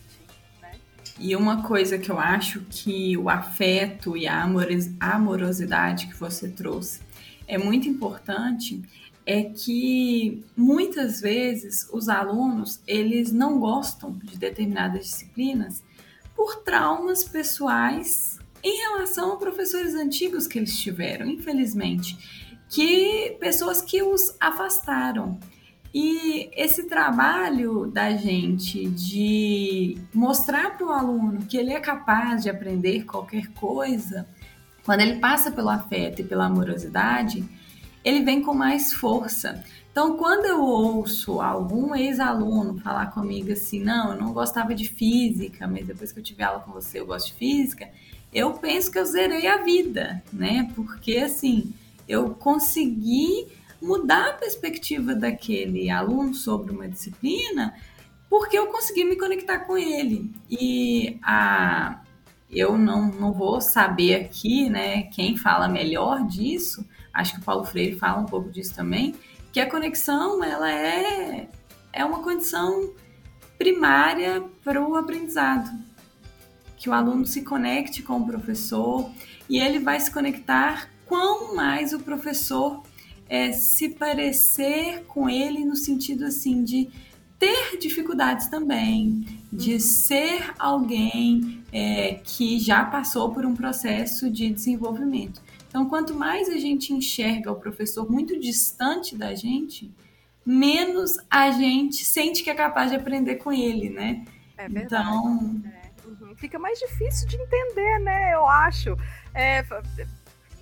E 1.20 1.36
uma 1.36 1.64
coisa 1.64 1.98
que 1.98 2.10
eu 2.10 2.18
acho 2.18 2.62
que 2.70 3.18
o 3.18 3.30
afeto 3.30 4.16
e 4.16 4.26
a 4.26 4.42
amorosidade 5.02 6.08
que 6.08 6.16
você 6.16 6.48
trouxe 6.48 7.02
é 7.46 7.58
muito 7.58 7.90
importante 7.90 8.82
é 9.26 9.44
que 9.44 10.44
muitas 10.56 11.20
vezes 11.20 11.88
os 11.92 12.08
alunos 12.08 12.82
eles 12.88 13.32
não 13.32 13.60
gostam 13.60 14.14
de 14.24 14.38
determinadas 14.38 15.06
disciplinas 15.06 15.84
por 16.36 16.64
traumas 16.64 17.24
pessoais 17.24 18.40
em 18.64 18.78
relação 18.78 19.34
a 19.34 19.38
professores 19.38 19.94
antigos 19.94 20.48
que 20.48 20.58
eles 20.58 20.80
tiveram, 20.80 21.28
infelizmente, 21.28 22.18
que 22.70 23.36
pessoas 23.40 23.82
que 23.82 24.02
os 24.02 24.36
afastaram. 24.40 25.40
E 25.94 26.52
esse 26.54 26.84
trabalho 26.84 27.88
da 27.88 28.12
gente 28.12 28.88
de 28.88 29.98
mostrar 30.14 30.78
para 30.78 30.86
o 30.86 30.92
aluno 30.92 31.46
que 31.46 31.58
ele 31.58 31.74
é 31.74 31.80
capaz 31.80 32.44
de 32.44 32.50
aprender 32.50 33.06
qualquer 33.06 33.48
coisa, 33.54 34.28
quando 34.84 35.02
ele 35.02 35.20
passa 35.20 35.52
pelo 35.52 35.70
afeto 35.70 36.22
e 36.22 36.24
pela 36.24 36.46
amorosidade, 36.46 37.44
ele 38.04 38.22
vem 38.22 38.42
com 38.42 38.54
mais 38.54 38.94
força. 38.94 39.64
Então, 39.92 40.16
quando 40.16 40.46
eu 40.46 40.62
ouço 40.64 41.42
algum 41.42 41.96
ex-aluno 41.96 42.80
falar 42.80 43.08
comigo 43.08 43.52
assim, 43.52 43.84
não, 43.84 44.14
eu 44.14 44.20
não 44.20 44.32
gostava 44.32 44.76
de 44.76 44.88
física, 44.88 45.68
mas 45.68 45.88
depois 45.88 46.12
que 46.12 46.20
eu 46.20 46.24
tive 46.24 46.44
aula 46.44 46.60
com 46.60 46.72
você 46.72 47.00
eu 47.00 47.06
gosto 47.06 47.28
de 47.28 47.34
física, 47.34 47.90
eu 48.32 48.54
penso 48.54 48.92
que 48.92 49.00
eu 49.00 49.06
zerei 49.06 49.48
a 49.48 49.58
vida, 49.58 50.24
né? 50.32 50.72
Porque 50.76 51.18
assim, 51.18 51.74
eu 52.08 52.30
consegui 52.30 53.48
mudar 53.82 54.30
a 54.30 54.34
perspectiva 54.34 55.16
daquele 55.16 55.90
aluno 55.90 56.34
sobre 56.34 56.72
uma 56.72 56.88
disciplina, 56.88 57.74
porque 58.30 58.58
eu 58.58 58.68
consegui 58.68 59.04
me 59.04 59.16
conectar 59.16 59.60
com 59.60 59.78
ele. 59.78 60.32
E 60.50 61.18
a, 61.24 62.02
eu 62.50 62.78
não, 62.78 63.08
não 63.08 63.32
vou 63.32 63.62
saber 63.62 64.16
aqui, 64.16 64.70
né, 64.70 65.04
quem 65.04 65.38
fala 65.38 65.68
melhor 65.68 66.26
disso, 66.28 66.86
acho 67.14 67.36
que 67.36 67.40
o 67.40 67.44
Paulo 67.44 67.66
Freire 67.66 67.98
fala 67.98 68.22
um 68.22 68.26
pouco 68.26 68.50
disso 68.50 68.76
também, 68.76 69.16
que 69.52 69.60
a 69.60 69.70
conexão, 69.70 70.44
ela 70.44 70.72
é, 70.72 71.50
é 71.92 72.06
uma 72.06 72.22
condição 72.22 72.94
primária 73.58 74.44
para 74.64 74.82
o 74.82 74.96
aprendizado. 74.96 75.70
Que 76.78 76.90
o 76.90 76.94
aluno 76.94 77.26
se 77.26 77.44
conecte 77.44 78.02
com 78.02 78.20
o 78.20 78.26
professor 78.26 79.10
e 79.50 79.60
ele 79.60 79.80
vai 79.80 80.00
se 80.00 80.12
conectar 80.12 80.90
quão 81.06 81.56
mais 81.56 81.92
o 81.92 82.00
professor 82.00 82.84
é, 83.30 83.52
se 83.52 83.90
parecer 83.90 85.04
com 85.08 85.30
ele 85.30 85.64
no 85.64 85.76
sentido 85.76 86.26
assim 86.26 86.64
de 86.64 86.90
ter 87.38 87.78
dificuldades 87.78 88.48
também, 88.48 89.26
de 89.54 89.74
uhum. 89.74 89.80
ser 89.80 90.54
alguém 90.60 91.64
é, 91.72 92.16
que 92.16 92.60
já 92.60 92.84
passou 92.84 93.32
por 93.32 93.46
um 93.46 93.56
processo 93.56 94.30
de 94.30 94.50
desenvolvimento. 94.50 95.42
Então, 95.70 95.88
quanto 95.88 96.14
mais 96.16 96.50
a 96.50 96.58
gente 96.58 96.92
enxerga 96.92 97.52
o 97.52 97.56
professor 97.56 98.12
muito 98.12 98.38
distante 98.40 99.16
da 99.16 99.34
gente, 99.36 99.90
menos 100.46 101.18
a 101.30 101.52
gente 101.52 102.04
sente 102.04 102.44
que 102.44 102.50
é 102.50 102.56
capaz 102.56 102.90
de 102.90 102.98
aprender 102.98 103.36
com 103.36 103.54
ele, 103.54 103.90
né? 103.90 104.26
É 104.58 104.68
verdade. 104.68 105.08
Então, 105.08 105.62
é. 105.66 105.80
Uhum. 106.08 106.36
fica 106.36 106.58
mais 106.58 106.80
difícil 106.80 107.28
de 107.28 107.38
entender, 107.38 108.00
né? 108.00 108.34
Eu 108.34 108.46
acho. 108.48 108.98
É, 109.34 109.64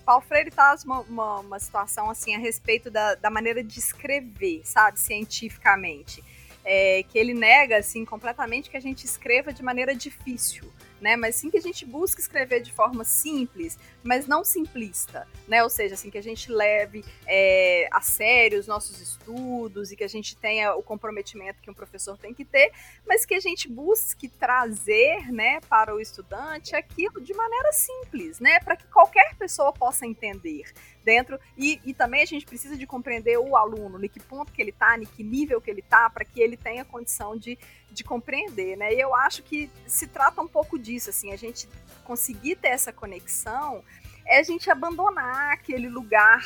Paulo 0.08 0.22
Freire 0.22 0.50
traz 0.50 0.86
uma, 0.86 1.02
uma, 1.02 1.40
uma, 1.42 1.60
situação 1.60 2.10
assim 2.10 2.34
a 2.34 2.40
respeito 2.40 2.90
da, 2.90 3.16
da 3.16 3.30
maneira 3.30 3.62
de 3.62 3.78
escrever, 3.78 4.62
sabe, 4.64 4.98
cientificamente. 4.98 6.24
É, 6.64 7.04
que 7.04 7.18
ele 7.18 7.34
nega 7.34 7.78
assim 7.78 8.06
completamente 8.06 8.70
que 8.70 8.78
a 8.78 8.80
gente 8.80 9.04
escreva 9.04 9.52
de 9.52 9.62
maneira 9.62 9.94
difícil 9.94 10.64
né? 11.02 11.16
Mas 11.16 11.36
sim 11.36 11.50
que 11.50 11.58
a 11.58 11.62
gente 11.62 11.86
busque 11.86 12.22
escrever 12.22 12.62
de 12.62 12.72
forma 12.72 13.04
simples, 13.04 13.78
mas 14.04 14.28
não 14.28 14.44
simplista, 14.44 15.28
né? 15.48 15.64
Ou 15.64 15.70
seja, 15.70 15.96
assim 15.96 16.10
que 16.10 16.18
a 16.18 16.24
gente 16.24 16.52
leve 16.52 17.04
é, 17.26 17.88
a 17.92 18.02
sério 18.02 18.60
os 18.60 18.68
nossos 18.68 19.00
estudos 19.00 19.92
e 19.92 19.96
que 19.96 20.04
a 20.04 20.08
gente 20.08 20.36
tenha 20.36 20.76
o 20.76 20.84
comprometimento 20.84 21.62
que 21.62 21.70
um 21.70 21.74
professor 21.74 22.18
tem 22.18 22.34
que 22.34 22.46
ter, 22.46 22.72
mas 23.06 23.26
que 23.26 23.36
a 23.36 23.40
gente 23.40 23.68
busque 23.68 24.28
trazer, 24.28 25.32
né, 25.32 25.60
para 25.70 25.94
o 25.94 26.00
estudante 26.00 26.76
aquilo 26.76 27.22
de 27.22 27.34
maneira 27.34 27.72
simples, 27.72 28.40
né? 28.40 28.60
Para 28.60 28.76
que 28.76 28.88
qualquer 28.88 29.36
pessoa 29.36 29.72
possa 29.74 30.06
entender 30.06 30.66
dentro 31.08 31.40
e, 31.58 31.80
e 31.86 31.94
também 31.94 32.22
a 32.22 32.26
gente 32.26 32.46
precisa 32.46 32.76
de 32.76 32.86
compreender 32.86 33.38
o 33.38 33.56
aluno, 33.56 34.04
em 34.04 34.10
que 34.10 34.20
ponto 34.20 34.52
que 34.52 34.62
ele 34.62 34.72
está, 34.72 34.98
em 34.98 35.06
que 35.06 35.24
nível 35.24 35.62
que 35.62 35.72
ele 35.72 35.80
está, 35.80 36.10
para 36.10 36.26
que 36.26 36.42
ele 36.42 36.58
tenha 36.58 36.84
condição 36.84 37.38
de 37.38 37.58
de 37.90 38.04
compreender, 38.04 38.78
né? 38.78 38.94
E 38.94 39.00
eu 39.00 39.16
acho 39.16 39.42
que 39.42 39.72
se 39.88 40.08
trata 40.08 40.42
um 40.42 40.48
pouco 40.48 40.78
disso, 40.78 41.10
assim, 41.10 41.32
a 41.32 41.38
gente 41.38 41.68
conseguir 42.04 42.56
ter 42.58 42.68
essa 42.68 42.92
conexão 42.92 43.84
é 44.26 44.40
a 44.40 44.44
gente 44.44 44.70
abandonar 44.70 45.54
aquele 45.54 45.88
lugar 45.88 46.44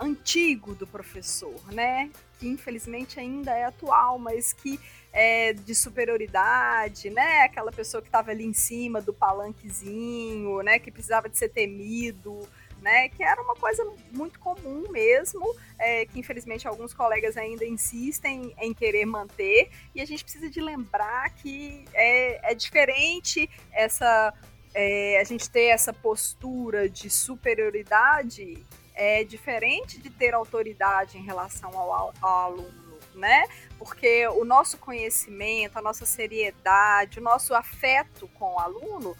antigo 0.00 0.74
do 0.74 0.86
professor, 0.86 1.60
né? 1.72 2.10
Que 2.38 2.48
infelizmente 2.48 3.20
ainda 3.20 3.52
é 3.52 3.64
atual, 3.64 4.18
mas 4.18 4.52
que 4.52 4.80
é 5.12 5.52
de 5.52 5.74
superioridade, 5.74 7.10
né? 7.10 7.42
Aquela 7.42 7.70
pessoa 7.70 8.00
que 8.00 8.08
estava 8.08 8.30
ali 8.30 8.44
em 8.44 8.54
cima 8.54 9.00
do 9.00 9.12
palanquezinho, 9.12 10.62
né? 10.62 10.78
Que 10.78 10.90
precisava 10.90 11.28
de 11.28 11.36
ser 11.36 11.50
temido, 11.50 12.48
né? 12.80 13.08
Que 13.08 13.22
era 13.22 13.40
uma 13.42 13.54
coisa 13.54 13.84
muito 14.12 14.38
comum 14.38 14.84
mesmo, 14.90 15.54
é, 15.78 16.06
que 16.06 16.18
infelizmente 16.18 16.66
alguns 16.66 16.92
colegas 16.92 17.36
ainda 17.36 17.64
insistem 17.64 18.54
em 18.58 18.74
querer 18.74 19.06
manter, 19.06 19.70
e 19.94 20.00
a 20.00 20.06
gente 20.06 20.22
precisa 20.22 20.48
de 20.50 20.60
lembrar 20.60 21.30
que 21.34 21.84
é, 21.94 22.52
é 22.52 22.54
diferente 22.54 23.48
essa. 23.72 24.32
É, 24.72 25.18
a 25.20 25.24
gente 25.24 25.50
ter 25.50 25.64
essa 25.64 25.92
postura 25.92 26.88
de 26.88 27.10
superioridade 27.10 28.64
é 28.94 29.24
diferente 29.24 29.98
de 29.98 30.10
ter 30.10 30.32
autoridade 30.32 31.18
em 31.18 31.24
relação 31.24 31.76
ao, 31.76 32.14
ao 32.20 32.44
aluno, 32.44 32.98
né? 33.14 33.46
Porque 33.78 34.28
o 34.28 34.44
nosso 34.44 34.78
conhecimento, 34.78 35.76
a 35.76 35.82
nossa 35.82 36.06
seriedade, 36.06 37.18
o 37.18 37.22
nosso 37.22 37.52
afeto 37.52 38.28
com 38.34 38.54
o 38.54 38.58
aluno 38.60 39.16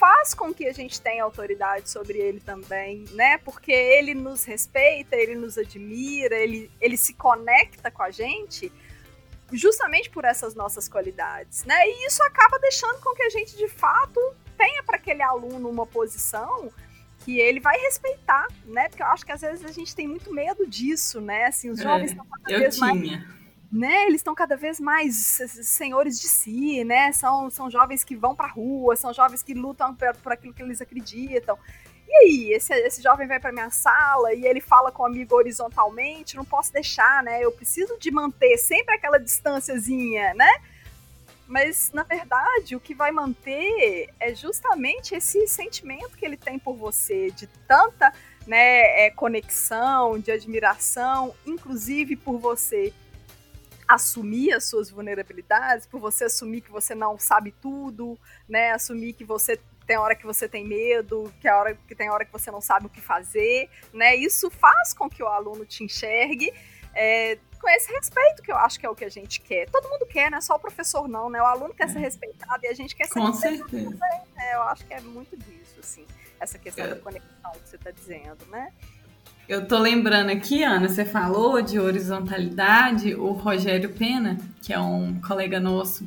faz 0.00 0.32
com 0.32 0.52
que 0.54 0.66
a 0.66 0.72
gente 0.72 0.98
tenha 0.98 1.22
autoridade 1.22 1.90
sobre 1.90 2.16
ele 2.16 2.40
também, 2.40 3.04
né? 3.10 3.36
Porque 3.36 3.70
ele 3.70 4.14
nos 4.14 4.44
respeita, 4.44 5.14
ele 5.14 5.34
nos 5.34 5.58
admira, 5.58 6.34
ele, 6.36 6.70
ele 6.80 6.96
se 6.96 7.12
conecta 7.12 7.90
com 7.90 8.02
a 8.02 8.10
gente 8.10 8.72
justamente 9.52 10.08
por 10.08 10.24
essas 10.24 10.54
nossas 10.54 10.88
qualidades, 10.88 11.64
né? 11.64 11.76
E 11.86 12.06
isso 12.06 12.22
acaba 12.22 12.58
deixando 12.60 12.98
com 13.00 13.14
que 13.14 13.24
a 13.24 13.28
gente 13.28 13.54
de 13.58 13.68
fato 13.68 14.18
tenha 14.56 14.82
para 14.82 14.96
aquele 14.96 15.22
aluno 15.22 15.68
uma 15.68 15.86
posição 15.86 16.72
que 17.24 17.38
ele 17.38 17.60
vai 17.60 17.76
respeitar, 17.80 18.46
né? 18.64 18.88
Porque 18.88 19.02
eu 19.02 19.08
acho 19.08 19.26
que 19.26 19.32
às 19.32 19.42
vezes 19.42 19.66
a 19.66 19.72
gente 19.72 19.94
tem 19.94 20.08
muito 20.08 20.32
medo 20.32 20.66
disso, 20.66 21.20
né? 21.20 21.44
Assim, 21.44 21.68
os 21.68 21.78
jovens 21.78 22.08
é, 22.08 22.12
estão 22.12 22.24
cada 22.24 22.58
vez 22.58 22.76
tinha. 22.76 22.86
mais 22.86 23.39
né, 23.72 24.06
eles 24.06 24.16
estão 24.16 24.34
cada 24.34 24.56
vez 24.56 24.80
mais 24.80 25.38
senhores 25.62 26.20
de 26.20 26.26
si, 26.26 26.82
né? 26.82 27.12
São, 27.12 27.48
são 27.48 27.70
jovens 27.70 28.02
que 28.02 28.16
vão 28.16 28.34
pra 28.34 28.48
rua, 28.48 28.96
são 28.96 29.14
jovens 29.14 29.42
que 29.42 29.54
lutam 29.54 29.94
por, 29.94 30.16
por 30.16 30.32
aquilo 30.32 30.52
que 30.52 30.62
eles 30.62 30.80
acreditam. 30.80 31.56
E 32.08 32.14
aí, 32.16 32.52
esse, 32.52 32.74
esse 32.74 33.00
jovem 33.00 33.28
vai 33.28 33.38
para 33.38 33.52
minha 33.52 33.70
sala 33.70 34.34
e 34.34 34.44
ele 34.44 34.60
fala 34.60 34.90
com 34.90 35.04
o 35.04 35.06
amigo 35.06 35.36
horizontalmente, 35.36 36.36
não 36.36 36.44
posso 36.44 36.72
deixar, 36.72 37.22
né? 37.22 37.44
Eu 37.44 37.52
preciso 37.52 37.96
de 37.96 38.10
manter 38.10 38.58
sempre 38.58 38.96
aquela 38.96 39.18
distânciazinha, 39.18 40.34
né? 40.34 40.50
Mas, 41.46 41.92
na 41.92 42.02
verdade, 42.02 42.74
o 42.74 42.80
que 42.80 42.94
vai 42.94 43.12
manter 43.12 44.12
é 44.18 44.34
justamente 44.34 45.14
esse 45.14 45.46
sentimento 45.46 46.16
que 46.16 46.24
ele 46.24 46.36
tem 46.36 46.58
por 46.58 46.74
você, 46.76 47.30
de 47.30 47.46
tanta 47.68 48.12
né, 48.46 49.06
é, 49.06 49.10
conexão, 49.10 50.18
de 50.18 50.32
admiração, 50.32 51.34
inclusive 51.46 52.16
por 52.16 52.38
você 52.38 52.92
assumir 53.94 54.52
as 54.52 54.64
suas 54.64 54.90
vulnerabilidades, 54.90 55.86
por 55.86 56.00
você 56.00 56.24
assumir 56.24 56.60
que 56.60 56.70
você 56.70 56.94
não 56.94 57.18
sabe 57.18 57.52
tudo, 57.60 58.18
né? 58.48 58.72
Assumir 58.72 59.12
que 59.12 59.24
você 59.24 59.58
tem 59.86 59.98
hora 59.98 60.14
que 60.14 60.24
você 60.24 60.48
tem 60.48 60.64
medo, 60.64 61.32
que, 61.40 61.48
a 61.48 61.58
hora, 61.58 61.74
que 61.74 61.94
tem 61.94 62.08
hora 62.10 62.24
que 62.24 62.32
você 62.32 62.50
não 62.50 62.60
sabe 62.60 62.86
o 62.86 62.88
que 62.88 63.00
fazer, 63.00 63.68
né? 63.92 64.14
Isso 64.14 64.48
faz 64.50 64.92
com 64.92 65.10
que 65.10 65.22
o 65.22 65.26
aluno 65.26 65.64
te 65.66 65.82
enxergue 65.82 66.52
é, 66.94 67.38
com 67.60 67.68
esse 67.68 67.92
respeito 67.92 68.42
que 68.42 68.52
eu 68.52 68.56
acho 68.56 68.78
que 68.78 68.86
é 68.86 68.88
o 68.88 68.94
que 68.94 69.04
a 69.04 69.08
gente 69.08 69.40
quer. 69.40 69.68
Todo 69.68 69.88
mundo 69.88 70.06
quer, 70.06 70.30
né? 70.30 70.40
Só 70.40 70.54
o 70.54 70.58
professor 70.58 71.08
não, 71.08 71.28
né? 71.28 71.42
O 71.42 71.46
aluno 71.46 71.74
quer 71.74 71.84
é. 71.84 71.88
ser 71.88 71.98
respeitado 71.98 72.64
e 72.64 72.68
a 72.68 72.74
gente 72.74 72.94
quer 72.94 73.06
ser 73.06 73.20
Com 73.20 73.32
certeza. 73.32 73.90
Também, 73.90 74.20
né? 74.36 74.54
Eu 74.54 74.62
acho 74.62 74.86
que 74.86 74.94
é 74.94 75.00
muito 75.00 75.36
disso, 75.36 75.80
assim, 75.80 76.06
essa 76.38 76.58
questão 76.58 76.84
é. 76.84 76.88
da 76.88 76.96
conexão 76.96 77.52
que 77.52 77.68
você 77.68 77.76
está 77.76 77.90
dizendo, 77.90 78.46
né? 78.46 78.72
Eu 79.50 79.66
tô 79.66 79.78
lembrando 79.80 80.30
aqui, 80.30 80.62
Ana, 80.62 80.88
você 80.88 81.04
falou 81.04 81.60
de 81.60 81.76
horizontalidade, 81.76 83.16
o 83.16 83.32
Rogério 83.32 83.90
Pena, 83.90 84.38
que 84.62 84.72
é 84.72 84.78
um 84.78 85.20
colega 85.20 85.58
nosso, 85.58 86.06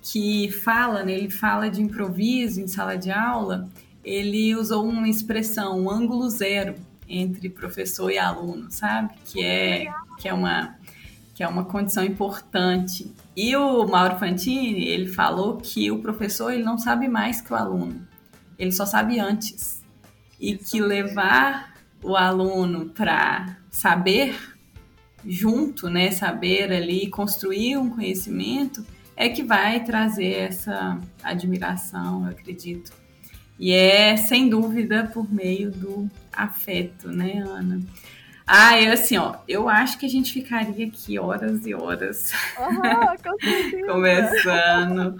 que 0.00 0.52
fala, 0.52 1.02
né, 1.02 1.14
ele 1.14 1.28
fala 1.28 1.68
de 1.68 1.82
improviso 1.82 2.60
em 2.60 2.68
sala 2.68 2.96
de 2.96 3.10
aula, 3.10 3.68
ele 4.04 4.54
usou 4.54 4.88
uma 4.88 5.08
expressão, 5.08 5.80
um 5.80 5.90
ângulo 5.90 6.30
zero 6.30 6.76
entre 7.08 7.48
professor 7.50 8.08
e 8.08 8.18
aluno, 8.18 8.70
sabe? 8.70 9.14
Que 9.24 9.44
é, 9.44 9.86
que 10.16 10.28
é 10.28 10.32
uma 10.32 10.76
que 11.34 11.42
é 11.42 11.48
uma 11.48 11.64
condição 11.64 12.04
importante. 12.04 13.12
E 13.36 13.56
o 13.56 13.84
Mauro 13.84 14.16
Fantini, 14.16 14.86
ele 14.86 15.08
falou 15.08 15.56
que 15.56 15.90
o 15.90 15.98
professor 15.98 16.52
ele 16.52 16.62
não 16.62 16.78
sabe 16.78 17.08
mais 17.08 17.40
que 17.40 17.52
o 17.52 17.56
aluno, 17.56 18.06
ele 18.56 18.70
só 18.70 18.86
sabe 18.86 19.18
antes. 19.18 19.82
E 20.38 20.56
que 20.56 20.80
levar 20.80 21.75
o 22.02 22.16
aluno 22.16 22.90
para 22.90 23.56
saber 23.70 24.36
junto, 25.24 25.90
né, 25.90 26.10
saber 26.10 26.72
ali 26.72 27.08
construir 27.08 27.76
um 27.76 27.90
conhecimento 27.90 28.86
é 29.16 29.28
que 29.28 29.42
vai 29.42 29.82
trazer 29.82 30.34
essa 30.34 31.00
admiração, 31.22 32.24
eu 32.24 32.30
acredito. 32.30 32.92
E 33.58 33.72
é 33.72 34.16
sem 34.16 34.48
dúvida 34.48 35.10
por 35.12 35.32
meio 35.32 35.70
do 35.70 36.10
afeto, 36.32 37.10
né, 37.10 37.38
Ana? 37.38 37.80
Ah, 38.46 38.80
eu 38.80 38.92
assim, 38.92 39.16
ó, 39.16 39.36
eu 39.48 39.68
acho 39.68 39.98
que 39.98 40.06
a 40.06 40.08
gente 40.08 40.32
ficaria 40.32 40.86
aqui 40.86 41.18
horas 41.18 41.66
e 41.66 41.74
horas 41.74 42.32
uhum, 42.58 43.82
conversando. 43.92 45.16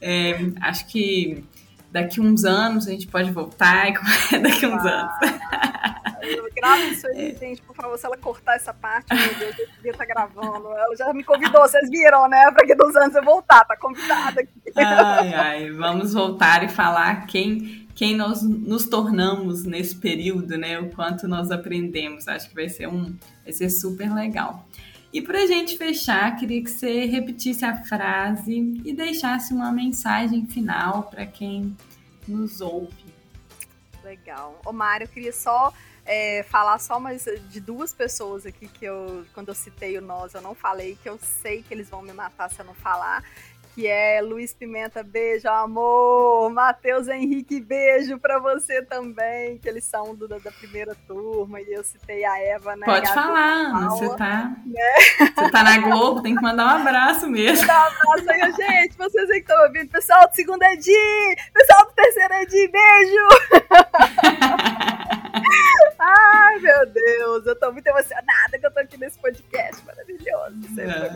É, 0.00 0.38
acho 0.60 0.86
que 0.86 1.42
daqui 1.90 2.20
uns 2.20 2.44
anos 2.44 2.86
a 2.86 2.92
gente 2.92 3.08
pode 3.08 3.32
voltar 3.32 3.88
e 3.88 3.94
daqui 4.38 4.66
uns 4.66 4.84
ah. 4.84 5.18
anos. 5.20 5.97
Grava 6.54 6.82
isso 6.84 7.06
aí, 7.08 7.36
gente, 7.38 7.62
por 7.62 7.74
favor, 7.74 7.98
se 7.98 8.06
ela 8.06 8.16
cortar 8.16 8.56
essa 8.56 8.72
parte, 8.72 9.14
meu 9.14 9.34
Deus, 9.34 9.58
eu 9.58 9.66
devia 9.76 9.92
estar 9.92 10.06
tá 10.06 10.14
gravando. 10.14 10.68
Ela 10.72 10.96
já 10.96 11.12
me 11.12 11.24
convidou, 11.24 11.60
vocês 11.62 11.88
viram, 11.90 12.28
né? 12.28 12.50
Pra 12.50 12.66
que 12.66 12.74
dos 12.74 12.94
anos 12.96 13.14
eu 13.14 13.24
voltar, 13.24 13.64
tá 13.64 13.76
convidada 13.76 14.40
aqui. 14.40 14.52
Ai, 14.76 15.34
ai, 15.34 15.70
vamos 15.70 16.14
voltar 16.14 16.64
e 16.64 16.68
falar 16.68 17.26
quem, 17.26 17.86
quem 17.94 18.16
nós 18.16 18.42
nos 18.42 18.86
tornamos 18.86 19.64
nesse 19.64 19.96
período, 19.96 20.56
né? 20.56 20.78
O 20.78 20.90
quanto 20.90 21.26
nós 21.26 21.50
aprendemos. 21.50 22.28
Acho 22.28 22.48
que 22.48 22.54
vai 22.54 22.68
ser 22.68 22.88
um, 22.88 23.16
vai 23.44 23.52
ser 23.52 23.70
super 23.70 24.12
legal. 24.12 24.66
E 25.12 25.22
para 25.22 25.42
a 25.42 25.46
gente 25.46 25.78
fechar, 25.78 26.36
queria 26.36 26.62
que 26.62 26.70
você 26.70 27.06
repetisse 27.06 27.64
a 27.64 27.82
frase 27.84 28.80
e 28.84 28.92
deixasse 28.92 29.54
uma 29.54 29.72
mensagem 29.72 30.46
final 30.46 31.04
para 31.04 31.24
quem 31.24 31.74
nos 32.26 32.60
ouve. 32.60 33.08
Legal. 34.04 34.60
Ô, 34.64 34.72
Mário, 34.72 35.04
eu 35.04 35.08
queria 35.08 35.32
só 35.32 35.72
é, 36.08 36.42
falar 36.42 36.78
só 36.78 36.98
mais 36.98 37.26
de 37.50 37.60
duas 37.60 37.92
pessoas 37.92 38.46
aqui 38.46 38.66
que 38.66 38.86
eu, 38.86 39.26
quando 39.34 39.48
eu 39.48 39.54
citei 39.54 39.98
o 39.98 40.00
nós, 40.00 40.32
eu 40.32 40.40
não 40.40 40.54
falei, 40.54 40.98
que 41.02 41.08
eu 41.08 41.18
sei 41.18 41.62
que 41.62 41.72
eles 41.72 41.90
vão 41.90 42.00
me 42.00 42.14
matar 42.14 42.50
se 42.50 42.58
eu 42.58 42.64
não 42.64 42.72
falar, 42.72 43.22
que 43.74 43.86
é 43.86 44.22
Luiz 44.22 44.54
Pimenta, 44.54 45.02
beijo, 45.02 45.46
amor. 45.48 46.50
Matheus 46.50 47.08
Henrique, 47.08 47.60
beijo 47.60 48.18
para 48.18 48.38
você 48.38 48.80
também, 48.82 49.58
que 49.58 49.68
eles 49.68 49.84
são 49.84 50.14
do, 50.14 50.26
da, 50.26 50.50
primeira 50.50 50.96
turma, 51.06 51.60
e 51.60 51.74
eu 51.74 51.84
citei 51.84 52.24
a 52.24 52.40
Eva, 52.40 52.74
né? 52.74 52.86
Pode 52.86 53.06
falar, 53.12 53.66
Ana, 53.66 53.90
você 53.90 54.16
tá, 54.16 54.56
né? 54.64 55.30
você 55.36 55.50
tá 55.50 55.62
na 55.62 55.78
Globo, 55.78 56.22
tem 56.22 56.34
que 56.34 56.42
mandar 56.42 56.64
um 56.64 56.80
abraço 56.80 57.28
mesmo. 57.28 57.60
Mandar 57.60 57.82
um 57.84 58.12
abraço 58.12 58.30
aí, 58.30 58.52
gente, 58.52 58.96
vocês 58.96 59.30
aí 59.30 59.42
que 59.42 59.52
estão 59.52 59.62
ouvindo, 59.66 59.90
pessoal 59.90 60.26
do 60.26 60.34
segundo 60.34 60.62
Edi, 60.62 61.36
pessoal 61.52 61.84
do 61.84 61.92
terceiro 61.92 62.34
Edi, 62.34 62.68
beijo! 62.68 63.28
Ai, 65.98 66.58
meu 66.60 66.86
Deus, 66.86 67.46
eu 67.46 67.56
tô 67.56 67.72
muito 67.72 67.86
emocionada 67.86 68.58
que 68.58 68.64
eu 68.64 68.70
tô 68.70 68.80
aqui 68.80 68.96
nesse 68.96 69.18
podcast 69.18 69.84
maravilhoso. 69.84 70.80
É. 70.80 71.10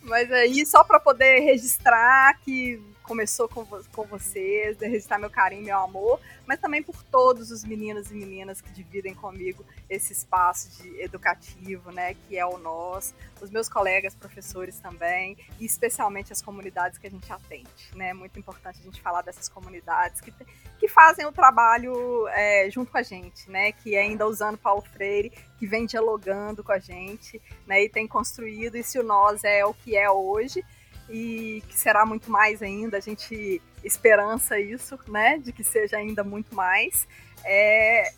Mas 0.04 0.30
aí, 0.30 0.66
só 0.66 0.84
para 0.84 1.00
poder 1.00 1.40
registrar 1.40 2.38
que 2.40 2.82
começou 3.04 3.48
com, 3.48 3.64
com 3.64 4.04
vocês, 4.04 4.78
de 4.78 4.88
registrar 4.88 5.18
meu 5.18 5.30
carinho, 5.30 5.62
meu 5.62 5.78
amor, 5.78 6.18
mas 6.46 6.58
também 6.58 6.82
por 6.82 7.02
todos 7.04 7.50
os 7.50 7.62
meninos 7.62 8.10
e 8.10 8.14
meninas 8.14 8.60
que 8.60 8.72
dividem 8.72 9.14
comigo 9.14 9.64
esse 9.88 10.12
espaço 10.12 10.82
de 10.82 11.00
educativo, 11.00 11.92
né, 11.92 12.14
que 12.14 12.36
é 12.36 12.46
o 12.46 12.56
nós, 12.58 13.14
os 13.40 13.50
meus 13.50 13.68
colegas 13.68 14.14
professores 14.14 14.80
também, 14.80 15.36
e 15.60 15.66
especialmente 15.66 16.32
as 16.32 16.40
comunidades 16.40 16.96
que 16.96 17.06
a 17.06 17.10
gente 17.10 17.30
atende, 17.30 17.68
né, 17.94 18.08
é 18.08 18.14
muito 18.14 18.38
importante 18.38 18.80
a 18.80 18.82
gente 18.82 19.00
falar 19.02 19.20
dessas 19.20 19.48
comunidades 19.50 20.22
que, 20.22 20.32
que 20.78 20.88
fazem 20.88 21.26
o 21.26 21.32
trabalho 21.32 22.26
é, 22.28 22.70
junto 22.70 22.90
com 22.90 22.98
a 22.98 23.02
gente, 23.02 23.50
né, 23.50 23.70
que 23.72 23.96
ainda 23.96 24.26
usando 24.26 24.56
Paulo 24.56 24.82
Freire, 24.82 25.30
que 25.58 25.66
vem 25.66 25.84
dialogando 25.84 26.64
com 26.64 26.72
a 26.72 26.78
gente, 26.78 27.40
né, 27.66 27.84
e 27.84 27.88
tem 27.88 28.08
construído, 28.08 28.76
e 28.76 28.82
se 28.82 28.98
o 28.98 29.02
nós 29.02 29.44
é 29.44 29.64
o 29.64 29.74
que 29.74 29.94
é 29.94 30.10
hoje, 30.10 30.64
e 31.08 31.62
que 31.68 31.78
será 31.78 32.06
muito 32.06 32.30
mais 32.30 32.62
ainda, 32.62 32.96
a 32.96 33.00
gente 33.00 33.60
esperança 33.82 34.58
isso, 34.58 34.98
né, 35.06 35.38
de 35.38 35.52
que 35.52 35.62
seja 35.62 35.96
ainda 35.96 36.24
muito 36.24 36.54
mais, 36.54 37.06
é, 37.44 38.12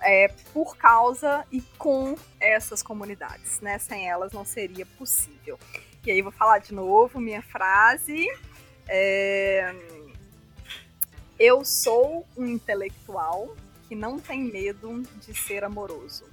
é 0.00 0.28
por 0.52 0.76
causa 0.76 1.46
e 1.52 1.60
com 1.78 2.16
essas 2.40 2.82
comunidades, 2.82 3.60
né, 3.60 3.78
sem 3.78 4.08
elas 4.08 4.32
não 4.32 4.44
seria 4.44 4.84
possível. 4.84 5.58
E 6.04 6.10
aí 6.10 6.20
vou 6.20 6.32
falar 6.32 6.58
de 6.58 6.74
novo 6.74 7.20
minha 7.20 7.42
frase, 7.42 8.26
é, 8.88 9.72
eu 11.38 11.64
sou 11.64 12.26
um 12.36 12.46
intelectual 12.46 13.56
que 13.88 13.94
não 13.94 14.18
tem 14.18 14.42
medo 14.42 15.02
de 15.20 15.34
ser 15.34 15.64
amoroso. 15.64 16.24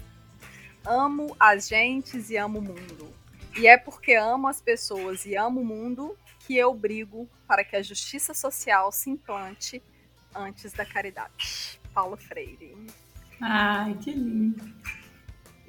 Amo 0.85 1.35
as 1.39 1.67
gentes 1.67 2.29
e 2.29 2.37
amo 2.37 2.59
o 2.59 2.61
mundo 2.61 3.18
e 3.59 3.67
é 3.67 3.77
porque 3.77 4.13
amo 4.13 4.47
as 4.47 4.61
pessoas 4.61 5.25
e 5.25 5.35
amo 5.35 5.59
o 5.59 5.65
mundo 5.65 6.17
que 6.47 6.55
eu 6.55 6.73
brigo 6.73 7.29
para 7.45 7.61
que 7.63 7.75
a 7.75 7.81
justiça 7.81 8.33
social 8.33 8.89
se 8.89 9.09
implante 9.09 9.83
antes 10.33 10.71
da 10.71 10.85
caridade. 10.85 11.79
Paulo 11.93 12.15
Freire. 12.15 12.73
Ai, 13.41 13.95
que 13.95 14.11
lindo. 14.11 14.63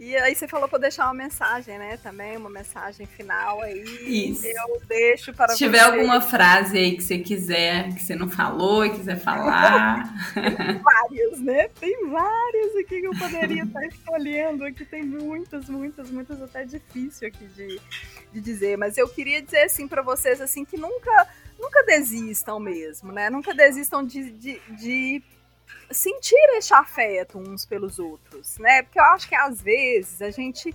E 0.01 0.17
aí 0.17 0.35
você 0.35 0.49
falou 0.49 0.67
para 0.67 0.79
deixar 0.79 1.05
uma 1.05 1.13
mensagem, 1.13 1.79
né? 1.79 1.99
Também 1.99 2.35
uma 2.35 2.49
mensagem 2.49 3.05
final 3.05 3.61
aí. 3.61 3.83
Isso. 3.83 4.47
Eu 4.47 4.81
deixo 4.89 5.31
para 5.35 5.49
Se 5.49 5.59
tiver 5.59 5.85
você. 5.85 5.91
alguma 5.91 6.23
frase 6.23 6.79
aí 6.79 6.97
que 6.97 7.03
você 7.03 7.19
quiser, 7.19 7.93
que 7.95 8.03
você 8.03 8.15
não 8.15 8.27
falou 8.31 8.87
e 8.87 8.91
quiser 8.91 9.19
falar. 9.19 10.11
tem 10.33 10.79
várias, 10.79 11.41
né? 11.43 11.69
Tem 11.79 12.09
várias 12.09 12.77
aqui 12.77 13.03
que 13.03 13.07
eu 13.09 13.11
poderia 13.11 13.63
estar 13.63 13.85
escolhendo. 13.85 14.65
Aqui 14.65 14.87
tem 14.87 15.03
muitas, 15.03 15.69
muitas, 15.69 16.11
muitas 16.11 16.41
até 16.41 16.65
difícil 16.65 17.29
aqui 17.29 17.45
de, 17.49 17.79
de 18.33 18.41
dizer. 18.41 18.79
Mas 18.79 18.97
eu 18.97 19.07
queria 19.07 19.43
dizer 19.43 19.65
assim 19.65 19.87
para 19.87 20.01
vocês 20.01 20.41
assim 20.41 20.65
que 20.65 20.79
nunca, 20.79 21.29
nunca 21.59 21.85
desistam 21.85 22.59
mesmo, 22.59 23.13
né? 23.13 23.29
Nunca 23.29 23.53
desistam 23.53 24.03
de, 24.03 24.31
de, 24.31 24.63
de 24.71 25.23
sentir 25.91 26.37
esse 26.57 26.73
afeto 26.73 27.39
uns 27.39 27.65
pelos 27.65 27.99
outros, 27.99 28.59
né? 28.59 28.83
Porque 28.83 28.99
eu 28.99 29.05
acho 29.05 29.29
que 29.29 29.35
às 29.35 29.61
vezes 29.61 30.23
a 30.23 30.31
gente 30.31 30.75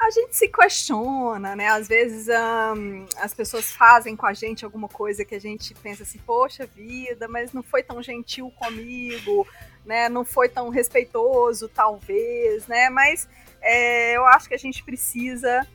a 0.00 0.10
gente 0.10 0.36
se 0.36 0.48
questiona, 0.48 1.54
né? 1.54 1.68
Às 1.68 1.86
vezes 1.86 2.26
um, 2.28 3.06
as 3.18 3.32
pessoas 3.32 3.72
fazem 3.72 4.16
com 4.16 4.26
a 4.26 4.34
gente 4.34 4.64
alguma 4.64 4.88
coisa 4.88 5.24
que 5.24 5.34
a 5.34 5.40
gente 5.40 5.74
pensa 5.74 6.02
assim, 6.02 6.18
poxa 6.18 6.66
vida, 6.66 7.28
mas 7.28 7.52
não 7.52 7.62
foi 7.62 7.84
tão 7.84 8.02
gentil 8.02 8.50
comigo, 8.50 9.46
né? 9.84 10.08
Não 10.08 10.24
foi 10.24 10.48
tão 10.48 10.70
respeitoso, 10.70 11.68
talvez, 11.68 12.66
né? 12.66 12.90
Mas 12.90 13.28
é, 13.60 14.16
eu 14.16 14.26
acho 14.26 14.48
que 14.48 14.54
a 14.54 14.58
gente 14.58 14.82
precisa 14.82 15.66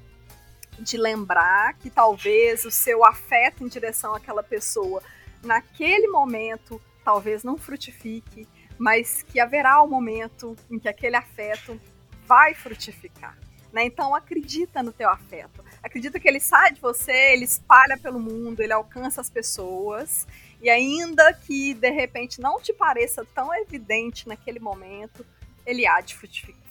de 0.78 0.98
lembrar 0.98 1.74
que 1.76 1.90
talvez 1.90 2.66
o 2.66 2.72
seu 2.72 3.06
afeto 3.06 3.64
em 3.64 3.68
direção 3.68 4.14
àquela 4.14 4.44
pessoa 4.44 5.02
naquele 5.42 6.08
momento 6.08 6.82
talvez 7.08 7.42
não 7.42 7.58
frutifique, 7.58 8.46
mas 8.78 9.24
que 9.24 9.40
haverá 9.40 9.82
um 9.82 9.88
momento 9.88 10.58
em 10.70 10.78
que 10.78 10.90
aquele 10.90 11.16
afeto 11.16 11.80
vai 12.26 12.54
frutificar. 12.54 13.38
Né? 13.72 13.86
Então 13.86 14.14
acredita 14.14 14.84
no 14.84 14.92
teu 14.92 15.10
afeto. 15.10 15.64
Acredita 15.82 16.20
que 16.20 16.28
ele 16.28 16.42
sai 16.42 16.74
de 16.74 16.82
você, 16.82 17.14
ele 17.32 17.46
espalha 17.46 17.98
pelo 17.98 18.20
mundo, 18.20 18.60
ele 18.60 18.74
alcança 18.74 19.22
as 19.22 19.30
pessoas. 19.30 20.28
E 20.62 20.70
ainda 20.70 21.32
que 21.32 21.74
de 21.76 21.90
repente 21.92 22.42
não 22.42 22.60
te 22.60 22.74
pareça 22.74 23.24
tão 23.34 23.56
evidente 23.56 24.28
naquele 24.28 24.60
momento, 24.60 25.26
ele 25.66 25.88
há 25.88 26.02
de 26.02 26.14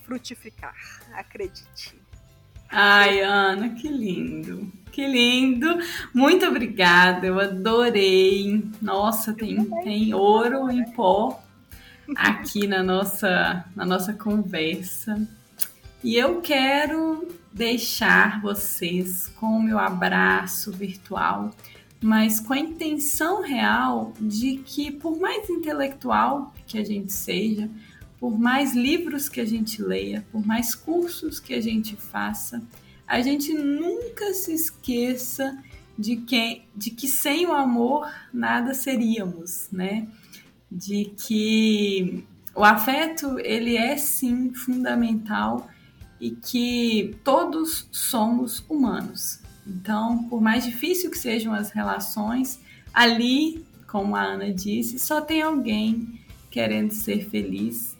frutificar. 0.04 0.76
Acredite. 1.14 2.05
Ai, 2.70 3.20
Ana, 3.20 3.70
que 3.70 3.88
lindo. 3.88 4.72
Que 4.92 5.06
lindo. 5.06 5.78
Muito 6.14 6.46
obrigada. 6.46 7.26
Eu 7.26 7.38
adorei. 7.38 8.64
Nossa, 8.80 9.32
tem, 9.32 9.64
tem 9.84 10.14
ouro 10.14 10.70
em 10.70 10.84
pó 10.92 11.42
aqui 12.16 12.66
na 12.66 12.82
nossa, 12.82 13.64
na 13.74 13.84
nossa 13.84 14.12
conversa. 14.12 15.26
E 16.02 16.16
eu 16.16 16.40
quero 16.40 17.28
deixar 17.52 18.40
vocês 18.40 19.28
com 19.36 19.46
o 19.46 19.62
meu 19.62 19.78
abraço 19.78 20.70
virtual, 20.70 21.50
mas 22.02 22.38
com 22.38 22.52
a 22.52 22.58
intenção 22.58 23.42
real 23.42 24.12
de 24.20 24.58
que, 24.58 24.90
por 24.90 25.18
mais 25.18 25.48
intelectual 25.50 26.54
que 26.66 26.78
a 26.78 26.84
gente 26.84 27.12
seja, 27.12 27.68
por 28.18 28.38
mais 28.38 28.74
livros 28.74 29.28
que 29.28 29.40
a 29.40 29.44
gente 29.44 29.82
leia, 29.82 30.26
por 30.32 30.44
mais 30.44 30.74
cursos 30.74 31.38
que 31.38 31.54
a 31.54 31.60
gente 31.60 31.96
faça, 31.96 32.62
a 33.06 33.20
gente 33.20 33.52
nunca 33.52 34.32
se 34.32 34.52
esqueça 34.52 35.56
de 35.98 36.16
que, 36.16 36.62
de 36.74 36.90
que 36.90 37.08
sem 37.08 37.46
o 37.46 37.52
amor 37.52 38.10
nada 38.32 38.74
seríamos, 38.74 39.68
né? 39.70 40.08
De 40.70 41.12
que 41.16 42.24
o 42.54 42.64
afeto 42.64 43.38
ele 43.38 43.76
é 43.76 43.96
sim 43.96 44.52
fundamental 44.52 45.68
e 46.20 46.30
que 46.30 47.16
todos 47.22 47.88
somos 47.92 48.64
humanos. 48.68 49.40
Então, 49.66 50.24
por 50.24 50.40
mais 50.40 50.64
difícil 50.64 51.10
que 51.10 51.18
sejam 51.18 51.52
as 51.52 51.70
relações, 51.70 52.60
ali, 52.92 53.64
como 53.86 54.16
a 54.16 54.22
Ana 54.22 54.52
disse, 54.52 54.98
só 54.98 55.20
tem 55.20 55.42
alguém 55.42 56.20
querendo 56.50 56.92
ser 56.92 57.28
feliz 57.28 57.95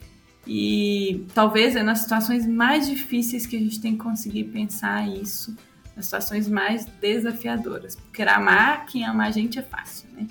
e 0.47 1.27
talvez 1.35 1.75
é 1.75 1.83
nas 1.83 2.01
situações 2.01 2.47
mais 2.47 2.87
difíceis 2.87 3.47
que 3.47 3.57
a 3.57 3.59
gente 3.59 3.81
tem 3.81 3.93
que 3.93 4.05
conseguir 4.05 4.45
pensar 4.45 5.09
isso, 5.09 5.57
nas 5.97 6.05
situações 6.05 6.49
mais 6.49 6.87
desafiadoras. 7.01 7.97
Porque 7.97 8.23
amar 8.23 8.87
quem 8.87 9.05
ama 9.05 9.27
a 9.27 9.31
gente 9.31 9.59
é 9.59 9.63
fácil, 9.63 10.09
né? 10.13 10.29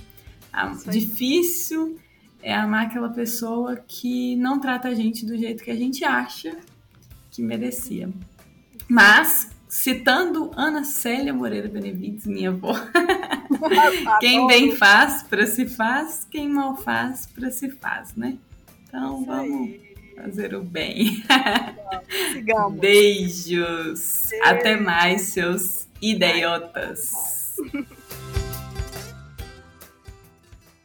Difícil 0.90 2.00
é 2.42 2.56
amar 2.56 2.86
aquela 2.86 3.10
pessoa 3.10 3.76
que 3.76 4.38
não 4.38 4.60
trata 4.60 4.88
a 4.88 4.94
gente 4.94 5.26
do 5.26 5.38
jeito 5.38 5.64
que 5.64 5.72
a 5.72 5.76
gente 5.76 6.06
acha 6.06 6.56
que 7.30 7.42
merecia. 7.42 8.10
Mas, 8.88 9.50
citando 9.68 10.52
Ana 10.56 10.86
Célia 10.86 11.34
Moreira 11.34 11.68
Benevides, 11.68 12.26
minha 12.26 12.52
avó, 12.52 12.74
quem 14.22 14.48
bem 14.48 14.76
faz 14.78 15.24
para 15.24 15.46
se 15.46 15.66
faz, 15.66 16.26
quem 16.32 16.48
mal 16.48 16.78
faz 16.78 17.26
para 17.26 17.52
se 17.52 17.70
faz, 17.70 18.16
né? 18.16 18.38
Então, 18.88 19.26
vamos 19.26 19.85
fazer 20.16 20.56
o 20.56 20.64
bem. 20.64 21.24
Sigamos. 22.34 22.80
Beijos. 22.80 24.30
Até 24.44 24.76
mais, 24.76 25.22
seus 25.34 25.88
idiotas. 26.02 27.12